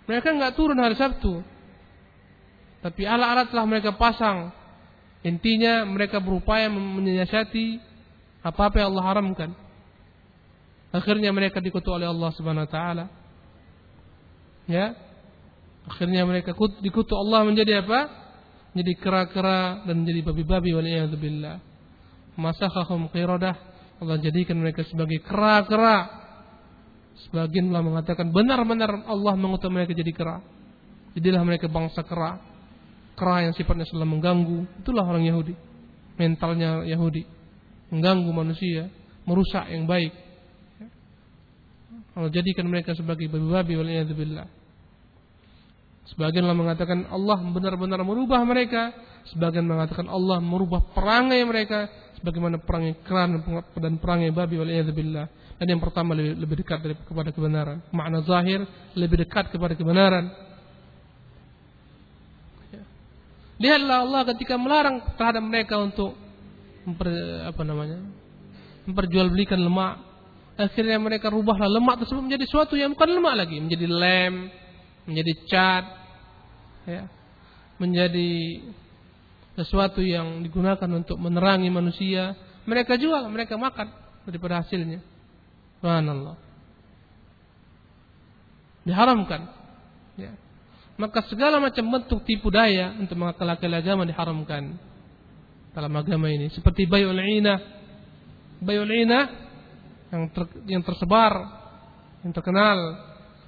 Mereka 0.09 0.33
nggak 0.33 0.57
turun 0.57 0.81
hari 0.81 0.97
Sabtu. 0.97 1.45
Tapi 2.81 3.05
alat-alat 3.05 3.53
telah 3.53 3.65
mereka 3.69 3.93
pasang. 3.93 4.49
Intinya 5.21 5.85
mereka 5.85 6.17
berupaya 6.17 6.65
menyiasati 6.65 7.77
apa-apa 8.41 8.81
yang 8.81 8.97
Allah 8.97 9.05
haramkan. 9.05 9.51
Akhirnya 10.89 11.29
mereka 11.29 11.61
dikutuk 11.61 11.93
oleh 11.93 12.09
Allah 12.09 12.33
Subhanahu 12.33 12.65
wa 12.65 12.71
taala. 12.73 13.05
Ya. 14.65 14.97
Akhirnya 15.85 16.25
mereka 16.25 16.57
dikutuk 16.81 17.13
Allah 17.13 17.45
menjadi 17.45 17.85
apa? 17.85 18.28
Menjadi 18.73 18.93
kera-kera 19.01 19.83
dan 19.83 20.05
menjadi 20.05 20.21
babi-babi 20.29 20.77
waliyadzubillah. 20.77 21.55
Masakhahum 22.37 23.09
qiradah. 23.09 23.55
Allah 23.99 24.17
jadikan 24.21 24.55
mereka 24.61 24.85
sebagai 24.87 25.19
kera-kera. 25.25 26.07
Sebagian 27.27 27.67
Allah 27.73 27.83
mengatakan 27.83 28.31
benar-benar 28.31 29.03
Allah 29.09 29.33
mengutuk 29.35 29.73
mereka 29.73 29.91
jadi 29.91 30.13
kera. 30.15 30.39
Jadilah 31.17 31.43
mereka 31.43 31.67
bangsa 31.67 32.05
kera. 32.05 32.39
Kera 33.19 33.43
yang 33.43 33.53
sifatnya 33.57 33.83
selalu 33.89 34.17
mengganggu. 34.19 34.59
Itulah 34.85 35.03
orang 35.03 35.27
Yahudi. 35.27 35.51
Mentalnya 36.15 36.87
Yahudi 36.87 37.39
mengganggu 37.89 38.29
manusia, 38.31 38.89
merusak 39.25 39.65
yang 39.69 39.89
baik. 39.89 40.13
Allah 42.13 42.31
jadikan 42.33 42.69
mereka 42.69 42.93
sebagai 42.93 43.29
babi-babi 43.29 43.73
waliyadzubillah. 43.77 44.47
Sebagian 46.15 46.49
Allah 46.49 46.57
mengatakan 46.57 47.05
Allah 47.09 47.37
benar-benar 47.37 48.01
merubah 48.01 48.41
mereka, 48.41 48.93
sebagian 49.29 49.65
mengatakan 49.69 50.09
Allah 50.09 50.41
merubah 50.41 50.81
perangai 50.93 51.45
mereka 51.45 51.85
sebagaimana 52.17 52.59
perangai 52.59 52.99
keran 53.05 53.39
dan 53.77 53.93
perangai 54.01 54.33
babi 54.33 54.57
waliyadzubillah. 54.57 55.25
Dan 55.59 55.75
yang 55.75 55.81
pertama 55.83 56.15
lebih, 56.15 56.63
dekat 56.63 56.79
dari, 56.79 56.95
kepada 56.95 57.35
kebenaran. 57.35 57.83
Makna 57.91 58.23
zahir 58.23 58.63
lebih 58.95 59.27
dekat 59.27 59.51
kepada 59.51 59.75
kebenaran. 59.75 60.31
Ya. 62.71 62.83
Lihatlah 63.59 64.07
Allah 64.07 64.21
ketika 64.33 64.55
melarang 64.55 65.03
terhadap 65.19 65.43
mereka 65.43 65.75
untuk 65.83 66.15
memper, 66.87 67.11
apa 67.43 67.61
namanya 67.67 67.99
memperjualbelikan 68.87 69.59
lemak 69.59 70.01
akhirnya 70.57 70.97
mereka 70.97 71.29
rubahlah 71.29 71.69
lemak 71.69 72.03
tersebut 72.03 72.23
menjadi 72.25 72.43
sesuatu 72.49 72.73
yang 72.73 72.97
bukan 72.97 73.09
lemak 73.19 73.35
lagi 73.45 73.57
menjadi 73.61 73.85
lem 73.85 74.33
menjadi 75.05 75.33
cat 75.45 75.85
ya 76.89 77.05
menjadi 77.77 78.59
sesuatu 79.55 80.01
yang 80.01 80.41
digunakan 80.41 80.89
untuk 80.89 81.15
menerangi 81.21 81.69
manusia 81.69 82.35
mereka 82.67 82.97
jual 82.99 83.25
mereka 83.29 83.55
makan 83.55 83.89
daripada 84.27 84.61
hasilnya. 84.61 85.01
Subhanallah. 85.79 86.35
Diharamkan. 88.83 89.41
Ya. 90.19 90.35
Maka 90.99 91.23
segala 91.31 91.63
macam 91.63 91.87
bentuk 91.87 92.27
tipu 92.27 92.51
daya 92.51 92.91
untuk 92.99 93.15
mengakal-akali 93.15 93.73
agama 93.79 94.03
diharamkan 94.03 94.75
dalam 95.71 95.93
agama 95.95 96.27
ini. 96.27 96.51
Seperti 96.51 96.85
bayul 96.85 97.15
inah. 97.15 97.59
Bayul 98.59 98.91
inah 98.91 99.25
yang 100.11 100.23
ter, 100.35 100.43
yang 100.67 100.83
tersebar 100.83 101.33
yang 102.25 102.35
terkenal 102.35 102.77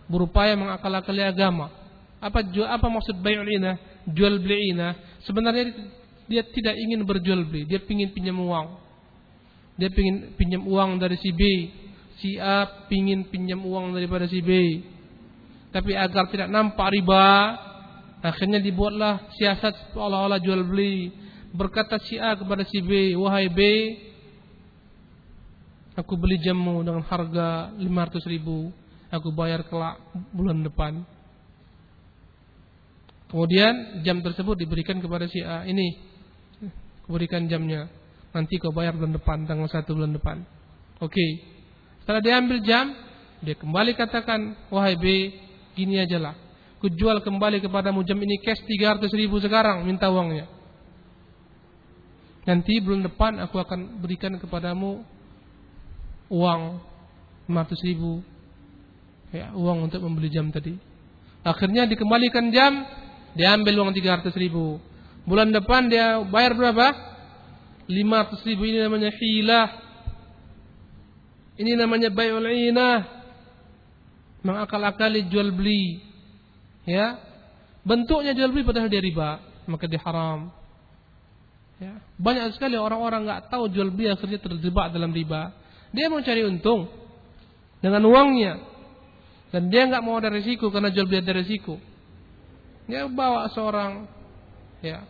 berupaya 0.08 0.56
mengakal-akali 0.56 1.20
agama 1.26 1.81
apa 2.22 2.46
apa 2.46 2.88
maksud 2.88 3.18
bayul 3.20 3.50
inah 3.50 4.06
jual 4.06 4.38
beli 4.38 4.78
inah 4.78 4.94
sebenarnya 5.26 5.74
dia 6.32 6.48
tidak 6.48 6.80
ingin 6.80 7.04
berjual 7.04 7.44
beli. 7.44 7.68
Dia 7.68 7.84
ingin 7.84 8.16
pinjam 8.16 8.40
uang. 8.40 8.80
Dia 9.76 9.92
ingin 9.92 10.40
pinjam 10.40 10.64
uang 10.64 10.96
dari 10.96 11.20
si 11.20 11.36
B. 11.36 11.44
Si 12.24 12.40
A 12.40 12.88
ingin 12.88 13.28
pinjam 13.28 13.60
uang 13.60 13.92
daripada 13.92 14.32
si 14.32 14.40
B. 14.40 14.80
Tapi 15.76 15.92
agar 15.92 16.32
tidak 16.32 16.48
nampak 16.48 16.88
riba 16.96 17.60
akhirnya 18.24 18.64
dibuatlah 18.64 19.34
siasat 19.36 19.92
seolah-olah 19.92 20.40
jual 20.40 20.64
beli. 20.64 21.12
Berkata 21.52 22.00
si 22.00 22.16
A 22.16 22.32
kepada 22.40 22.64
si 22.64 22.80
B, 22.80 23.12
wahai 23.20 23.52
B, 23.52 23.60
aku 26.00 26.16
beli 26.16 26.40
jamu 26.40 26.80
dengan 26.80 27.04
harga 27.04 27.76
500 27.76 28.24
ribu, 28.32 28.72
aku 29.12 29.36
bayar 29.36 29.68
kelak 29.68 30.00
bulan 30.32 30.64
depan. 30.64 31.04
Kemudian 33.32 34.04
jam 34.04 34.20
tersebut 34.20 34.60
diberikan 34.60 35.00
kepada 35.00 35.24
si 35.32 35.40
A. 35.40 35.64
Ini, 35.64 35.96
berikan 37.08 37.48
jamnya. 37.48 37.88
Nanti 38.36 38.60
kau 38.60 38.76
bayar 38.76 38.92
bulan 38.92 39.16
depan, 39.16 39.48
tanggal 39.48 39.72
satu 39.72 39.96
bulan 39.96 40.12
depan. 40.12 40.44
Oke. 41.00 41.16
Okay. 41.16 41.32
Setelah 42.04 42.20
diambil 42.20 42.60
jam, 42.60 42.92
dia 43.40 43.56
kembali 43.56 43.96
katakan, 43.96 44.68
wahai 44.68 45.00
B, 45.00 45.32
gini 45.80 45.96
aja 45.96 46.20
lah. 46.20 46.36
Kujual 46.84 47.24
kembali 47.24 47.64
kepadamu 47.64 48.04
jam 48.04 48.20
ini 48.20 48.36
cash 48.42 48.60
300 48.68 49.08
ribu 49.16 49.40
sekarang, 49.40 49.88
minta 49.88 50.12
uangnya. 50.12 50.50
Nanti 52.42 52.82
bulan 52.82 53.06
depan 53.06 53.38
aku 53.38 53.62
akan 53.62 54.02
berikan 54.02 54.34
kepadamu 54.42 55.06
uang 56.28 56.62
500 57.46 57.88
ribu 57.88 58.26
ya, 59.30 59.54
uang 59.54 59.88
untuk 59.88 60.02
membeli 60.02 60.34
jam 60.34 60.50
tadi. 60.50 60.74
Akhirnya 61.46 61.86
dikembalikan 61.86 62.50
jam, 62.50 62.82
diambil 63.36 63.74
uang 63.82 63.92
300 63.96 64.32
ribu. 64.36 64.80
Bulan 65.24 65.54
depan 65.54 65.88
dia 65.88 66.20
bayar 66.26 66.58
berapa? 66.58 66.88
500 67.88 68.48
ribu 68.48 68.64
ini 68.66 68.80
namanya 68.82 69.12
hilah. 69.14 69.70
Ini 71.60 71.78
namanya 71.78 72.10
bayul 72.10 72.48
inah. 72.48 73.06
Mengakal-akali 74.42 75.30
jual 75.30 75.54
beli. 75.54 76.02
Ya. 76.88 77.22
Bentuknya 77.86 78.34
jual 78.34 78.50
beli 78.50 78.66
padahal 78.66 78.90
dia 78.90 79.02
riba, 79.02 79.42
maka 79.70 79.86
dia 79.86 80.02
haram. 80.02 80.54
Ya. 81.82 81.98
Banyak 82.22 82.54
sekali 82.58 82.78
orang-orang 82.78 83.26
nggak 83.26 83.42
tahu 83.50 83.70
jual 83.74 83.90
beli 83.90 84.14
akhirnya 84.14 84.38
terjebak 84.38 84.94
dalam 84.94 85.10
riba. 85.10 85.54
Dia 85.90 86.08
mau 86.08 86.22
cari 86.22 86.46
untung 86.46 86.88
dengan 87.82 88.06
uangnya 88.06 88.62
dan 89.52 89.68
dia 89.68 89.90
nggak 89.90 90.04
mau 90.06 90.16
ada 90.22 90.32
risiko 90.32 90.70
karena 90.70 90.94
jual 90.94 91.10
beli 91.10 91.26
ada 91.26 91.34
risiko. 91.36 91.82
Dia 92.90 93.06
bawa 93.10 93.50
seorang, 93.54 94.08
ya, 94.82 95.06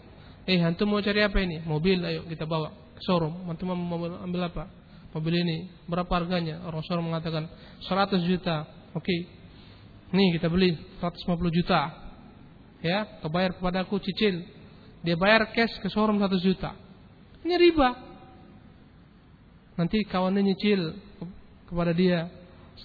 eh 0.47 0.59
antum 0.63 0.91
mau 0.91 1.03
cari 1.03 1.21
apa 1.23 1.37
ini? 1.39 1.63
Mobil, 1.63 2.01
ayo 2.03 2.27
kita 2.27 2.47
bawa 2.47 2.71
ke 2.95 3.01
showroom. 3.05 3.47
Antum 3.47 3.71
mau 3.71 3.99
ambil 4.23 4.47
apa? 4.47 4.67
Mobil 5.11 5.43
ini 5.43 5.57
berapa 5.87 6.11
harganya? 6.11 6.63
Orang 6.67 6.83
showroom 6.87 7.11
mengatakan 7.11 7.47
100 7.87 8.23
juta. 8.27 8.67
Oke, 8.91 9.07
okay. 9.07 9.19
nih 10.11 10.39
kita 10.39 10.51
beli 10.51 10.75
150 10.99 11.57
juta. 11.57 11.81
Ya, 12.81 13.05
kebayar 13.21 13.53
kepada 13.55 13.85
aku 13.85 14.01
cicil 14.01 14.41
dia 15.01 15.17
bayar 15.17 15.49
cash 15.53 15.81
ke 15.81 15.89
showroom 15.89 16.21
1 16.21 16.29
juta. 16.41 16.77
Ini 17.41 17.55
riba. 17.57 17.89
Nanti 19.73 20.05
kawannya 20.05 20.45
nyicil 20.45 20.93
kepada 21.65 21.89
dia 21.89 22.29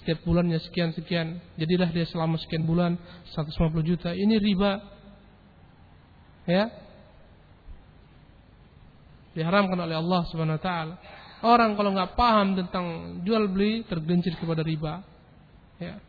setiap 0.01 0.23
bulannya 0.23 0.61
sekian 0.63 0.93
sekian. 0.93 1.41
Jadilah 1.57 1.89
dia 1.91 2.05
selama 2.07 2.37
sekian 2.39 2.63
bulan 2.63 2.95
150 3.33 3.81
juta. 3.83 4.13
Ini 4.13 4.35
riba. 4.37 4.81
Ya. 6.47 6.71
Diharamkan 9.37 9.77
oleh 9.77 9.97
Allah 9.97 10.21
taala. 10.57 10.95
Orang 11.45 11.77
kalau 11.77 11.93
nggak 11.93 12.17
paham 12.17 12.57
tentang 12.57 12.85
jual 13.21 13.45
beli 13.51 13.85
tergelincir 13.85 14.33
kepada 14.39 14.65
riba. 14.65 15.05
Ya. 15.77 16.01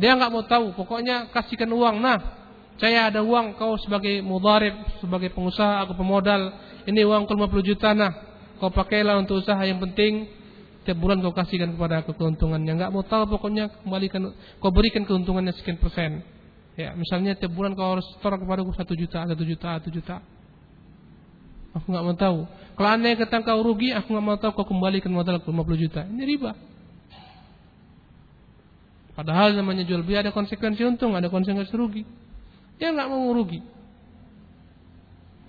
Dia 0.00 0.16
nggak 0.16 0.32
mau 0.32 0.44
tahu, 0.48 0.72
pokoknya 0.72 1.28
kasihkan 1.28 1.68
uang. 1.68 2.00
Nah, 2.00 2.40
Saya 2.80 3.12
ada 3.12 3.20
uang, 3.20 3.60
kau 3.60 3.76
sebagai 3.76 4.24
mudarib, 4.24 4.72
sebagai 5.04 5.28
pengusaha, 5.36 5.84
aku 5.84 6.00
pemodal. 6.00 6.48
Ini 6.88 7.04
uang 7.04 7.28
50 7.28 7.60
juta 7.60 7.92
nah. 7.92 8.08
Kau 8.56 8.72
pakailah 8.72 9.20
untuk 9.20 9.44
usaha 9.44 9.60
yang 9.60 9.84
penting. 9.84 10.39
Tiap 10.90 10.98
bulan 10.98 11.22
kau 11.22 11.30
kasihkan 11.30 11.78
kepada 11.78 12.02
aku 12.02 12.18
keuntungannya. 12.18 12.74
Enggak 12.74 12.90
mau 12.90 13.06
tahu 13.06 13.30
pokoknya 13.30 13.70
kembalikan, 13.86 14.34
kau 14.58 14.74
berikan 14.74 15.06
keuntungannya 15.06 15.54
sekian 15.54 15.78
persen. 15.78 16.26
Ya, 16.74 16.98
misalnya 16.98 17.38
tiap 17.38 17.54
bulan 17.54 17.78
kau 17.78 17.94
harus 17.94 18.02
store 18.18 18.42
kepada 18.42 18.66
aku 18.66 18.74
satu 18.74 18.98
juta, 18.98 19.22
satu 19.22 19.44
juta, 19.46 19.78
satu 19.78 19.86
juta. 19.86 20.18
Aku 21.78 21.86
nggak 21.94 22.02
mau 22.02 22.16
tahu. 22.18 22.38
Kalau 22.74 22.90
anda 22.90 23.14
kata 23.14 23.46
kau 23.46 23.62
rugi, 23.62 23.94
aku 23.94 24.10
nggak 24.10 24.26
mau 24.26 24.34
tahu 24.34 24.50
kau 24.50 24.66
kembalikan 24.66 25.14
modal 25.14 25.38
50 25.38 25.54
juta. 25.78 26.02
Ini 26.10 26.26
riba. 26.26 26.58
Padahal 29.14 29.54
namanya 29.54 29.86
jual 29.86 30.02
beli 30.02 30.18
ada 30.18 30.34
konsekuensi 30.34 30.82
untung, 30.82 31.14
ada 31.14 31.30
konsekuensi 31.30 31.70
rugi. 31.70 32.02
Dia 32.82 32.90
nggak 32.90 33.06
mau 33.14 33.30
rugi. 33.30 33.62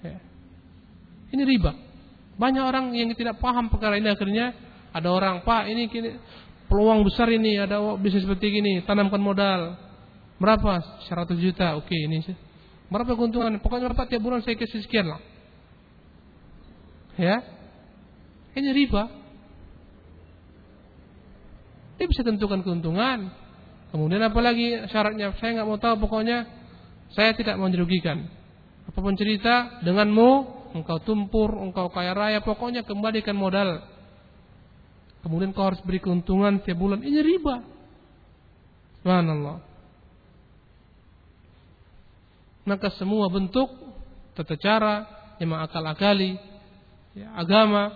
Ya. 0.05 0.21
Ini 1.33 1.41
riba. 1.49 1.73
Banyak 2.37 2.61
orang 2.61 2.93
yang 2.93 3.09
tidak 3.17 3.41
paham 3.41 3.73
perkara 3.73 3.97
ini 3.97 4.13
akhirnya 4.13 4.53
ada 4.91 5.07
orang 5.11 5.43
pak 5.47 5.71
ini 5.71 5.87
kini, 5.87 6.19
peluang 6.67 7.03
besar 7.07 7.31
ini 7.31 7.59
ada 7.59 7.79
bisnis 7.99 8.23
seperti 8.27 8.51
ini 8.51 8.83
tanamkan 8.83 9.19
modal. 9.19 9.75
Berapa? 10.41 11.03
100 11.05 11.37
juta. 11.37 11.77
Oke 11.77 11.93
ini 11.93 12.23
berapa 12.91 13.15
keuntungan? 13.15 13.61
Pokoknya 13.63 13.91
berapa 13.91 14.03
tiap 14.09 14.19
bulan 14.19 14.43
saya 14.43 14.59
kasih 14.59 14.83
sekian 14.83 15.07
lah. 15.07 15.21
Ya? 17.15 17.39
Ini 18.57 18.69
riba. 18.75 19.07
Dia 21.95 22.07
bisa 22.09 22.25
tentukan 22.25 22.65
keuntungan. 22.65 23.31
Kemudian 23.93 24.23
apalagi 24.23 24.87
syaratnya? 24.89 25.35
Saya 25.39 25.61
nggak 25.61 25.67
mau 25.67 25.79
tahu 25.79 26.07
pokoknya 26.07 26.47
saya 27.11 27.35
tidak 27.35 27.59
mau 27.59 27.67
dirugikan. 27.67 28.27
Apa 28.87 28.97
pun 28.99 29.15
cerita, 29.19 29.83
denganmu, 29.83 30.31
engkau 30.75 30.99
tumpur, 31.03 31.59
engkau 31.59 31.91
kaya 31.91 32.15
raya, 32.15 32.39
pokoknya 32.41 32.87
kembalikan 32.87 33.35
modal. 33.35 33.83
Kemudian 35.21 35.53
kau 35.53 35.69
harus 35.69 35.81
beri 35.85 36.01
keuntungan 36.01 36.61
tiap 36.65 36.77
bulan. 36.81 37.05
Ini 37.05 37.19
riba. 37.21 37.61
Subhanallah. 39.01 39.57
Maka 42.65 42.93
semua 42.97 43.29
bentuk 43.29 43.69
tata 44.37 44.53
cara 44.57 44.93
yang 45.41 45.57
mengakal-akali 45.57 46.37
ya, 47.17 47.33
agama 47.33 47.89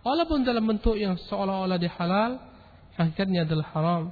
walaupun 0.00 0.42
dalam 0.48 0.64
bentuk 0.64 0.96
yang 0.96 1.20
seolah-olah 1.28 1.76
dihalal 1.76 2.40
hakikatnya 2.96 3.44
adalah 3.44 3.68
haram 3.76 4.02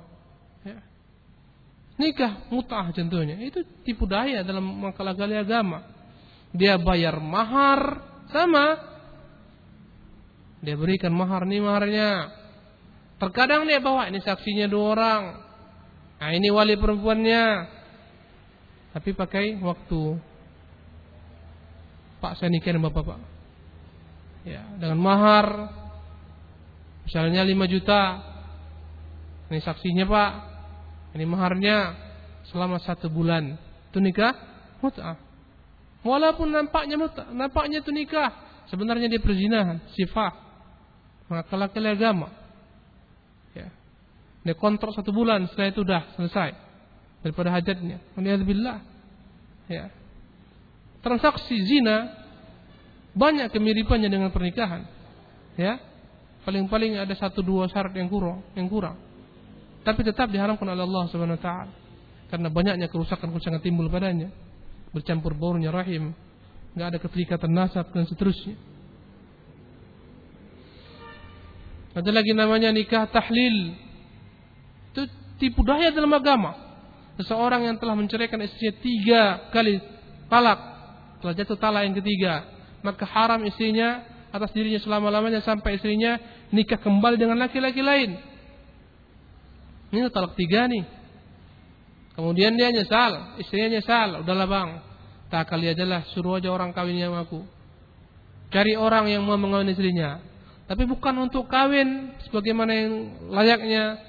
Nikah 1.96 2.52
mutah 2.52 2.92
contohnya. 2.92 3.40
Itu 3.40 3.64
tipu 3.80 4.04
daya 4.04 4.44
dalam 4.44 4.84
mengkalah-gali 4.84 5.32
agama. 5.32 5.80
Dia 6.52 6.76
bayar 6.76 7.16
mahar 7.20 8.04
sama. 8.28 8.76
Dia 10.60 10.76
berikan 10.76 11.12
mahar 11.16 11.48
nih 11.48 11.60
maharnya. 11.64 12.08
Terkadang 13.16 13.64
dia 13.64 13.80
bawa 13.80 14.12
ini 14.12 14.20
saksinya 14.20 14.68
dua 14.68 14.84
orang. 14.92 15.22
Nah 16.20 16.30
ini 16.32 16.48
wali 16.52 16.76
perempuannya. 16.76 17.44
Tapi 18.92 19.10
pakai 19.12 19.60
waktu. 19.60 20.02
Pak 22.20 22.40
saya 22.40 22.48
nikah 22.48 22.72
dengan 22.72 22.88
bapak 22.88 23.04
pak. 23.04 23.20
Ya, 24.46 24.62
dengan 24.76 25.00
mahar. 25.00 25.46
Misalnya 27.04 27.44
5 27.44 27.72
juta. 27.72 28.02
Ini 29.52 29.60
saksinya 29.64 30.04
pak. 30.08 30.30
Ini 31.16 31.24
maharnya 31.24 31.76
selama 32.52 32.80
satu 32.82 33.08
bulan. 33.08 33.56
Itu 33.90 33.98
nikah 34.04 34.36
mut'ah. 34.84 35.16
Walaupun 36.06 36.52
nampaknya 36.52 37.00
mut'ah, 37.00 37.32
nampaknya 37.34 37.82
itu 37.82 37.90
nikah, 37.90 38.30
sebenarnya 38.70 39.10
dia 39.10 39.18
perzinahan, 39.18 39.82
sifat. 39.96 40.34
Mengakalkan 41.26 41.82
agama. 41.90 42.28
Dia 44.46 44.54
kontrak 44.54 44.94
satu 44.94 45.10
bulan, 45.10 45.50
setelah 45.50 45.74
itu 45.74 45.82
sudah 45.82 46.02
selesai 46.14 46.54
daripada 47.26 47.50
hajatnya. 47.50 47.98
Alhamdulillah. 48.14 48.78
Ya. 49.66 49.90
Transaksi 51.02 51.58
zina 51.66 52.14
banyak 53.10 53.50
kemiripannya 53.50 54.06
dengan 54.06 54.30
pernikahan. 54.30 54.86
Ya. 55.58 55.82
Paling-paling 56.46 56.94
ada 56.94 57.10
satu 57.18 57.42
dua 57.42 57.66
syarat 57.66 57.90
yang 57.98 58.06
kurang, 58.06 58.46
yang 58.54 58.70
kurang. 58.70 58.94
Tapi 59.82 60.06
tetap 60.06 60.30
diharamkan 60.30 60.62
oleh 60.62 60.86
Allah 60.86 61.10
Subhanahu 61.10 61.34
wa 61.34 61.42
taala. 61.42 61.74
Karena 62.30 62.46
banyaknya 62.46 62.86
kerusakan-kerusakan 62.86 63.58
timbul 63.66 63.90
padanya. 63.90 64.30
Bercampur 64.94 65.34
baurnya 65.34 65.74
rahim, 65.74 66.14
enggak 66.78 66.86
ada 66.94 66.98
keterikatan 67.02 67.50
nasab 67.50 67.90
dan 67.90 68.06
seterusnya. 68.06 68.54
Ada 71.98 72.10
lagi 72.14 72.30
namanya 72.30 72.70
nikah 72.70 73.10
tahlil. 73.10 73.85
Itu 74.96 75.04
tipu 75.36 75.60
daya 75.60 75.92
dalam 75.92 76.08
agama. 76.16 76.56
Seseorang 77.20 77.68
yang 77.68 77.76
telah 77.76 77.92
menceraikan 77.92 78.40
istrinya 78.40 78.74
tiga 78.80 79.22
kali 79.52 79.76
talak, 80.32 80.60
telah 81.20 81.34
jatuh 81.36 81.60
talak 81.60 81.84
yang 81.84 81.96
ketiga, 82.00 82.48
maka 82.80 83.04
haram 83.04 83.44
istrinya 83.44 84.00
atas 84.32 84.56
dirinya 84.56 84.80
selama-lamanya 84.80 85.44
sampai 85.44 85.76
istrinya 85.76 86.16
nikah 86.48 86.80
kembali 86.80 87.20
dengan 87.20 87.36
laki-laki 87.36 87.84
lain. 87.84 88.16
Ini 89.92 90.08
talak 90.08 90.32
tiga 90.32 90.64
nih. 90.64 90.84
Kemudian 92.16 92.56
dia 92.56 92.72
nyesal, 92.72 93.36
istrinya 93.36 93.76
nyesal, 93.76 94.24
udahlah 94.24 94.48
bang, 94.48 94.68
tak 95.28 95.52
kali 95.52 95.68
aja 95.68 95.84
lah, 95.84 96.00
suruh 96.16 96.40
aja 96.40 96.48
orang 96.48 96.72
kawin 96.72 96.96
sama 96.96 97.28
aku. 97.28 97.44
Cari 98.48 98.72
orang 98.72 99.12
yang 99.12 99.20
mau 99.20 99.36
mengawin 99.36 99.68
istrinya. 99.68 100.24
Tapi 100.64 100.88
bukan 100.88 101.28
untuk 101.28 101.44
kawin 101.46 102.16
sebagaimana 102.24 102.72
yang 102.72 102.92
layaknya 103.30 104.00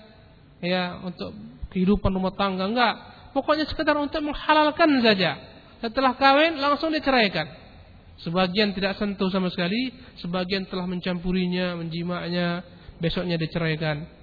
ya 0.64 1.02
untuk 1.04 1.34
kehidupan 1.74 2.12
rumah 2.14 2.34
tangga 2.34 2.66
enggak. 2.66 2.96
Pokoknya 3.36 3.70
sekedar 3.70 3.94
untuk 4.00 4.24
menghalalkan 4.26 4.90
saja. 5.06 5.38
Setelah 5.78 6.18
kawin 6.18 6.58
langsung 6.58 6.90
diceraikan. 6.90 7.46
Sebagian 8.18 8.74
tidak 8.74 8.98
sentuh 8.98 9.30
sama 9.30 9.54
sekali, 9.54 9.94
sebagian 10.18 10.66
telah 10.66 10.90
mencampurinya, 10.90 11.78
menjimaknya, 11.78 12.66
besoknya 12.98 13.38
diceraikan 13.38 14.18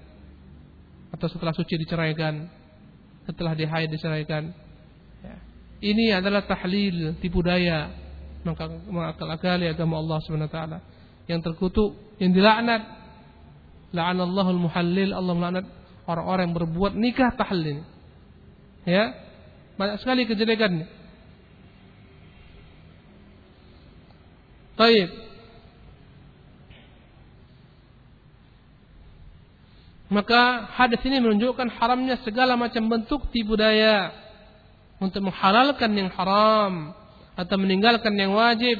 atau 1.15 1.31
setelah 1.31 1.55
suci 1.55 1.79
diceraikan, 1.79 2.43
setelah 3.23 3.55
dihaid 3.55 3.87
diceraikan. 3.87 4.51
Ya. 5.23 5.35
Ini 5.79 6.19
adalah 6.19 6.43
tahlil, 6.43 7.15
tipu 7.23 7.39
daya, 7.39 7.87
mengakal-akali 8.91 9.71
agama 9.71 10.03
Allah 10.03 10.19
Subhanahu 10.27 10.51
taala. 10.51 10.83
Yang 11.31 11.51
terkutuk, 11.51 12.19
yang 12.19 12.35
dilaknat. 12.35 12.83
La'anallahul 13.95 14.59
muhallil, 14.59 15.15
Allah 15.15 15.33
melaknat 15.33 15.65
orang-orang 16.05 16.49
yang 16.49 16.55
berbuat 16.57 16.93
nikah 16.93 17.33
tahlil. 17.33 17.81
Ya. 18.85 19.17
Banyak 19.75 19.99
sekali 19.99 20.23
kejelekannya. 20.29 20.87
Baik. 24.75 25.09
Maka 30.05 30.69
hadis 30.77 31.01
ini 31.01 31.17
menunjukkan 31.17 31.81
haramnya 31.81 32.21
segala 32.21 32.53
macam 32.53 32.85
bentuk 32.85 33.25
tipu 33.33 33.57
daya 33.57 34.13
untuk 35.01 35.25
menghalalkan 35.27 35.91
yang 35.97 36.13
haram 36.13 36.93
atau 37.33 37.55
meninggalkan 37.57 38.13
yang 38.13 38.31
wajib. 38.31 38.79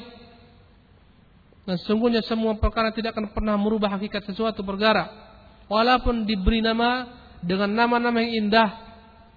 Dan 1.66 1.82
sungguhnya 1.82 2.22
semua 2.22 2.54
perkara 2.62 2.94
tidak 2.94 3.18
akan 3.18 3.34
pernah 3.34 3.58
merubah 3.58 3.98
hakikat 3.98 4.22
sesuatu 4.30 4.62
perkara. 4.62 5.25
Walaupun 5.66 6.30
diberi 6.30 6.62
nama 6.62 7.10
dengan 7.42 7.74
nama-nama 7.74 8.22
yang 8.22 8.50
indah, 8.50 8.70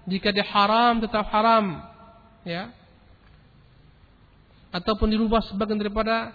jika 0.05 0.29
dia 0.29 0.45
haram 0.45 1.01
tetap 1.01 1.25
haram, 1.33 1.81
ya. 2.45 2.69
Ataupun 4.69 5.09
dirubah 5.09 5.41
sebagian 5.49 5.81
daripada 5.81 6.29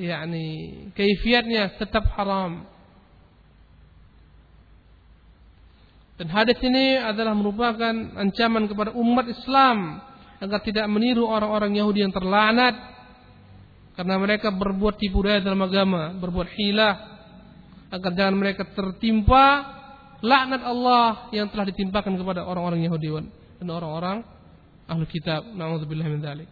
yakni 0.00 0.88
kaifiatnya 0.96 1.76
tetap 1.76 2.08
haram. 2.16 2.64
Dan 6.14 6.30
hadis 6.30 6.56
ini 6.62 6.96
adalah 6.96 7.34
merupakan 7.34 7.92
ancaman 8.14 8.70
kepada 8.70 8.94
umat 8.94 9.26
Islam 9.26 9.98
agar 10.38 10.62
tidak 10.62 10.86
meniru 10.86 11.26
orang-orang 11.26 11.74
Yahudi 11.74 12.06
yang 12.06 12.14
terlaknat 12.14 12.94
karena 13.98 14.14
mereka 14.18 14.50
berbuat 14.50 14.98
tipu 14.98 15.22
daya 15.22 15.42
dalam 15.42 15.62
agama, 15.62 16.14
berbuat 16.14 16.48
hilah 16.54 17.13
agar 17.94 18.10
jangan 18.18 18.34
mereka 18.34 18.66
tertimpa 18.74 19.46
laknat 20.18 20.66
Allah 20.66 21.30
yang 21.30 21.46
telah 21.52 21.68
ditimpakan 21.70 22.18
kepada 22.18 22.42
orang-orang 22.42 22.82
Yahudi 22.82 23.08
dan 23.62 23.68
orang-orang 23.70 24.26
ahli 24.90 25.06
kitab. 25.06 25.46
Nauzubillah 25.54 26.06
min 26.10 26.18
dzalik. 26.18 26.50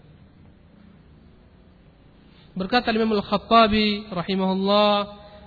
Berkata 2.52 2.92
Imam 2.92 3.16
Al-Khattabi 3.16 4.12
rahimahullah 4.12 4.94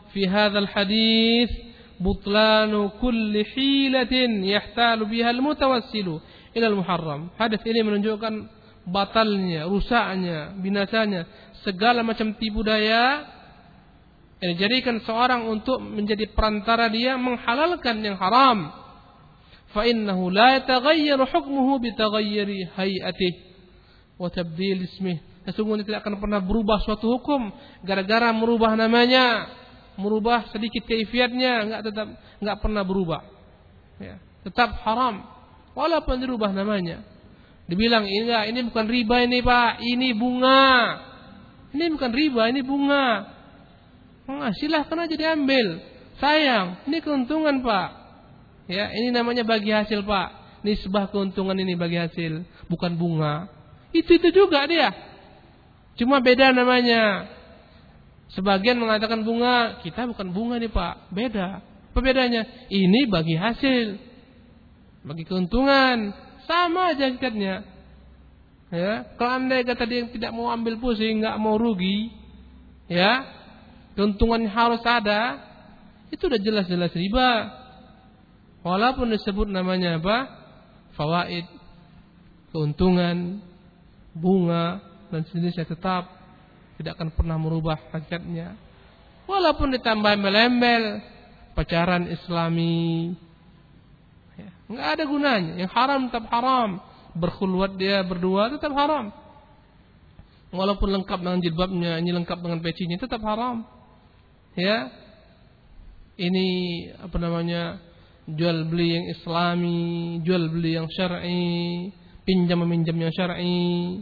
fi 0.10 0.26
hadzal 0.26 0.68
hadis 0.68 1.54
butlanu 2.02 2.98
kulli 2.98 3.46
hilatin 3.54 4.42
yahtalu 4.42 5.06
biha 5.06 5.30
al-mutawassilu 5.30 6.18
ila 6.58 6.66
al-muharram. 6.66 7.30
Hadis 7.38 7.62
ini 7.62 7.86
menunjukkan 7.86 8.34
batalnya, 8.90 9.70
rusaknya, 9.70 10.58
binasanya 10.58 11.30
segala 11.62 12.02
macam 12.02 12.34
tipu 12.42 12.66
daya 12.66 13.35
yang 14.46 14.62
dijadikan 14.62 15.02
seorang 15.02 15.50
untuk 15.50 15.82
menjadi 15.82 16.30
perantara 16.30 16.86
dia 16.94 17.18
menghalalkan 17.18 17.98
yang 18.06 18.14
haram. 18.22 18.70
Fa 19.74 19.82
innahu 19.90 20.30
la 20.30 20.62
yataghayyaru 20.62 21.26
hukmuhu 21.26 21.82
bi 21.82 21.90
taghayyuri 21.98 22.70
wa 24.22 24.30
tabdil 24.30 24.86
ismihi. 24.86 25.50
Sesungguhnya 25.50 25.82
tidak 25.86 26.06
akan 26.06 26.22
pernah 26.22 26.42
berubah 26.42 26.82
suatu 26.86 27.06
hukum 27.18 27.50
gara-gara 27.82 28.30
merubah 28.34 28.74
namanya, 28.78 29.50
merubah 29.98 30.50
sedikit 30.54 30.86
keifiatnya, 30.86 31.66
enggak 31.66 31.82
tetap 31.90 32.08
enggak 32.42 32.58
pernah 32.62 32.82
berubah. 32.86 33.22
Ya, 33.98 34.22
tetap 34.46 34.78
haram 34.86 35.26
walaupun 35.74 36.22
dirubah 36.22 36.54
namanya. 36.54 37.02
Dibilang 37.66 38.06
enggak, 38.06 38.46
ini 38.54 38.60
bukan 38.70 38.86
riba 38.86 39.16
ini 39.26 39.42
Pak, 39.42 39.72
ini 39.82 40.14
bunga. 40.14 40.70
Ini 41.74 41.84
bukan 41.98 42.12
riba, 42.14 42.42
ini 42.54 42.62
bunga. 42.62 43.35
Nah, 44.26 44.52
silahkan 44.58 44.98
aja 45.06 45.16
diambil. 45.16 45.82
Sayang, 46.18 46.88
ini 46.90 46.98
keuntungan 47.04 47.62
Pak. 47.62 47.90
Ya, 48.66 48.90
ini 48.94 49.14
namanya 49.14 49.46
bagi 49.46 49.70
hasil 49.70 50.02
Pak. 50.02 50.62
Nisbah 50.66 51.14
keuntungan 51.14 51.54
ini 51.54 51.78
bagi 51.78 52.02
hasil, 52.02 52.42
bukan 52.66 52.98
bunga. 52.98 53.46
Itu 53.94 54.18
itu 54.18 54.34
juga 54.34 54.66
dia. 54.66 54.90
Cuma 55.96 56.18
beda 56.20 56.50
namanya. 56.50 57.30
Sebagian 58.34 58.82
mengatakan 58.82 59.22
bunga, 59.22 59.80
kita 59.86 60.10
bukan 60.10 60.34
bunga 60.34 60.58
nih 60.58 60.74
Pak, 60.74 61.14
beda. 61.14 61.62
Apa 61.94 62.00
bedanya? 62.02 62.44
Ini 62.68 63.08
bagi 63.08 63.38
hasil, 63.38 63.96
bagi 65.06 65.24
keuntungan, 65.24 66.12
sama 66.44 66.92
aja 66.92 67.08
hakikatnya. 67.08 67.64
Ya, 68.74 69.08
kalau 69.16 69.40
anda 69.40 69.62
kata 69.62 69.86
dia 69.86 70.10
tidak 70.10 70.34
mau 70.34 70.50
ambil 70.50 70.82
pusing, 70.82 71.22
nggak 71.22 71.38
mau 71.38 71.56
rugi, 71.56 72.12
ya, 72.90 73.24
keuntungan 73.96 74.44
harus 74.52 74.84
ada, 74.84 75.40
itu 76.12 76.28
udah 76.28 76.40
jelas-jelas 76.40 76.92
riba. 76.94 77.32
Walaupun 78.62 79.10
disebut 79.16 79.48
namanya 79.50 79.98
apa? 79.98 80.18
Fawaid, 80.96 81.48
keuntungan, 82.52 83.40
bunga, 84.16 84.80
dan 85.12 85.22
sejenisnya 85.28 85.68
tetap 85.68 86.08
tidak 86.76 87.00
akan 87.00 87.10
pernah 87.12 87.38
merubah 87.40 87.80
hakikatnya. 87.92 88.56
Walaupun 89.26 89.74
ditambah 89.74 90.12
embel-embel 90.22 91.02
pacaran 91.58 92.12
Islami, 92.12 93.16
ya, 94.38 94.50
ada 94.94 95.04
gunanya. 95.08 95.60
Yang 95.60 95.72
haram 95.72 96.02
tetap 96.12 96.28
haram. 96.30 96.80
Berkhulwat 97.16 97.80
dia 97.80 98.04
berdua 98.04 98.52
tetap 98.52 98.76
haram. 98.76 99.08
Walaupun 100.52 100.92
lengkap 101.00 101.20
dengan 101.20 101.40
jilbabnya, 101.40 102.00
ini 102.04 102.12
lengkap 102.12 102.40
dengan 102.44 102.60
pecinya 102.60 103.00
tetap 103.00 103.24
haram. 103.24 103.75
Ya, 104.56 104.88
ini 106.16 106.48
apa 106.96 107.20
namanya 107.20 107.84
jual 108.24 108.72
beli 108.72 108.96
yang 108.96 109.06
Islami, 109.12 109.84
jual 110.24 110.48
beli 110.48 110.80
yang 110.80 110.88
syar'i, 110.88 111.92
pinjam 112.24 112.64
meminjam 112.64 112.96
yang 112.96 113.12
syar'i. 113.12 114.00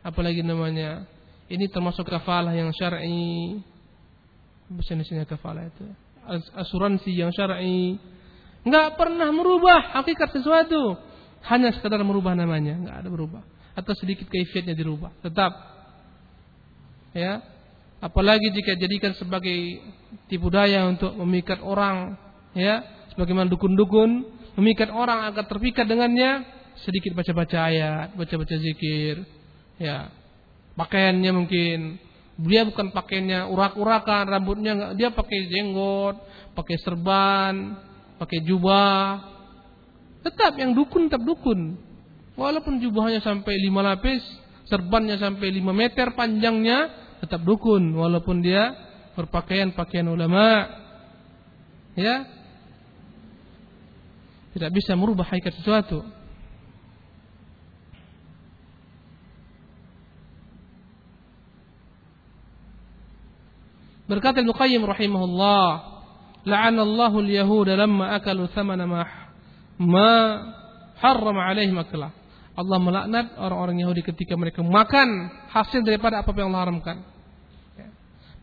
Apalagi 0.00 0.40
namanya? 0.40 1.04
Ini 1.52 1.68
termasuk 1.68 2.08
kafalah 2.08 2.56
yang 2.56 2.72
syar'i. 2.72 3.60
Indonesia 4.72 5.28
kafalah 5.28 5.68
itu? 5.68 5.84
Asuransi 6.56 7.12
yang 7.12 7.28
syar'i. 7.36 8.00
Nggak 8.64 8.96
pernah 8.96 9.28
merubah 9.28 10.00
hakikat 10.00 10.32
sesuatu. 10.32 10.96
Hanya 11.44 11.76
sekadar 11.76 12.00
merubah 12.00 12.32
namanya. 12.32 12.80
Nggak 12.80 12.96
ada 13.04 13.08
berubah. 13.12 13.42
Atau 13.76 13.92
sedikit 14.00 14.32
kaifiatnya 14.32 14.72
dirubah. 14.72 15.12
Tetap. 15.20 15.52
Ya 17.12 17.53
apalagi 18.04 18.52
jika 18.52 18.76
jadikan 18.76 19.16
sebagai 19.16 19.80
tipu 20.28 20.52
daya 20.52 20.84
untuk 20.84 21.16
memikat 21.24 21.64
orang 21.64 22.20
ya 22.52 22.84
sebagaimana 23.16 23.48
dukun-dukun 23.48 24.28
memikat 24.60 24.92
orang 24.92 25.24
agar 25.32 25.48
terpikat 25.48 25.88
dengannya 25.88 26.44
sedikit 26.84 27.16
baca-baca 27.16 27.70
ayat 27.72 28.12
baca-baca 28.12 28.54
zikir 28.60 29.24
ya. 29.80 30.12
Pakaiannya 30.74 31.30
mungkin 31.30 31.78
dia 32.34 32.66
bukan 32.66 32.90
pakaiannya 32.90 33.46
urak-urakan 33.46 34.26
rambutnya 34.26 34.74
nggak 34.74 34.92
dia 34.98 35.08
pakai 35.14 35.46
jenggot 35.46 36.18
pakai 36.58 36.76
serban 36.82 37.78
pakai 38.18 38.42
jubah. 38.42 39.32
Tetap 40.26 40.58
yang 40.58 40.74
dukun 40.74 41.06
tetap 41.06 41.22
dukun. 41.22 41.78
Walaupun 42.34 42.82
jubahnya 42.82 43.22
sampai 43.22 43.54
lima 43.62 43.86
lapis 43.86 44.20
serbannya 44.66 45.20
sampai 45.20 45.54
lima 45.54 45.70
meter 45.70 46.10
panjangnya 46.18 47.03
tetap 47.24 47.40
dukun 47.40 47.96
walaupun 47.96 48.44
dia 48.44 48.76
berpakaian 49.16 49.72
pakaian 49.72 50.06
ulama 50.12 50.68
ya 51.96 52.28
tidak 54.54 54.70
bisa 54.76 54.92
merubah 54.94 55.26
hakikat 55.26 55.56
sesuatu 55.56 56.04
Berkata 64.04 64.44
Ibnu 64.44 64.52
Qayyim 64.52 64.84
rahimahullah, 64.84 65.64
"La'anallahu 66.44 67.24
al-yahuda 67.24 67.72
lamma 67.72 68.12
akalu 68.20 68.52
thamana 68.52 68.84
ma 68.84 69.00
ma 69.80 70.12
harrama 71.00 71.40
alaihim 71.48 71.80
aklah." 71.80 72.12
Allah 72.54 72.78
melaknat 72.78 73.34
orang-orang 73.34 73.82
Yahudi 73.82 74.06
ketika 74.06 74.36
mereka 74.38 74.62
makan 74.62 75.32
hasil 75.50 75.82
daripada 75.82 76.22
apa 76.22 76.30
yang 76.36 76.52
Allah 76.54 76.62
haramkan. 76.68 76.96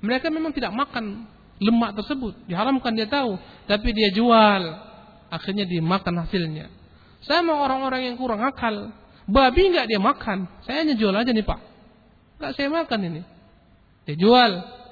Mereka 0.01 0.33
memang 0.33 0.51
tidak 0.51 0.73
makan 0.73 1.29
lemak 1.61 1.93
tersebut, 2.01 2.33
diharamkan 2.49 2.97
dia 2.97 3.05
tahu, 3.05 3.37
tapi 3.69 3.93
dia 3.93 4.09
jual. 4.11 4.61
Akhirnya 5.29 5.63
dia 5.63 5.79
makan 5.79 6.25
hasilnya. 6.25 6.67
Sama 7.21 7.53
orang-orang 7.61 8.09
yang 8.09 8.15
kurang 8.17 8.41
akal, 8.41 8.89
babi 9.29 9.69
nggak 9.69 9.85
dia 9.85 10.01
makan, 10.01 10.49
saya 10.65 10.81
hanya 10.81 10.97
jual 10.97 11.13
aja 11.13 11.29
nih 11.29 11.45
pak, 11.45 11.61
nggak 12.41 12.51
saya 12.57 12.67
makan 12.73 12.99
ini, 13.13 13.21
dia 14.09 14.17
jual. 14.17 14.51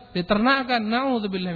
Diternakkan 0.10 0.82
naudzubillah 0.90 1.54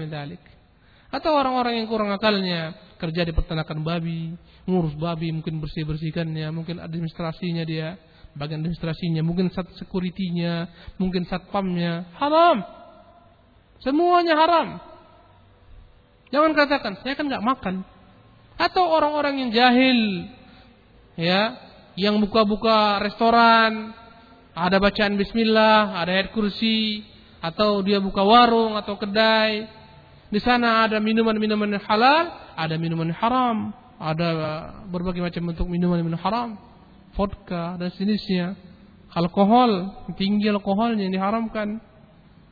atau 1.13 1.31
orang-orang 1.37 1.81
yang 1.81 1.87
kurang 1.89 2.09
akalnya. 2.09 2.73
Kerja 2.97 3.21
di 3.25 3.33
peternakan 3.33 3.85
babi. 3.85 4.33
Ngurus 4.65 4.97
babi 4.97 5.29
mungkin 5.29 5.61
bersih-bersihkannya. 5.61 6.49
Mungkin 6.49 6.81
administrasinya 6.81 7.65
dia. 7.65 7.97
Bagian 8.33 8.65
administrasinya. 8.65 9.21
Mungkin 9.21 9.53
sat 9.53 9.69
securitynya. 9.77 10.69
Mungkin 10.97 11.29
satpamnya 11.29 12.13
haram 12.17 12.82
semuanya 13.83 14.33
haram. 14.39 14.79
Jangan 16.33 16.51
katakan 16.57 16.93
saya 17.05 17.13
kan 17.13 17.29
nggak 17.29 17.45
makan. 17.45 17.75
Atau 18.57 18.89
orang-orang 18.89 19.45
yang 19.45 19.49
jahil 19.53 19.99
ya 21.13 21.57
yang 21.93 22.17
buka-buka 22.17 22.97
restoran 23.05 23.93
ada 24.57 24.81
bacaan 24.81 25.13
bismillah 25.13 25.93
ada 25.93 26.09
ayat 26.09 26.33
kursi 26.33 27.05
atau 27.37 27.85
dia 27.85 28.01
buka 28.01 28.25
warung 28.25 28.73
atau 28.79 28.97
kedai. 28.97 29.69
Di 30.33 30.41
sana 30.41 30.89
ada 30.89 30.97
minuman-minuman 30.97 31.77
halal 31.85 32.55
ada 32.57 32.75
minuman 32.81 33.13
haram 33.13 33.69
ada 34.01 34.29
berbagai 34.89 35.21
macam 35.21 35.53
bentuk 35.53 35.69
minuman-minuman 35.69 36.17
haram. 36.17 36.49
Vodka 37.13 37.77
dan 37.77 37.93
sejenisnya. 37.93 38.57
Alkohol 39.13 39.93
tinggi 40.17 40.49
alkoholnya 40.49 41.05
yang 41.05 41.13
diharamkan 41.13 41.77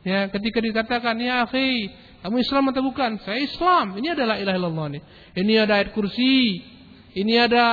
ya 0.02 0.30
ketika 0.34 0.60
dikatakan 0.62 1.16
ya 1.22 1.46
akhi 1.46 1.90
kamu 2.22 2.42
Islam 2.42 2.70
atau 2.74 2.82
bukan 2.86 3.22
saya 3.22 3.42
Islam 3.42 3.98
ini 3.98 4.14
adalah 4.14 4.38
ilah 4.38 4.54
illallah 4.58 4.88
nih 4.98 5.02
ini 5.38 5.54
ada 5.58 5.82
ayat 5.82 5.94
kursi 5.94 6.62
ini 7.18 7.34
ada 7.38 7.66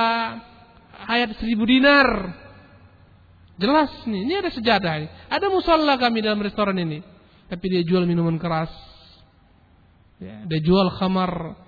ayat 1.09 1.33
seribu 1.41 1.65
dinar 1.65 2.37
Jelas 3.59 3.91
nih, 4.07 4.23
ini 4.23 4.33
ada 4.39 4.49
sejadah 4.55 4.93
ini. 5.03 5.07
Ada 5.27 5.51
musola 5.51 5.99
kami 5.99 6.23
dalam 6.23 6.39
restoran 6.39 6.79
ini. 6.79 7.03
Tapi 7.51 7.65
dia 7.67 7.83
jual 7.83 8.07
minuman 8.07 8.39
keras. 8.39 8.71
Ya, 10.23 10.47
dia 10.47 10.63
jual 10.63 10.87
khamar. 10.95 11.59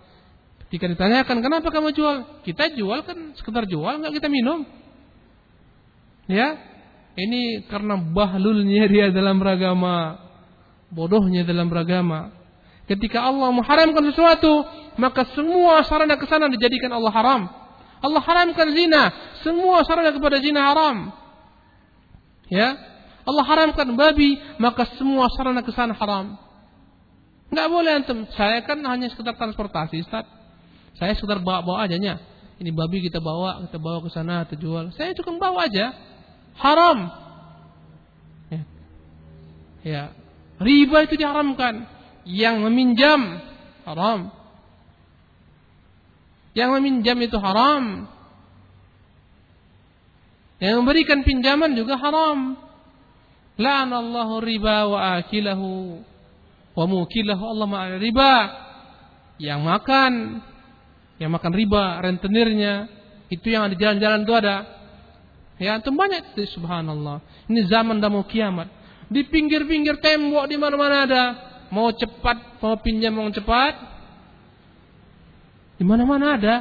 Ketika 0.64 0.88
ditanyakan, 0.88 1.43
kenapa 1.43 1.68
kamu 1.68 1.91
jual? 1.91 2.47
Kita 2.47 2.72
jual 2.80 3.03
kan 3.03 3.36
sekedar 3.36 3.68
jual, 3.68 3.99
nggak 3.99 4.24
kita 4.24 4.32
minum. 4.32 4.64
Ya, 6.32 6.55
ini 7.20 7.68
karena 7.68 7.99
bahlulnya 7.99 8.88
dia 8.88 9.12
dalam 9.12 9.43
beragama. 9.43 10.30
Bodohnya 10.91 11.47
dalam 11.47 11.71
beragama. 11.71 12.35
Ketika 12.85 13.23
Allah 13.23 13.55
mengharamkan 13.55 14.03
sesuatu, 14.11 14.67
maka 14.99 15.23
semua 15.31 15.79
sarana 15.87 16.19
ke 16.19 16.27
sana 16.27 16.51
dijadikan 16.51 16.91
Allah 16.91 17.13
haram. 17.15 17.41
Allah 18.01 18.21
haramkan 18.25 18.67
zina, 18.75 19.13
semua 19.45 19.85
sarana 19.87 20.11
kepada 20.11 20.43
zina 20.43 20.73
haram. 20.73 21.13
Ya, 22.51 22.75
Allah 23.23 23.45
haramkan 23.47 23.87
babi, 23.95 24.35
maka 24.59 24.83
semua 24.99 25.31
sarana 25.31 25.63
ke 25.63 25.71
sana 25.71 25.95
haram. 25.95 26.35
Enggak 27.47 27.67
boleh 27.71 27.91
antum. 27.95 28.27
Saya 28.35 28.59
kan 28.67 28.83
hanya 28.83 29.07
sekedar 29.07 29.39
transportasi, 29.39 30.03
Ustaz. 30.03 30.27
Saya 30.99 31.15
sekedar 31.15 31.39
bawa-bawa 31.39 31.87
aja 31.87 31.95
nya. 31.95 32.19
Ini 32.59 32.75
babi 32.75 32.99
kita 33.07 33.23
bawa, 33.23 33.63
kita 33.67 33.79
bawa 33.79 34.03
ke 34.03 34.09
sana, 34.11 34.43
kita 34.43 34.59
jual. 34.59 34.91
Saya 34.99 35.15
cuma 35.15 35.39
bawa 35.39 35.67
aja. 35.71 35.95
Haram. 36.59 36.99
Ya, 39.81 40.13
riba 40.62 41.09
itu 41.09 41.18
diharamkan. 41.18 41.89
Yang 42.24 42.55
meminjam 42.70 43.41
haram. 43.86 44.30
Yang 46.53 46.70
meminjam 46.78 47.18
itu 47.20 47.38
haram. 47.41 48.05
Yang 50.62 50.76
memberikan 50.86 51.26
pinjaman 51.26 51.74
juga 51.74 51.97
haram. 51.97 52.55
La'anallahu 53.57 54.41
riba 54.41 54.89
wa 54.89 55.18
akilahu 55.18 56.01
wa 56.72 56.86
mukilahu 56.88 57.43
Allah 57.43 57.68
ma'al 57.68 57.97
riba. 57.97 58.34
Yang 59.41 59.59
makan 59.66 60.14
yang 61.22 61.38
makan 61.38 61.53
riba, 61.53 62.01
rentenirnya, 62.01 62.89
itu 63.30 63.53
yang 63.53 63.70
di 63.70 63.78
jalan-jalan 63.78 64.26
itu 64.26 64.34
ada. 64.34 64.66
Ya, 65.62 65.78
itu 65.78 65.93
banyak 65.93 66.34
itu 66.34 66.57
subhanallah. 66.57 67.22
Ini 67.45 67.70
zaman 67.70 68.01
dah 68.01 68.09
mau 68.09 68.26
kiamat. 68.26 68.66
Di 69.12 69.28
pinggir-pinggir 69.28 69.99
tembok 69.99 70.47
di 70.47 70.55
mana-mana 70.55 71.03
ada. 71.03 71.24
Mau 71.68 71.91
cepat, 71.91 72.64
mau 72.64 72.80
pinjam 72.80 73.12
mau 73.12 73.28
cepat. 73.28 73.76
Di 75.76 75.84
mana-mana 75.84 76.39
ada. 76.39 76.55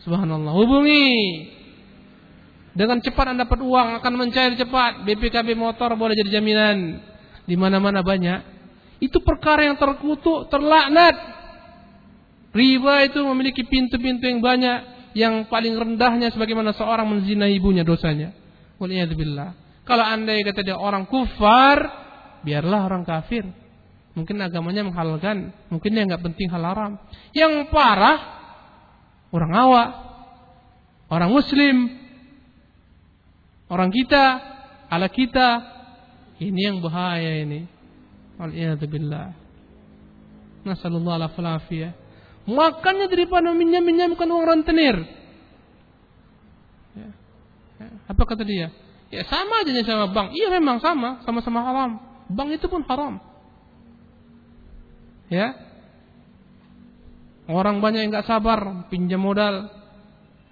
Subhanallah. 0.00 0.56
Hubungi. 0.56 1.08
Dengan 2.72 3.04
cepat 3.04 3.36
Anda 3.36 3.44
dapat 3.44 3.60
uang 3.60 4.00
akan 4.00 4.12
mencair 4.16 4.56
cepat. 4.56 5.04
BPKB 5.04 5.52
motor 5.52 5.92
boleh 6.00 6.16
jadi 6.16 6.40
jaminan. 6.40 7.04
Di 7.44 7.60
mana-mana 7.60 8.00
banyak. 8.00 8.56
Itu 9.04 9.20
perkara 9.20 9.68
yang 9.68 9.76
terkutuk, 9.76 10.48
terlaknat. 10.48 11.16
Riba 12.56 13.04
itu 13.04 13.20
memiliki 13.20 13.68
pintu-pintu 13.68 14.24
yang 14.24 14.40
banyak 14.40 14.78
yang 15.12 15.34
paling 15.52 15.76
rendahnya 15.76 16.32
sebagaimana 16.32 16.72
seorang 16.72 17.04
menzina 17.04 17.44
ibunya 17.50 17.84
dosanya. 17.84 18.32
Waliyadzubillah. 18.80 19.67
Kalau 19.88 20.04
anda 20.04 20.36
kata 20.44 20.60
dia 20.60 20.76
orang 20.76 21.08
kufar, 21.08 21.80
biarlah 22.44 22.92
orang 22.92 23.08
kafir. 23.08 23.48
Mungkin 24.12 24.36
agamanya 24.44 24.84
menghalalkan, 24.84 25.56
mungkin 25.72 25.96
dia 25.96 26.04
nggak 26.04 26.20
penting 26.28 26.52
hal 26.52 26.60
haram. 26.60 26.92
Yang 27.32 27.72
parah 27.72 28.18
orang 29.32 29.52
awak, 29.56 29.88
orang 31.08 31.30
muslim, 31.32 31.76
orang 33.72 33.88
kita, 33.88 34.24
ala 34.92 35.08
kita. 35.08 35.48
Ini 36.38 36.60
yang 36.70 36.78
bahaya 36.84 37.40
ini. 37.42 37.64
Waliyadzubillah. 38.38 39.34
Nasallallahu 40.68 41.16
alaihi 41.18 41.90
Makannya 42.46 43.10
daripada 43.10 43.50
meminjam-minjamkan 43.50 44.28
uang 44.28 44.44
rentenir. 44.46 44.96
Ya. 46.94 47.08
Ya. 47.82 47.88
Apa 48.06 48.22
kata 48.22 48.46
dia? 48.46 48.70
Ya 49.08 49.24
sama 49.24 49.64
aja 49.64 49.72
sama 49.84 50.12
bank. 50.12 50.36
Iya 50.36 50.52
memang 50.52 50.78
sama, 50.84 51.24
sama-sama 51.24 51.64
haram. 51.64 51.90
Bank 52.28 52.48
itu 52.60 52.66
pun 52.68 52.84
haram. 52.84 53.16
Ya. 55.32 55.56
Orang 57.48 57.80
banyak 57.80 58.04
yang 58.04 58.10
nggak 58.12 58.28
sabar 58.28 58.88
pinjam 58.92 59.24
modal. 59.24 59.72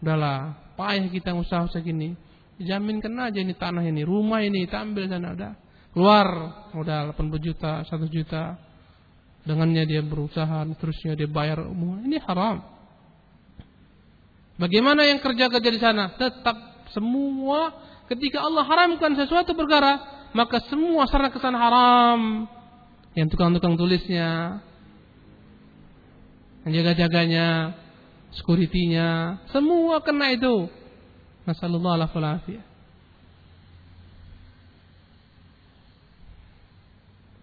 Udahlah, 0.00 0.72
payah 0.80 1.08
kita 1.12 1.36
usaha 1.36 1.68
segini. 1.68 2.16
Jaminkan 2.56 3.12
aja 3.20 3.36
ini 3.36 3.52
tanah 3.52 3.84
ini, 3.84 4.00
rumah 4.00 4.40
ini, 4.40 4.64
kita 4.64 4.80
ambil 4.80 5.04
sana 5.12 5.36
udah. 5.36 5.52
Keluar 5.92 6.28
modal 6.72 7.12
80 7.12 7.36
juta, 7.36 7.84
1 7.84 8.08
juta 8.08 8.56
dengannya 9.46 9.86
dia 9.86 10.02
berusaha 10.02 10.66
terusnya 10.74 11.14
dia 11.14 11.30
bayar 11.30 11.62
umum 11.70 12.02
ini 12.02 12.18
haram 12.18 12.66
bagaimana 14.58 15.06
yang 15.06 15.22
kerja-kerja 15.22 15.70
di 15.70 15.80
sana 15.80 16.18
tetap 16.18 16.90
semua 16.90 17.70
ketika 18.10 18.42
Allah 18.42 18.64
haramkan 18.66 19.14
sesuatu 19.18 19.54
perkara 19.54 20.02
maka 20.34 20.60
semua 20.68 21.08
sarana 21.08 21.32
ke 21.32 21.38
sana 21.40 21.58
haram 21.58 22.20
yang 23.16 23.26
tukang-tukang 23.32 23.74
tulisnya 23.74 24.60
yang 26.66 26.72
jaga-jaganya 26.82 27.78
security-nya 28.36 29.40
semua 29.54 30.02
kena 30.02 30.34
itu 30.34 30.68
nasallallahu 31.46 31.94
alaihi 32.18 32.60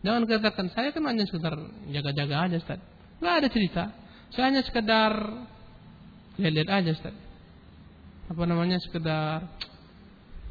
Jangan 0.04 0.28
katakan 0.28 0.68
saya 0.76 0.92
kan 0.92 1.04
hanya 1.08 1.24
sekedar 1.24 1.56
jaga-jaga 1.88 2.36
aja 2.44 2.60
Ustaz. 2.60 2.80
Enggak 3.24 3.36
ada 3.40 3.48
cerita. 3.48 3.84
Saya 4.36 4.52
hanya 4.52 4.62
sekedar 4.68 5.12
lihat-lihat 6.36 6.70
aja 6.70 6.92
Ustaz. 6.92 7.16
Apa 8.28 8.44
namanya 8.44 8.84
sekedar 8.84 9.48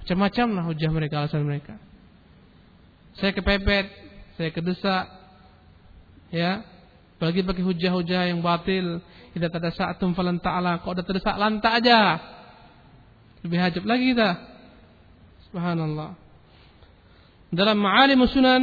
macam-macam 0.02 0.46
lah 0.58 0.64
hujah 0.66 0.90
mereka, 0.90 1.14
alasan 1.22 1.46
mereka. 1.46 1.78
Saya 3.16 3.30
kepepet, 3.30 3.86
saya 4.34 4.50
kedesak, 4.50 5.04
ya, 6.34 6.66
pakai 7.22 7.62
hujah-hujah 7.62 8.34
yang 8.34 8.42
batil. 8.42 8.98
Tidak 9.32 9.48
ada 9.48 9.70
saatum 9.72 10.12
falan 10.12 10.42
ta'ala. 10.42 10.82
Kok 10.82 10.92
udah 10.92 11.06
terdesak 11.06 11.38
lantak 11.38 11.80
aja. 11.80 12.20
Lebih 13.46 13.58
hajab 13.62 13.84
lagi 13.86 14.12
kita. 14.12 14.30
Subhanallah. 15.48 16.18
Dalam 17.52 17.78
ma'alim 17.80 18.20
sunan 18.28 18.62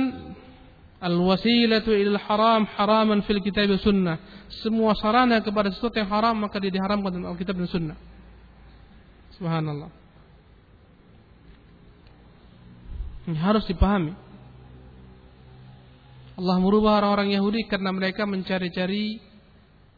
Al-wasilatu 0.99 1.95
ilal 1.95 2.19
haram 2.19 2.67
haraman 2.75 3.23
fil 3.23 3.39
kitab 3.39 3.71
sunnah. 3.79 4.19
Semua 4.59 4.91
sarana 4.99 5.39
kepada 5.39 5.71
sesuatu 5.71 5.95
yang 5.95 6.11
haram 6.11 6.35
maka 6.35 6.59
dia 6.59 6.75
diharamkan 6.75 7.15
dalam 7.15 7.31
Alkitab 7.31 7.55
dan 7.55 7.71
sunnah. 7.71 7.97
Subhanallah. 9.39 9.98
Ini 13.29 13.37
harus 13.37 13.61
dipahami. 13.69 14.17
Allah 16.39 16.57
merubah 16.57 17.03
orang-orang 17.03 17.35
Yahudi 17.35 17.69
karena 17.69 17.93
mereka 17.93 18.25
mencari-cari 18.25 19.21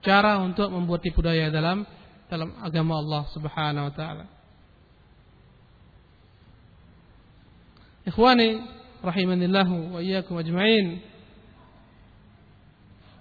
cara 0.04 0.42
untuk 0.42 0.68
membuat 0.68 1.06
tipu 1.06 1.22
daya 1.24 1.48
dalam 1.48 1.88
dalam 2.28 2.58
agama 2.60 2.98
Allah 3.00 3.24
Subhanahu 3.32 3.88
wa 3.88 3.94
taala. 3.94 4.26
Ikhwani 8.04 8.50
rahimanillahu 9.06 9.96
wa 9.96 10.00
iyyakum 10.02 10.42
ajma'in. 10.42 11.06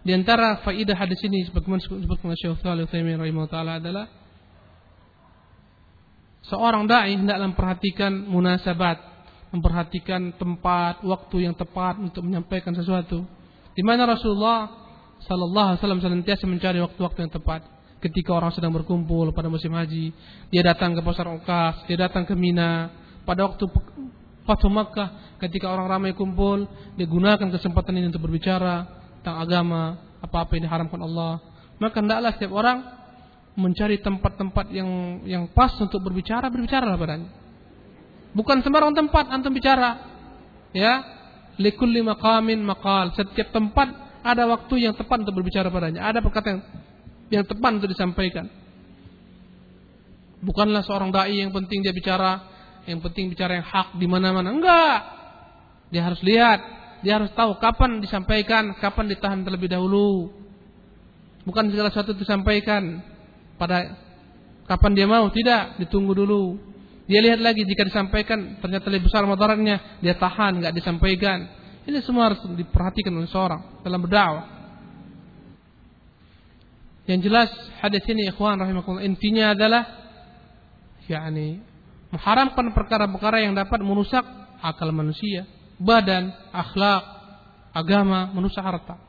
Di 0.01 0.17
antara 0.17 0.65
faidah 0.65 0.97
hadis 0.97 1.21
ini 1.21 1.45
sebagaimana 1.45 1.85
oleh 1.85 2.39
Syekh 2.41 2.65
Shalih 2.65 2.89
Utsaimin 2.89 3.21
taala 3.53 3.77
adalah 3.77 4.09
seorang 6.49 6.89
dai 6.89 7.21
hendaklah 7.21 7.53
memperhatikan 7.53 8.25
munasabat, 8.25 9.10
memperhatikan 9.51 10.35
tempat, 10.39 11.03
waktu 11.03 11.51
yang 11.51 11.55
tepat 11.59 11.99
untuk 11.99 12.23
menyampaikan 12.23 12.75
sesuatu. 12.75 13.27
Di 13.75 13.83
mana 13.83 14.07
Rasulullah 14.07 14.71
sallallahu 15.27 15.67
alaihi 15.75 15.81
wasallam 15.83 16.03
senantiasa 16.03 16.45
mencari 16.47 16.79
waktu-waktu 16.81 17.19
yang 17.29 17.33
tepat. 17.35 17.61
Ketika 18.01 18.33
orang 18.33 18.49
sedang 18.57 18.73
berkumpul 18.73 19.29
pada 19.37 19.53
musim 19.53 19.77
haji, 19.77 20.17
dia 20.49 20.63
datang 20.65 20.97
ke 20.97 21.05
pasar 21.05 21.29
Ukas, 21.37 21.85
dia 21.85 22.09
datang 22.09 22.25
ke 22.25 22.33
Mina 22.33 22.89
pada 23.29 23.45
waktu 23.45 23.69
Fatu 24.49 24.73
Makkah 24.73 25.37
ketika 25.37 25.69
orang 25.69 25.87
ramai 25.87 26.17
kumpul, 26.17 26.65
digunakan 26.97 27.45
kesempatan 27.53 28.01
ini 28.01 28.09
untuk 28.09 28.25
berbicara 28.25 28.89
tentang 29.21 29.37
agama, 29.37 29.83
apa-apa 30.25 30.57
yang 30.57 30.65
diharamkan 30.65 31.01
Allah. 31.05 31.45
Maka 31.77 32.01
hendaklah 32.01 32.33
setiap 32.37 32.53
orang 32.57 32.79
mencari 33.57 34.01
tempat-tempat 34.01 34.73
yang 34.73 35.21
yang 35.29 35.45
pas 35.53 35.77
untuk 35.77 36.01
berbicara, 36.01 36.49
berbicara 36.49 36.97
padanya. 36.97 37.40
Bukan 38.31 38.63
sembarang 38.63 38.95
tempat 38.95 39.31
antum 39.31 39.51
bicara. 39.51 40.07
Ya, 40.71 41.03
likulli 41.59 42.03
maqamin 42.03 42.63
maqal. 42.63 43.11
Setiap 43.19 43.51
tempat 43.51 43.91
ada 44.23 44.47
waktu 44.47 44.87
yang 44.87 44.95
tepat 44.95 45.27
untuk 45.27 45.43
berbicara 45.43 45.73
padanya. 45.73 46.07
Ada 46.07 46.23
perkataan 46.23 46.49
yang, 46.55 46.63
yang 47.41 47.45
tepat 47.47 47.71
untuk 47.83 47.91
disampaikan. 47.91 48.47
Bukanlah 50.41 50.87
seorang 50.87 51.13
dai 51.13 51.43
yang 51.43 51.53
penting 51.53 51.85
dia 51.85 51.93
bicara 51.93 52.51
yang 52.89 53.01
penting 53.05 53.29
bicara 53.29 53.61
yang 53.61 53.67
hak 53.67 53.97
di 53.99 54.07
mana-mana. 54.09 54.49
Enggak. 54.49 54.99
Dia 55.91 56.07
harus 56.07 56.23
lihat, 56.23 56.61
dia 57.03 57.19
harus 57.19 57.31
tahu 57.35 57.59
kapan 57.59 57.99
disampaikan, 57.99 58.79
kapan 58.79 59.11
ditahan 59.11 59.43
terlebih 59.43 59.69
dahulu. 59.69 60.31
Bukan 61.45 61.73
segala 61.73 61.91
sesuatu 61.91 62.15
disampaikan 62.15 63.03
pada 63.59 63.99
kapan 64.71 64.93
dia 64.95 65.07
mau, 65.11 65.27
tidak, 65.35 65.83
ditunggu 65.83 66.15
dulu. 66.15 66.63
Dia 67.11 67.19
lihat 67.27 67.43
lagi 67.43 67.67
jika 67.67 67.83
disampaikan 67.83 68.63
ternyata 68.63 68.87
lebih 68.87 69.11
besar 69.11 69.27
motornya, 69.27 69.99
dia 69.99 70.15
tahan, 70.15 70.63
nggak 70.63 70.71
disampaikan. 70.79 71.43
Ini 71.83 71.99
semua 72.07 72.31
harus 72.31 72.39
diperhatikan 72.55 73.11
oleh 73.11 73.27
seorang 73.27 73.83
dalam 73.83 73.99
berdakwah. 73.99 74.47
Yang 77.11 77.21
jelas 77.27 77.51
hadis 77.83 78.07
ini 78.07 78.31
ikhwan 78.31 78.63
rahimakumullah 78.63 79.03
intinya 79.03 79.51
adalah 79.51 79.83
yakni 81.11 81.59
mengharamkan 82.15 82.71
perkara-perkara 82.71 83.43
yang 83.43 83.59
dapat 83.59 83.83
merusak 83.83 84.23
akal 84.63 84.95
manusia, 84.95 85.51
badan, 85.83 86.31
akhlak, 86.55 87.03
agama, 87.75 88.31
merusak 88.31 88.63
harta. 88.63 89.03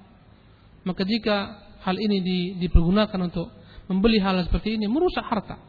Maka 0.82 1.06
jika 1.06 1.38
hal 1.86 2.02
ini 2.02 2.18
di, 2.26 2.40
dipergunakan 2.58 3.30
untuk 3.30 3.54
membeli 3.86 4.18
hal 4.18 4.42
seperti 4.42 4.82
ini, 4.82 4.90
merusak 4.90 5.22
harta. 5.22 5.62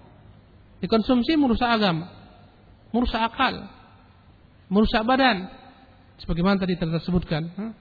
Dikonsumsi 0.80 1.36
merusak 1.36 1.68
agama, 1.68 2.21
merusak 2.92 3.20
akal, 3.32 3.66
merusak 4.68 5.02
badan. 5.02 5.48
Sebagaimana 6.20 6.60
tadi 6.60 6.78
telah 6.78 7.02
disebutkan. 7.02 7.74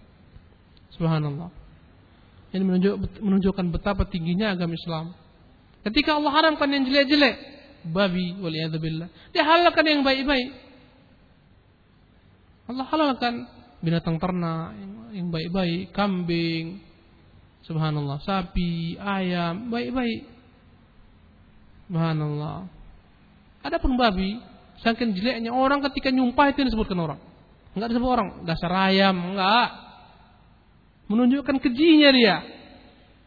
Subhanallah. 0.98 1.54
Ini 2.52 2.64
menunjuk, 2.66 3.22
menunjukkan 3.24 3.66
betapa 3.72 4.04
tingginya 4.10 4.52
agama 4.52 4.76
Islam. 4.76 5.16
Ketika 5.88 6.20
Allah 6.20 6.32
haramkan 6.36 6.68
yang 6.68 6.84
jelek-jelek, 6.90 7.36
babi 7.88 8.38
waliyadzubillah. 8.38 9.08
Dia 9.32 9.44
halalkan 9.46 9.86
yang 9.88 10.02
baik-baik. 10.04 10.50
Allah 12.70 12.86
halalkan 12.88 13.34
binatang 13.82 14.22
ternak 14.22 14.78
yang 15.12 15.34
baik-baik, 15.34 15.92
kambing, 15.92 16.80
subhanallah, 17.66 18.22
sapi, 18.22 18.96
ayam, 19.00 19.74
baik-baik. 19.74 20.28
Subhanallah. 21.90 22.70
Adapun 23.66 24.00
babi, 24.00 24.40
saking 24.82 25.14
jeleknya 25.18 25.54
orang 25.54 25.82
ketika 25.90 26.10
nyumpah 26.10 26.54
itu 26.54 26.66
disebutkan 26.66 26.98
orang. 26.98 27.20
Enggak 27.72 27.96
disebut 27.96 28.10
orang, 28.10 28.30
dasar 28.44 28.72
ayam, 28.92 29.16
enggak 29.34 29.68
menunjukkan 31.08 31.60
kejinya 31.60 32.10
dia, 32.16 32.36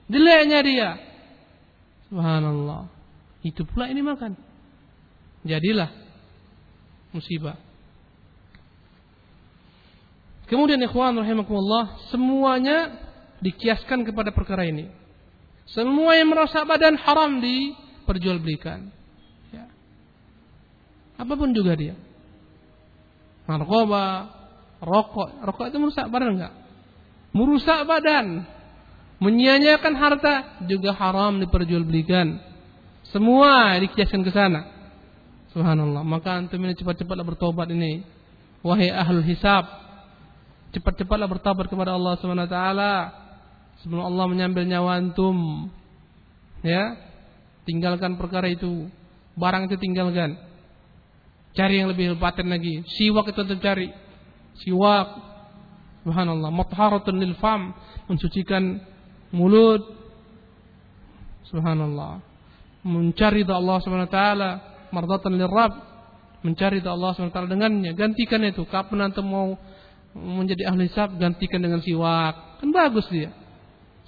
jeleknya 0.09 0.61
dia. 0.65 0.91
Subhanallah. 2.09 2.89
Itu 3.45 3.69
pula 3.69 3.93
ini 3.93 4.01
makan. 4.01 4.37
Jadilah 5.45 5.93
musibah. 7.13 7.61
Kemudian 10.49 10.81
ikhwan 10.81 11.17
rahimakumullah, 11.17 12.09
semuanya 12.09 13.01
dikiaskan 13.41 14.05
kepada 14.09 14.33
perkara 14.33 14.65
ini. 14.65 14.89
Semua 15.69 16.17
yang 16.17 16.33
merusak 16.33 16.65
badan 16.69 17.01
haram 17.01 17.41
diperjualbelikan. 17.41 18.93
Apa 21.15 21.33
pun 21.39 21.55
juga 21.55 21.79
dia. 21.79 21.95
Narkoba, 23.45 24.33
rokok. 24.83 25.45
Rokok 25.45 25.67
itu 25.71 25.79
merusak 25.79 26.09
badan 26.11 26.41
enggak? 26.41 26.55
merusak 27.35 27.83
badan, 27.85 28.47
menyia-nyiakan 29.19 29.95
harta 29.99 30.35
juga 30.71 30.95
haram 30.95 31.43
diperjualbelikan. 31.43 32.39
Semua 33.11 33.75
dikiaskan 33.83 34.23
ke 34.23 34.31
sana. 34.31 34.71
Subhanallah. 35.51 36.07
Maka 36.07 36.39
antum 36.39 36.63
ini 36.63 36.79
cepat-cepatlah 36.79 37.27
bertobat 37.27 37.69
ini. 37.75 38.07
Wahai 38.65 38.89
ahlul 38.89 39.27
hisab, 39.27 39.67
cepat-cepatlah 40.73 41.29
bertobat 41.29 41.69
kepada 41.69 41.93
Allah 41.93 42.17
taala 42.49 42.93
sebelum 43.85 44.09
Allah 44.09 44.25
menyambil 44.31 44.65
nyawa 44.65 44.97
antum. 44.97 45.69
Ya. 46.65 46.97
Tinggalkan 47.69 48.17
perkara 48.17 48.49
itu. 48.49 48.89
Barang 49.37 49.69
itu 49.69 49.77
tinggalkan. 49.77 50.39
Cari 51.55 51.81
yang 51.81 51.89
lebih 51.91 52.19
paten 52.19 52.51
lagi. 52.51 52.83
Siwak 52.99 53.31
itu 53.31 53.41
tetap 53.47 53.63
cari. 53.63 53.89
Siwak 54.59 55.35
Subhanallah, 56.05 56.53
mutharatun 56.53 57.17
lil 57.17 57.33
fam, 57.41 57.73
mensucikan 58.13 58.77
mulut. 59.33 59.81
Subhanallah. 61.49 62.21
Mencari 62.85 63.41
Allah 63.49 63.81
Subhanahu 63.81 64.05
wa 64.05 64.13
taala, 64.13 64.51
mardatan 64.93 65.33
lirab, 65.41 65.73
mencari 66.45 66.85
ridha 66.85 66.93
Allah 66.93 67.17
Subhanahu 67.17 67.33
wa 67.33 67.37
taala 67.41 67.49
dengannya. 67.49 67.97
Gantikan 67.97 68.45
itu. 68.45 68.69
Kapan 68.69 69.09
nanti 69.09 69.25
mau 69.25 69.57
menjadi 70.13 70.69
ahli 70.69 70.93
sab, 70.93 71.17
gantikan 71.17 71.65
dengan 71.65 71.81
siwak. 71.81 72.61
Kan 72.61 72.69
bagus 72.69 73.09
dia. 73.09 73.33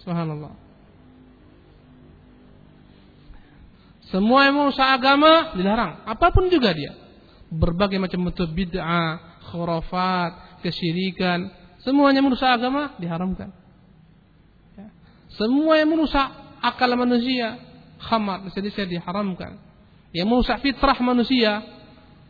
Subhanallah. 0.04 0.52
Semua 4.12 4.52
yang 4.52 4.60
merusak 4.60 4.84
agama 4.84 5.56
dilarang. 5.56 6.04
Apa 6.04 6.28
pun 6.28 6.52
juga 6.52 6.76
dia. 6.76 7.05
Berbagai 7.56 7.96
macam 7.96 8.28
bentuk 8.28 8.52
bid'ah, 8.52 9.40
khurafat, 9.48 10.60
kesyirikan, 10.60 11.48
Semuanya 11.86 12.18
merusak 12.18 12.50
agama 12.50 12.98
diharamkan. 12.98 13.54
Ya. 14.74 14.90
Semua 15.38 15.78
yang 15.78 15.94
merusak 15.94 16.26
akal 16.58 16.90
manusia, 16.98 17.62
khamar, 18.02 18.42
bisa 18.42 18.58
diharamkan. 18.58 19.54
Yang 20.10 20.26
merusak 20.26 20.58
fitrah 20.66 20.98
manusia, 20.98 21.62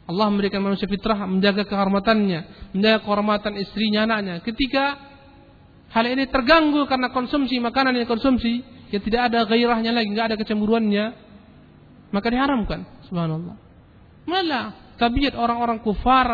Allah 0.04 0.28
memberikan 0.28 0.60
manusia 0.60 0.84
fitrah 0.84 1.24
menjaga 1.24 1.64
kehormatannya, 1.64 2.68
menjaga 2.76 2.98
kehormatan 3.00 3.56
istrinya, 3.56 4.04
anaknya. 4.04 4.44
Ketika 4.44 4.84
hal 5.88 6.04
ini 6.04 6.28
terganggu 6.28 6.84
karena 6.84 7.08
konsumsi 7.08 7.56
makanan 7.56 7.96
yang 7.96 8.04
konsumsi, 8.04 8.60
yang 8.92 9.00
tidak 9.00 9.32
ada 9.32 9.48
gairahnya 9.48 9.96
lagi, 9.96 10.12
nggak 10.12 10.26
ada 10.34 10.36
kecemburuannya, 10.36 11.04
maka 12.12 12.28
diharamkan. 12.28 12.84
Subhanallah. 13.08 13.56
Malah 14.28 14.85
tabiat 14.96 15.36
orang-orang 15.36 15.80
kufar 15.80 16.26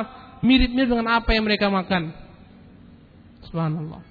mirip-mirip 0.42 0.90
dengan 0.90 1.22
apa 1.22 1.30
yang 1.34 1.46
mereka 1.46 1.70
makan. 1.70 2.10
Subhanallah. 3.46 4.02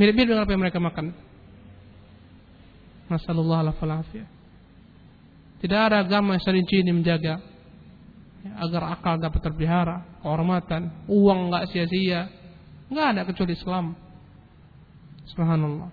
Mirip-mirip 0.00 0.28
dengan 0.32 0.44
apa 0.46 0.52
yang 0.54 0.62
mereka 0.62 0.80
makan. 0.80 1.12
Masallallahu 3.08 3.72
alaihi 3.72 4.28
Tidak 5.58 5.80
ada 5.80 6.04
agama 6.04 6.36
yang 6.36 6.44
serinci 6.44 6.84
ini 6.84 6.92
menjaga 6.92 7.40
ya, 8.44 8.52
agar 8.62 8.94
akal 8.94 9.16
dapat 9.16 9.40
terpelihara, 9.42 10.20
kehormatan, 10.22 11.08
uang 11.08 11.48
nggak 11.50 11.72
sia-sia, 11.72 12.28
nggak 12.92 13.06
ada 13.16 13.22
kecuali 13.24 13.52
Islam. 13.56 13.96
Subhanallah. 15.32 15.90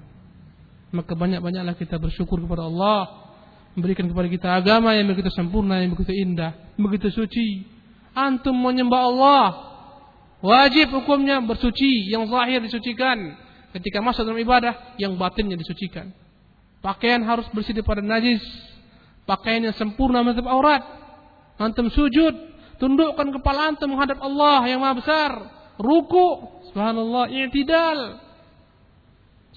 Maka 0.95 1.11
banyak-banyaklah 1.11 1.75
kita 1.75 1.99
bersyukur 1.99 2.39
kepada 2.43 2.67
Allah 2.67 3.24
memberikan 3.75 4.07
kepada 4.07 4.27
kita 4.31 4.47
agama 4.55 4.95
yang 4.95 5.11
begitu 5.11 5.29
sempurna, 5.29 5.83
yang 5.83 5.93
begitu 5.93 6.15
indah, 6.15 6.55
begitu 6.79 7.11
suci. 7.11 7.67
Antum 8.15 8.55
menyembah 8.55 9.01
Allah, 9.11 9.47
Wajib 10.45 10.93
hukumnya 10.93 11.41
bersuci, 11.41 12.05
yang 12.05 12.29
zahir 12.29 12.61
disucikan. 12.61 13.33
Ketika 13.73 13.97
masuk 13.97 14.29
dalam 14.29 14.37
ibadah, 14.37 14.93
yang 15.01 15.17
batinnya 15.17 15.57
disucikan. 15.57 16.13
Pakaian 16.85 17.25
harus 17.25 17.49
bersih 17.49 17.73
daripada 17.73 18.05
najis. 18.05 18.45
Pakaian 19.25 19.65
yang 19.65 19.73
sempurna 19.73 20.21
menutup 20.21 20.45
aurat. 20.45 20.85
Antum 21.57 21.89
sujud, 21.89 22.35
tundukkan 22.77 23.33
kepala 23.41 23.73
antum 23.73 23.89
menghadap 23.95 24.21
Allah 24.21 24.61
yang 24.69 24.85
Maha 24.85 24.95
Besar. 25.01 25.31
Ruku, 25.81 26.27
subhanallah, 26.71 27.25
i'tidal. 27.33 28.21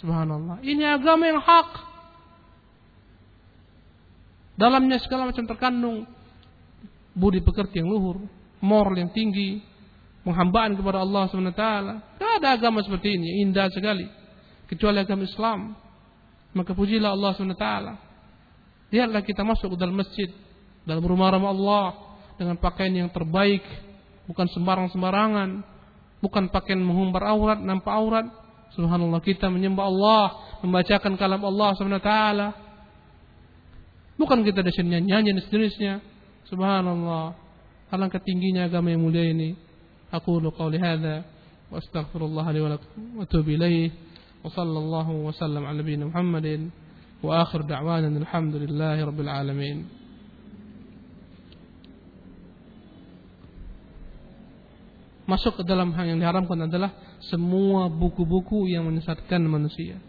Subhanallah. 0.00 0.64
Ini 0.64 0.98
agama 0.98 1.28
yang 1.28 1.42
hak. 1.42 1.87
Dalamnya 4.58 4.98
segala 4.98 5.30
macam 5.30 5.46
terkandung 5.46 6.02
budi 7.14 7.38
pekerti 7.38 7.78
yang 7.78 7.94
luhur, 7.94 8.18
moral 8.58 8.98
yang 8.98 9.14
tinggi, 9.14 9.62
penghambaan 10.26 10.74
kepada 10.74 10.98
Allah 11.06 11.30
SWT. 11.30 11.66
Tidak 12.18 12.32
ada 12.42 12.48
agama 12.58 12.82
seperti 12.82 13.14
ini, 13.14 13.46
indah 13.46 13.70
sekali. 13.70 14.06
Kecuali 14.66 14.98
agama 14.98 15.22
Islam. 15.22 15.78
Maka 16.58 16.74
pujilah 16.74 17.14
Allah 17.14 17.30
SWT. 17.38 17.68
Lihatlah 18.90 19.22
kita 19.22 19.46
masuk 19.46 19.76
ke 19.76 19.76
dalam 19.78 19.94
masjid, 19.94 20.26
dalam 20.82 21.06
rumah-rumah 21.06 21.52
Allah, 21.54 21.86
dengan 22.34 22.56
pakaian 22.58 22.94
yang 23.06 23.10
terbaik, 23.14 23.62
bukan 24.26 24.46
sembarang-sembarangan, 24.50 25.60
bukan 26.18 26.50
pakaian 26.50 26.80
menghumbar 26.82 27.30
aurat, 27.30 27.58
nampak 27.62 27.94
aurat. 27.94 28.26
Subhanallah 28.74 29.20
kita 29.22 29.48
menyembah 29.48 29.84
Allah, 29.86 30.24
membacakan 30.66 31.14
kalam 31.14 31.42
Allah 31.46 31.68
SWT. 31.78 32.12
Bukan 34.18 34.42
kita 34.42 34.66
di 34.66 34.74
sini 34.74 34.98
nyanyi 34.98 35.30
dan 35.30 35.42
sejenisnya. 35.46 35.94
Subhanallah. 36.50 37.38
Alangkah 37.94 38.18
tingginya 38.18 38.66
agama 38.66 38.90
yang 38.90 39.06
mulia 39.06 39.30
ini. 39.30 39.54
Aku 40.10 40.42
lukau 40.42 40.66
lihada. 40.66 41.22
wa 41.70 41.78
astaghfirullah 41.78 42.46
li 42.50 42.60
walakum. 42.60 43.14
wa 43.14 43.24
tubi 43.30 43.54
ilaih. 43.54 43.94
Wa 44.42 44.50
sallallahu 44.50 45.30
wa 45.30 45.32
sallam 45.32 45.62
ala 45.62 45.80
bina 45.86 46.10
Muhammadin 46.10 46.74
wa 47.18 47.42
akhir 47.42 47.66
da'wanan 47.66 48.14
alhamdulillahi 48.18 49.00
rabbil 49.06 49.30
alamin. 49.30 49.78
Masuk 55.28 55.60
ke 55.60 55.62
dalam 55.62 55.92
hal 55.92 56.08
yang 56.08 56.18
diharamkan 56.24 56.56
adalah 56.64 57.20
semua 57.28 57.92
buku-buku 57.92 58.64
yang 58.64 58.88
menyesatkan 58.88 59.44
manusia. 59.44 60.00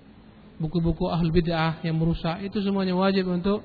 Buku-buku 0.63 1.11
ahli 1.11 1.27
bid'ah 1.27 1.83
yang 1.83 1.99
merusak 1.99 2.39
itu 2.39 2.63
semuanya 2.63 2.95
wajib 2.95 3.27
untuk 3.27 3.59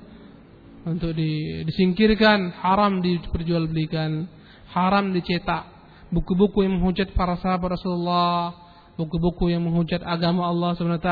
untuk 0.85 1.17
disingkirkan, 1.65 2.53
haram 2.61 3.01
diperjualbelikan, 3.01 4.29
haram 4.69 5.09
dicetak, 5.17 5.65
buku-buku 6.13 6.61
yang 6.61 6.77
menghujat 6.77 7.09
para 7.17 7.41
sahabat 7.41 7.73
Rasulullah, 7.73 8.53
buku-buku 8.93 9.49
yang 9.49 9.65
menghujat 9.65 10.05
agama 10.05 10.45
Allah 10.45 10.77
SWT, 10.77 11.11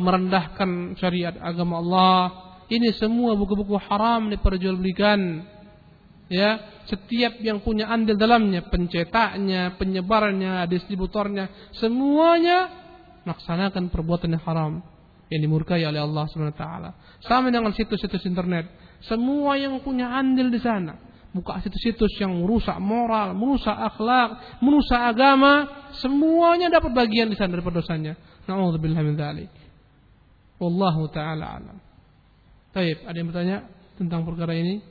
merendahkan 0.00 0.96
syariat 0.96 1.36
agama 1.36 1.84
Allah. 1.84 2.20
Ini 2.72 2.96
semua 2.96 3.36
buku-buku 3.36 3.76
haram 3.76 4.32
diperjualbelikan. 4.32 5.20
Ya, 6.28 6.84
setiap 6.88 7.40
yang 7.40 7.64
punya 7.64 7.88
andil 7.88 8.16
dalamnya, 8.16 8.68
pencetaknya, 8.68 9.80
penyebarnya, 9.80 10.68
distributornya, 10.68 11.72
semuanya 11.76 12.68
melaksanakan 13.24 13.88
perbuatan 13.88 14.36
yang 14.36 14.44
haram 14.44 14.72
yang 15.28 15.40
dimurkai 15.44 15.84
oleh 15.84 16.00
Allah 16.00 16.24
SWT. 16.28 16.64
Sama 17.24 17.52
dengan 17.52 17.72
situs-situs 17.72 18.24
internet. 18.24 18.68
Semua 19.04 19.54
yang 19.54 19.78
punya 19.84 20.10
andil 20.10 20.50
di 20.50 20.58
sana, 20.58 20.98
buka 21.30 21.62
situs-situs 21.62 22.18
yang 22.18 22.34
merusak 22.34 22.76
moral, 22.82 23.36
merusak 23.36 23.76
akhlak, 23.76 24.58
merusak 24.58 24.98
agama, 24.98 25.86
semuanya 26.02 26.72
dapat 26.72 26.90
bagian 26.90 27.30
di 27.30 27.36
sana 27.38 27.54
daripada 27.54 27.78
dosanya. 27.78 28.18
Nauzubillah 28.48 29.02
min 29.04 29.14
dzalik. 29.14 29.52
Wallahu 30.58 31.06
taala 31.14 31.62
alam. 31.62 31.78
Baik, 32.74 33.06
ada 33.06 33.16
yang 33.16 33.28
bertanya 33.30 33.56
tentang 33.94 34.26
perkara 34.26 34.56
ini? 34.56 34.82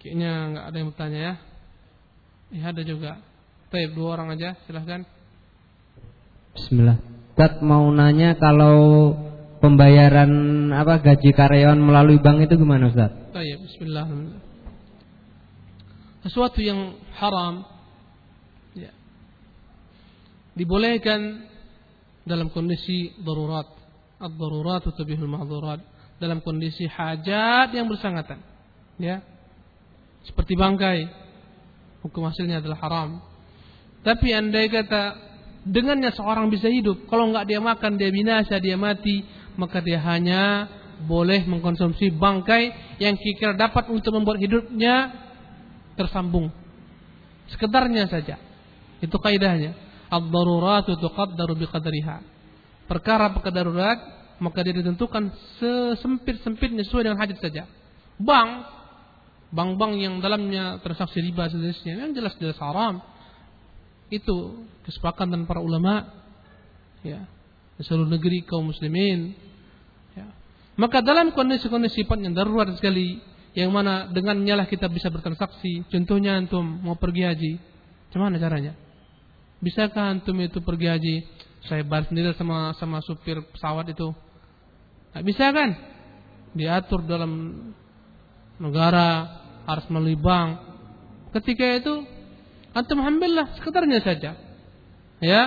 Kayaknya 0.00 0.32
nggak 0.54 0.64
ada 0.64 0.76
yang 0.76 0.88
bertanya 0.94 1.18
ya. 1.20 1.34
Ya 2.54 2.64
ada 2.70 2.82
juga. 2.86 3.12
Baik, 3.68 3.92
dua 3.98 4.16
orang 4.16 4.38
aja, 4.38 4.54
silahkan. 4.64 5.02
Bismillah. 6.54 7.15
Ustaz 7.36 7.60
mau 7.60 7.84
nanya 7.92 8.32
kalau 8.40 9.12
pembayaran 9.60 10.72
apa 10.72 11.04
gaji 11.04 11.36
karyawan 11.36 11.76
melalui 11.76 12.16
bank 12.16 12.48
itu 12.48 12.56
gimana 12.56 12.88
Ustaz? 12.88 13.12
Baik, 13.36 13.60
bismillah. 13.60 14.08
Sesuatu 16.24 16.64
yang 16.64 16.96
haram 17.12 17.60
ya, 18.72 18.88
dibolehkan 20.56 21.44
dalam 22.24 22.48
kondisi 22.48 23.12
darurat. 23.20 23.68
Ad-darurat 24.16 24.80
tabihul 24.96 25.28
mahdurat. 25.28 25.84
Dalam 26.16 26.40
kondisi 26.40 26.88
hajat 26.88 27.68
yang 27.76 27.84
bersangatan 27.84 28.40
ya. 28.96 29.20
Seperti 30.24 30.56
bangkai 30.56 31.04
hukum 32.00 32.32
hasilnya 32.32 32.64
adalah 32.64 32.80
haram. 32.80 33.20
Tapi 34.00 34.32
andai 34.32 34.72
kata 34.72 35.25
dengannya 35.66 36.14
seorang 36.14 36.46
bisa 36.46 36.70
hidup 36.70 37.10
kalau 37.10 37.34
nggak 37.34 37.50
dia 37.50 37.58
makan 37.58 37.98
dia 37.98 38.10
binasa 38.14 38.62
dia 38.62 38.78
mati 38.78 39.26
maka 39.58 39.82
dia 39.82 39.98
hanya 39.98 40.70
boleh 41.04 41.44
mengkonsumsi 41.44 42.14
bangkai 42.16 42.96
yang 43.02 43.18
kira 43.20 43.52
dapat 43.52 43.92
untuk 43.92 44.16
membuat 44.16 44.40
hidupnya 44.40 45.12
tersambung. 45.98 46.48
Sekedarnya 47.52 48.08
saja. 48.08 48.40
Itu 49.04 49.20
kaidahnya. 49.20 49.76
Ad-daruratu 50.08 50.96
tuqaddaru 50.96 51.52
biqadriha. 51.60 52.16
Perkara-perkara 52.86 53.52
darurat 53.52 53.98
maka 54.38 54.62
dia 54.62 54.76
ditentukan 54.76 55.32
sesempit-sempitnya 55.58 56.84
sesuai 56.86 57.10
dengan 57.10 57.18
hajat 57.20 57.38
saja. 57.40 57.64
Bank, 58.16 58.50
bank-bank 59.52 59.92
yang 60.00 60.20
dalamnya 60.20 60.80
transaksi 60.80 61.20
riba 61.20 61.48
sejenisnya 61.50 62.06
yang 62.06 62.12
jelas-jelas 62.16 62.56
haram. 62.60 63.02
Itu 64.06 64.66
kesepakatan 64.86 65.44
para 65.50 65.58
ulama 65.58 66.06
ya, 67.02 67.26
di 67.74 67.82
seluruh 67.82 68.06
negeri 68.06 68.46
kaum 68.46 68.70
muslimin. 68.70 69.34
Ya. 70.14 70.30
Maka 70.78 71.02
dalam 71.02 71.34
kondisi-kondisi 71.34 72.06
sifatnya 72.06 72.30
darurat 72.30 72.70
sekali 72.78 73.18
yang 73.56 73.72
mana 73.72 74.12
dengannya 74.12 74.52
lah 74.52 74.66
kita 74.68 74.86
bisa 74.86 75.08
bertransaksi. 75.08 75.88
Contohnya 75.88 76.36
antum 76.36 76.62
mau 76.62 76.94
pergi 76.94 77.22
haji, 77.24 77.52
gimana 78.12 78.36
caranya? 78.36 78.76
Bisakah 79.64 80.12
antum 80.12 80.36
itu 80.44 80.60
pergi 80.60 80.86
haji? 80.86 81.16
Saya 81.66 81.82
bayar 81.82 82.06
sendiri 82.06 82.30
sama 82.36 82.76
sama 82.76 83.00
supir 83.02 83.40
pesawat 83.50 83.90
itu. 83.90 84.12
Nah, 85.16 85.22
bisa 85.24 85.50
kan? 85.50 85.72
Diatur 86.52 87.02
dalam 87.08 87.32
negara 88.60 89.40
harus 89.64 89.88
melalui 89.88 90.20
bank. 90.20 90.60
Ketika 91.34 91.66
itu 91.80 91.94
antum 92.76 93.00
ambillah 93.00 93.56
sekedarnya 93.56 94.04
saja. 94.04 94.36
Ya, 95.24 95.42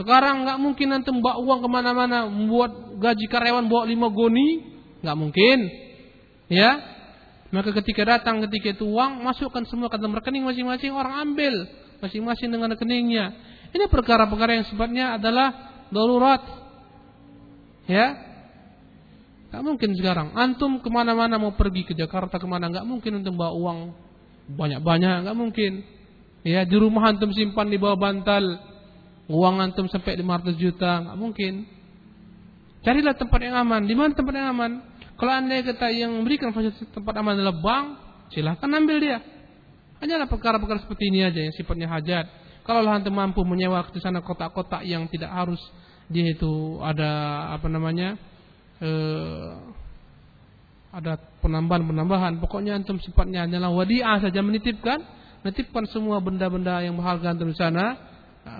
sekarang 0.00 0.48
nggak 0.48 0.56
mungkin 0.56 0.88
antum 0.96 1.20
bawa 1.20 1.36
uang 1.44 1.60
ke 1.60 1.68
mana-mana, 1.68 2.24
membuat 2.32 2.96
gaji 2.96 3.28
karyawan 3.28 3.68
bawa 3.68 3.84
lima 3.84 4.08
goni, 4.08 4.64
nggak 5.04 5.16
mungkin. 5.20 5.58
Ya, 6.48 6.80
maka 7.52 7.76
ketika 7.76 8.16
datang 8.16 8.40
ketika 8.48 8.72
itu 8.80 8.88
uang 8.88 9.20
masukkan 9.20 9.68
semua 9.68 9.92
ke 9.92 10.00
dalam 10.00 10.16
rekening 10.16 10.48
masing-masing 10.48 10.96
orang 10.96 11.28
ambil 11.28 11.52
masing-masing 12.00 12.48
dengan 12.48 12.72
rekeningnya. 12.72 13.36
Ini 13.72 13.88
perkara-perkara 13.92 14.58
yang 14.58 14.66
sifatnya 14.68 15.16
adalah 15.20 15.48
darurat. 15.92 16.42
Ya, 17.86 18.32
Gak 19.52 19.60
mungkin 19.60 19.92
sekarang. 19.92 20.32
Antum 20.32 20.80
ke 20.80 20.88
mana-mana 20.88 21.36
mau 21.36 21.52
pergi 21.52 21.84
ke 21.84 21.92
Jakarta 21.92 22.40
ke 22.40 22.48
mana 22.48 22.72
nggak 22.72 22.88
mungkin 22.88 23.20
untuk 23.20 23.36
bawa 23.36 23.52
uang 23.52 23.78
banyak-banyak 24.56 25.28
nggak 25.28 25.36
mungkin. 25.36 25.84
Ya 26.42 26.66
di 26.66 26.74
rumah 26.74 27.14
antum 27.14 27.30
simpan 27.30 27.70
di 27.70 27.78
bawah 27.78 27.94
bantal 27.94 28.42
uang 29.30 29.56
antum 29.62 29.86
sampai 29.86 30.18
500 30.18 30.58
juta 30.58 30.90
nggak 31.06 31.18
mungkin. 31.18 31.54
Carilah 32.82 33.14
tempat 33.14 33.40
yang 33.46 33.54
aman. 33.62 33.86
Di 33.86 33.94
mana 33.94 34.10
tempat 34.10 34.34
yang 34.34 34.50
aman? 34.50 34.72
Kalau 35.14 35.32
anda 35.38 35.54
kata 35.62 35.86
yang 35.94 36.10
memberikan 36.18 36.50
fasilitas 36.50 36.82
tempat 36.90 37.14
aman 37.14 37.38
adalah 37.38 37.54
bank, 37.54 37.86
silahkan 38.34 38.66
ambil 38.66 38.98
dia. 38.98 39.22
Hanyalah 40.02 40.26
perkara-perkara 40.26 40.82
seperti 40.82 41.14
ini 41.14 41.22
aja 41.22 41.38
yang 41.46 41.54
sifatnya 41.54 41.86
hajat. 41.86 42.26
Kalau 42.66 42.82
anda 42.82 43.06
mampu 43.06 43.46
menyewa 43.46 43.86
ke 43.86 44.02
sana 44.02 44.18
kotak-kotak 44.18 44.82
yang 44.82 45.06
tidak 45.06 45.30
harus 45.30 45.62
dia 46.10 46.34
itu 46.34 46.82
ada 46.82 47.10
apa 47.54 47.70
namanya 47.70 48.18
eh, 48.82 49.50
ada 50.90 51.22
penambahan-penambahan. 51.38 52.42
Pokoknya 52.42 52.76
antum 52.82 52.98
sifatnya 52.98 53.46
hanyalah 53.46 53.70
wadiah 53.70 54.18
saja 54.18 54.42
menitipkan, 54.42 55.06
menitipkan 55.42 55.84
semua 55.90 56.22
benda-benda 56.22 56.80
yang 56.82 56.94
berharga 56.94 57.34
antum 57.34 57.50
di 57.50 57.58
sana, 57.58 57.98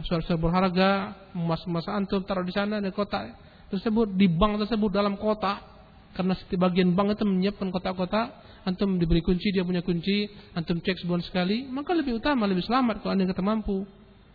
suara-suara 0.07 0.39
berharga, 0.39 0.91
emas-emas 1.35 1.87
antum 1.91 2.23
taruh 2.23 2.47
di 2.47 2.55
sana 2.55 2.79
di 2.79 2.91
kotak 2.91 3.35
tersebut 3.71 4.15
di 4.15 4.29
bank 4.29 4.63
tersebut 4.67 4.91
dalam 4.93 5.17
kotak 5.17 5.73
karena 6.13 6.37
setiap 6.37 6.69
bagian 6.69 6.93
bank 6.93 7.17
itu 7.17 7.25
menyiapkan 7.25 7.73
kotak-kotak, 7.73 8.37
antum 8.69 9.01
diberi 9.01 9.25
kunci, 9.25 9.49
dia 9.49 9.65
punya 9.65 9.81
kunci, 9.81 10.29
antum 10.53 10.77
cek 10.77 11.01
sebulan 11.01 11.25
sekali, 11.25 11.65
maka 11.73 11.97
lebih 11.97 12.21
utama, 12.21 12.45
lebih 12.45 12.61
selamat 12.69 13.01
kalau 13.01 13.17
anda 13.17 13.25
kata 13.25 13.41
mampu. 13.41 13.89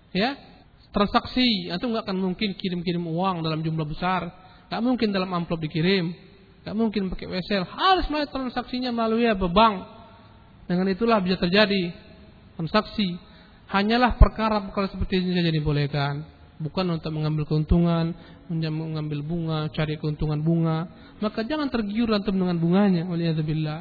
Ya, 0.10 0.34
transaksi, 0.90 1.70
antum 1.70 1.94
nggak 1.94 2.10
akan 2.10 2.18
mungkin 2.18 2.58
kirim-kirim 2.58 3.06
uang 3.06 3.46
dalam 3.46 3.62
jumlah 3.62 3.86
besar, 3.86 4.26
nggak 4.74 4.82
mungkin 4.82 5.14
dalam 5.14 5.30
amplop 5.30 5.62
dikirim, 5.62 6.18
nggak 6.66 6.74
mungkin 6.74 7.14
pakai 7.14 7.30
wesel, 7.30 7.62
harus 7.70 8.10
melalui 8.10 8.34
transaksinya 8.34 8.90
melalui 8.90 9.30
apa? 9.30 9.46
Bank. 9.46 9.76
Dengan 10.66 10.90
itulah 10.90 11.22
bisa 11.22 11.38
terjadi 11.38 12.07
transaksi. 12.58 13.16
Hanyalah 13.70 14.18
perkara-perkara 14.18 14.90
seperti 14.90 15.22
ini 15.22 15.38
saja 15.38 15.52
dibolehkan 15.52 16.38
bukan 16.58 16.98
untuk 16.98 17.14
mengambil 17.14 17.46
keuntungan, 17.46 18.14
mengambil 18.50 19.22
bunga, 19.22 19.70
cari 19.74 19.98
keuntungan 20.02 20.42
bunga, 20.42 20.90
maka 21.22 21.46
jangan 21.46 21.70
tergiur 21.70 22.10
antum 22.14 22.34
dengan 22.34 22.58
bunganya. 22.58 23.06
Waliyadzubillah. 23.06 23.80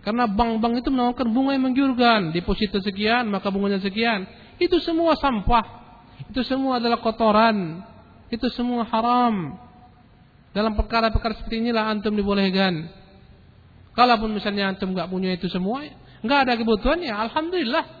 Karena 0.00 0.24
bank-bank 0.24 0.80
itu 0.80 0.88
menawarkan 0.88 1.28
bunga 1.28 1.50
yang 1.52 1.64
menggiurkan, 1.68 2.20
deposito 2.32 2.80
sekian, 2.80 3.28
maka 3.28 3.52
bunganya 3.52 3.84
sekian. 3.84 4.24
Itu 4.56 4.80
semua 4.80 5.12
sampah. 5.20 5.64
Itu 6.32 6.40
semua 6.44 6.80
adalah 6.80 7.04
kotoran. 7.04 7.84
Itu 8.32 8.48
semua 8.48 8.88
haram. 8.88 9.60
Dalam 10.56 10.72
perkara-perkara 10.72 11.36
seperti 11.36 11.60
inilah 11.60 11.92
antum 11.92 12.16
dibolehkan. 12.16 12.88
Kalaupun 13.92 14.32
misalnya 14.32 14.72
antum 14.72 14.96
nggak 14.96 15.10
punya 15.12 15.36
itu 15.36 15.52
semua, 15.52 15.84
nggak 16.20 16.38
ada 16.44 16.52
kebutuhan 16.60 17.00
ya 17.00 17.14
alhamdulillah 17.28 18.00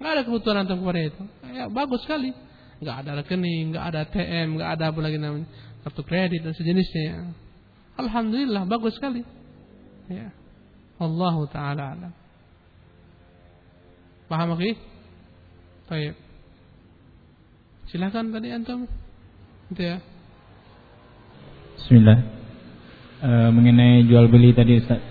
Nggak 0.00 0.12
ada 0.16 0.22
kebutuhan 0.24 0.56
antum 0.64 0.80
kepada 0.80 1.00
itu. 1.12 1.22
Ya, 1.52 1.68
bagus 1.68 2.00
sekali. 2.00 2.32
Nggak 2.80 2.96
ada 3.04 3.10
rekening, 3.20 3.76
nggak 3.76 3.84
ada 3.92 4.00
TM, 4.08 4.56
nggak 4.56 4.70
ada 4.80 4.84
apa 4.88 5.00
lagi 5.04 5.20
namanya 5.20 5.44
kartu 5.84 6.02
kredit 6.08 6.40
dan 6.40 6.56
sejenisnya. 6.56 7.04
Ya. 7.04 7.16
Alhamdulillah 8.00 8.64
bagus 8.64 8.96
sekali. 8.96 9.20
Ya. 10.08 10.32
Allah 10.96 11.36
taala 11.52 11.84
alam. 11.92 12.12
Paham 14.32 14.56
lagi? 14.56 14.72
Baik. 15.84 16.16
Silakan 17.92 18.32
tadi 18.32 18.48
antum. 18.56 18.88
Itu 19.68 19.82
ya. 19.84 20.00
Bismillah. 21.76 22.18
E, 23.20 23.30
mengenai 23.52 24.08
jual 24.08 24.32
beli 24.32 24.56
tadi 24.56 24.80
Ustaz. 24.80 25.09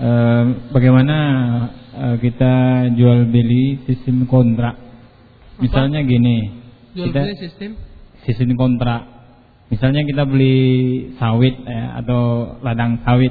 E, 0.00 0.10
bagaimana 0.72 1.16
uh, 2.00 2.16
kita 2.16 2.52
jual 2.94 3.28
beli 3.28 3.84
sistem 3.84 4.24
kontrak. 4.24 4.76
Misalnya 5.60 6.00
gini, 6.00 6.56
jual 6.96 7.12
kita, 7.12 7.20
beli 7.20 7.36
sistem 7.36 7.70
sistem 8.24 8.56
kontrak. 8.56 9.02
Misalnya 9.70 10.02
kita 10.02 10.26
beli 10.26 10.56
sawit 11.20 11.54
ya, 11.62 12.00
atau 12.02 12.56
ladang 12.64 12.98
sawit 13.06 13.30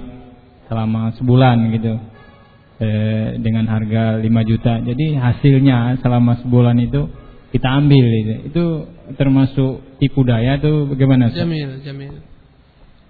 selama 0.72 1.12
sebulan 1.20 1.58
gitu 1.76 2.00
eh, 2.80 3.36
dengan 3.44 3.68
harga 3.68 4.22
5 4.24 4.24
juta. 4.48 4.80
Jadi 4.80 5.20
hasilnya 5.20 6.00
selama 6.00 6.40
sebulan 6.40 6.80
itu 6.80 7.12
kita 7.52 7.68
ambil 7.68 8.06
gitu. 8.08 8.34
Itu 8.48 8.66
termasuk 9.20 10.00
tipu 10.00 10.24
daya 10.24 10.56
tuh 10.64 10.88
bagaimana? 10.88 11.28
Jamil, 11.34 11.84
jamil. 11.84 12.24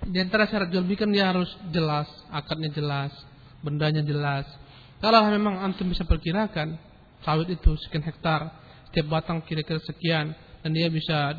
Di 0.09 0.17
antara 0.25 0.49
syarat 0.49 0.73
jual 0.73 0.87
beli 0.87 0.97
kan 0.97 1.13
dia 1.13 1.29
harus 1.29 1.53
jelas, 1.69 2.09
akadnya 2.33 2.73
jelas, 2.73 3.13
bendanya 3.63 4.03
jelas. 4.03 4.47
Kalau 4.99 5.23
memang 5.31 5.63
antum 5.63 5.87
bisa 5.87 6.03
perkirakan 6.03 6.75
sawit 7.23 7.47
itu 7.51 7.75
sekian 7.87 8.03
hektar, 8.03 8.51
setiap 8.91 9.07
batang 9.07 9.39
kira-kira 9.43 9.79
sekian 9.83 10.35
dan 10.63 10.69
dia 10.75 10.91
bisa 10.91 11.35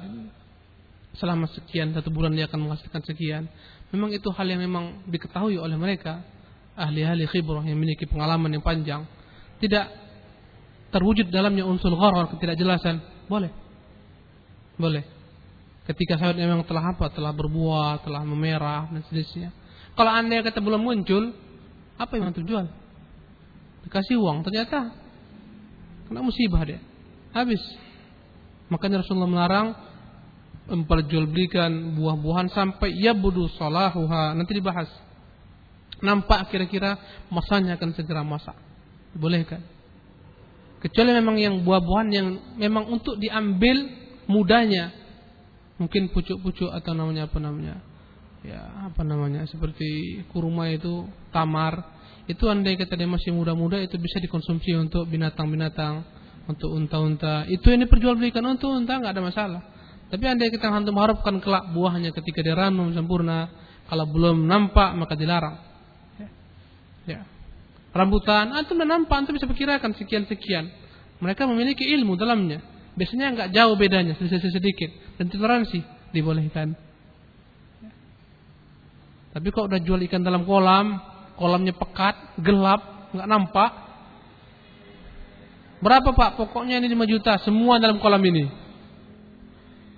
selama 1.17 1.51
sekian 1.51 1.93
satu 1.93 2.09
bulan 2.09 2.33
dia 2.33 2.49
akan 2.49 2.71
menghasilkan 2.71 3.03
sekian. 3.05 3.45
Memang 3.91 4.15
itu 4.15 4.31
hal 4.33 4.47
yang 4.47 4.63
memang 4.63 5.05
diketahui 5.11 5.59
oleh 5.61 5.77
mereka. 5.77 6.23
ahli-ahli 6.81 7.29
khibrah 7.29 7.61
yang 7.67 7.77
memiliki 7.77 8.09
pengalaman 8.09 8.57
yang 8.57 8.65
panjang 8.65 9.05
tidak 9.61 9.93
terwujud 10.91 11.29
dalamnya 11.29 11.69
unsur 11.69 11.93
gharar 11.93 12.33
ketidakjelasan 12.35 13.29
boleh 13.29 13.53
boleh 14.81 15.05
ketika 15.85 16.17
sawit 16.17 16.41
memang 16.41 16.65
telah 16.65 16.97
apa 16.97 17.13
telah 17.13 17.37
berbuah 17.37 18.01
telah 18.01 18.25
memerah 18.25 18.89
dan 18.89 19.05
seterusnya 19.07 19.53
kalau 19.95 20.11
anda 20.11 20.41
kata 20.41 20.59
belum 20.59 20.81
muncul 20.81 21.37
apa 22.01 22.17
yang 22.17 22.33
untuk 22.33 22.49
jual 22.49 22.65
dikasih 23.85 24.17
uang 24.17 24.41
ternyata 24.49 24.97
kena 26.09 26.25
musibah 26.25 26.65
dia 26.65 26.81
habis. 27.37 27.61
Makanya 28.71 29.03
Rasulullah 29.03 29.31
melarang 29.31 29.69
memperjualbelikan 30.71 31.99
buah-buahan 31.99 32.55
sampai 32.55 32.95
ya 32.95 33.11
budu 33.11 33.51
salahuha. 33.59 34.39
Nanti 34.39 34.55
dibahas. 34.55 34.87
Nampak 36.01 36.49
kira-kira 36.55 36.97
masanya 37.29 37.75
akan 37.75 37.91
segera 37.99 38.23
masak. 38.23 38.55
Boleh 39.15 39.43
kan 39.43 39.61
kecuali 40.81 41.13
memang 41.13 41.37
yang 41.37 41.61
buah-buahan 41.61 42.09
yang 42.09 42.29
memang 42.57 42.89
untuk 42.89 43.21
diambil 43.21 43.85
mudanya 44.25 44.97
mungkin 45.77 46.09
pucuk-pucuk 46.09 46.73
atau 46.73 46.97
namanya 46.97 47.29
apa 47.29 47.37
namanya 47.37 47.85
ya 48.41 48.89
apa 48.89 49.05
namanya 49.05 49.45
seperti 49.45 50.23
kurma 50.33 50.73
itu 50.73 51.05
tamar 51.29 52.01
itu 52.25 52.47
andai 52.49 52.79
kata 52.79 52.97
dia 52.97 53.09
masih 53.11 53.37
muda-muda 53.37 53.77
itu 53.77 54.01
bisa 54.01 54.17
dikonsumsi 54.23 54.73
untuk 54.81 55.05
binatang-binatang 55.09 56.05
untuk 56.49 56.73
unta-unta 56.73 57.45
itu 57.53 57.69
ini 57.69 57.85
perjualbelikan 57.85 58.43
untuk 58.49 58.73
unta 58.73 58.97
nggak 58.97 59.13
ada 59.13 59.23
masalah 59.23 59.63
tapi 60.11 60.27
andai 60.27 60.51
kita 60.51 60.67
hantu 60.67 60.91
mengharapkan 60.91 61.39
kelak 61.39 61.71
buahnya 61.71 62.11
ketika 62.11 62.43
dia 62.43 62.59
ranum 62.59 62.91
sempurna, 62.91 63.47
kalau 63.87 64.11
belum 64.11 64.43
nampak 64.43 64.99
maka 64.99 65.15
dilarang. 65.15 65.57
Ya. 67.07 67.23
Rambutan, 67.95 68.51
antum 68.55 68.79
sudah 68.79 68.87
nampak, 68.91 69.23
antum 69.23 69.39
bisa 69.39 69.47
perkirakan 69.47 69.95
sekian-sekian. 69.95 70.67
Mereka 71.23 71.47
memiliki 71.47 71.87
ilmu 71.95 72.19
dalamnya. 72.19 72.59
Biasanya 72.99 73.27
enggak 73.35 73.49
jauh 73.55 73.75
bedanya, 73.79 74.19
sedikit-sedikit. 74.19 75.19
Dan 75.19 75.31
toleransi 75.31 75.79
dibolehkan. 76.11 76.75
Tapi 79.31 79.49
kalau 79.55 79.71
udah 79.71 79.81
jual 79.83 80.01
ikan 80.11 80.27
dalam 80.27 80.43
kolam, 80.43 80.99
kolamnya 81.39 81.71
pekat, 81.71 82.43
gelap, 82.43 83.11
enggak 83.15 83.29
nampak. 83.31 83.71
Berapa 85.81 86.11
pak? 86.13 86.31
Pokoknya 86.37 86.83
ini 86.83 86.93
5 86.93 87.09
juta, 87.09 87.39
semua 87.41 87.81
dalam 87.81 88.03
kolam 88.03 88.21
ini. 88.27 88.51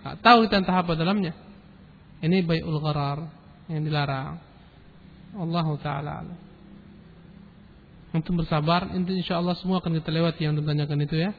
Tak 0.05 0.20
tahu 0.20 0.47
kita 0.47 0.62
entah 0.62 0.78
apa 0.85 0.93
dalamnya. 0.95 1.33
Ini 2.22 2.45
bai'ul 2.47 2.78
gharar 2.78 3.18
yang 3.66 3.83
dilarang. 3.83 4.39
Allah 5.33 5.66
taala 5.80 6.14
Untuk 8.12 8.45
bersabar, 8.45 8.93
insyaallah 8.93 9.57
semua 9.57 9.80
akan 9.80 9.97
kita 9.97 10.12
lewati 10.12 10.45
yang 10.45 10.55
ditanyakan 10.61 10.99
itu 11.09 11.16
ya. 11.16 11.33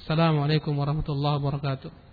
Assalamualaikum 0.00 0.72
warahmatullahi 0.72 1.36
wabarakatuh. 1.36 2.07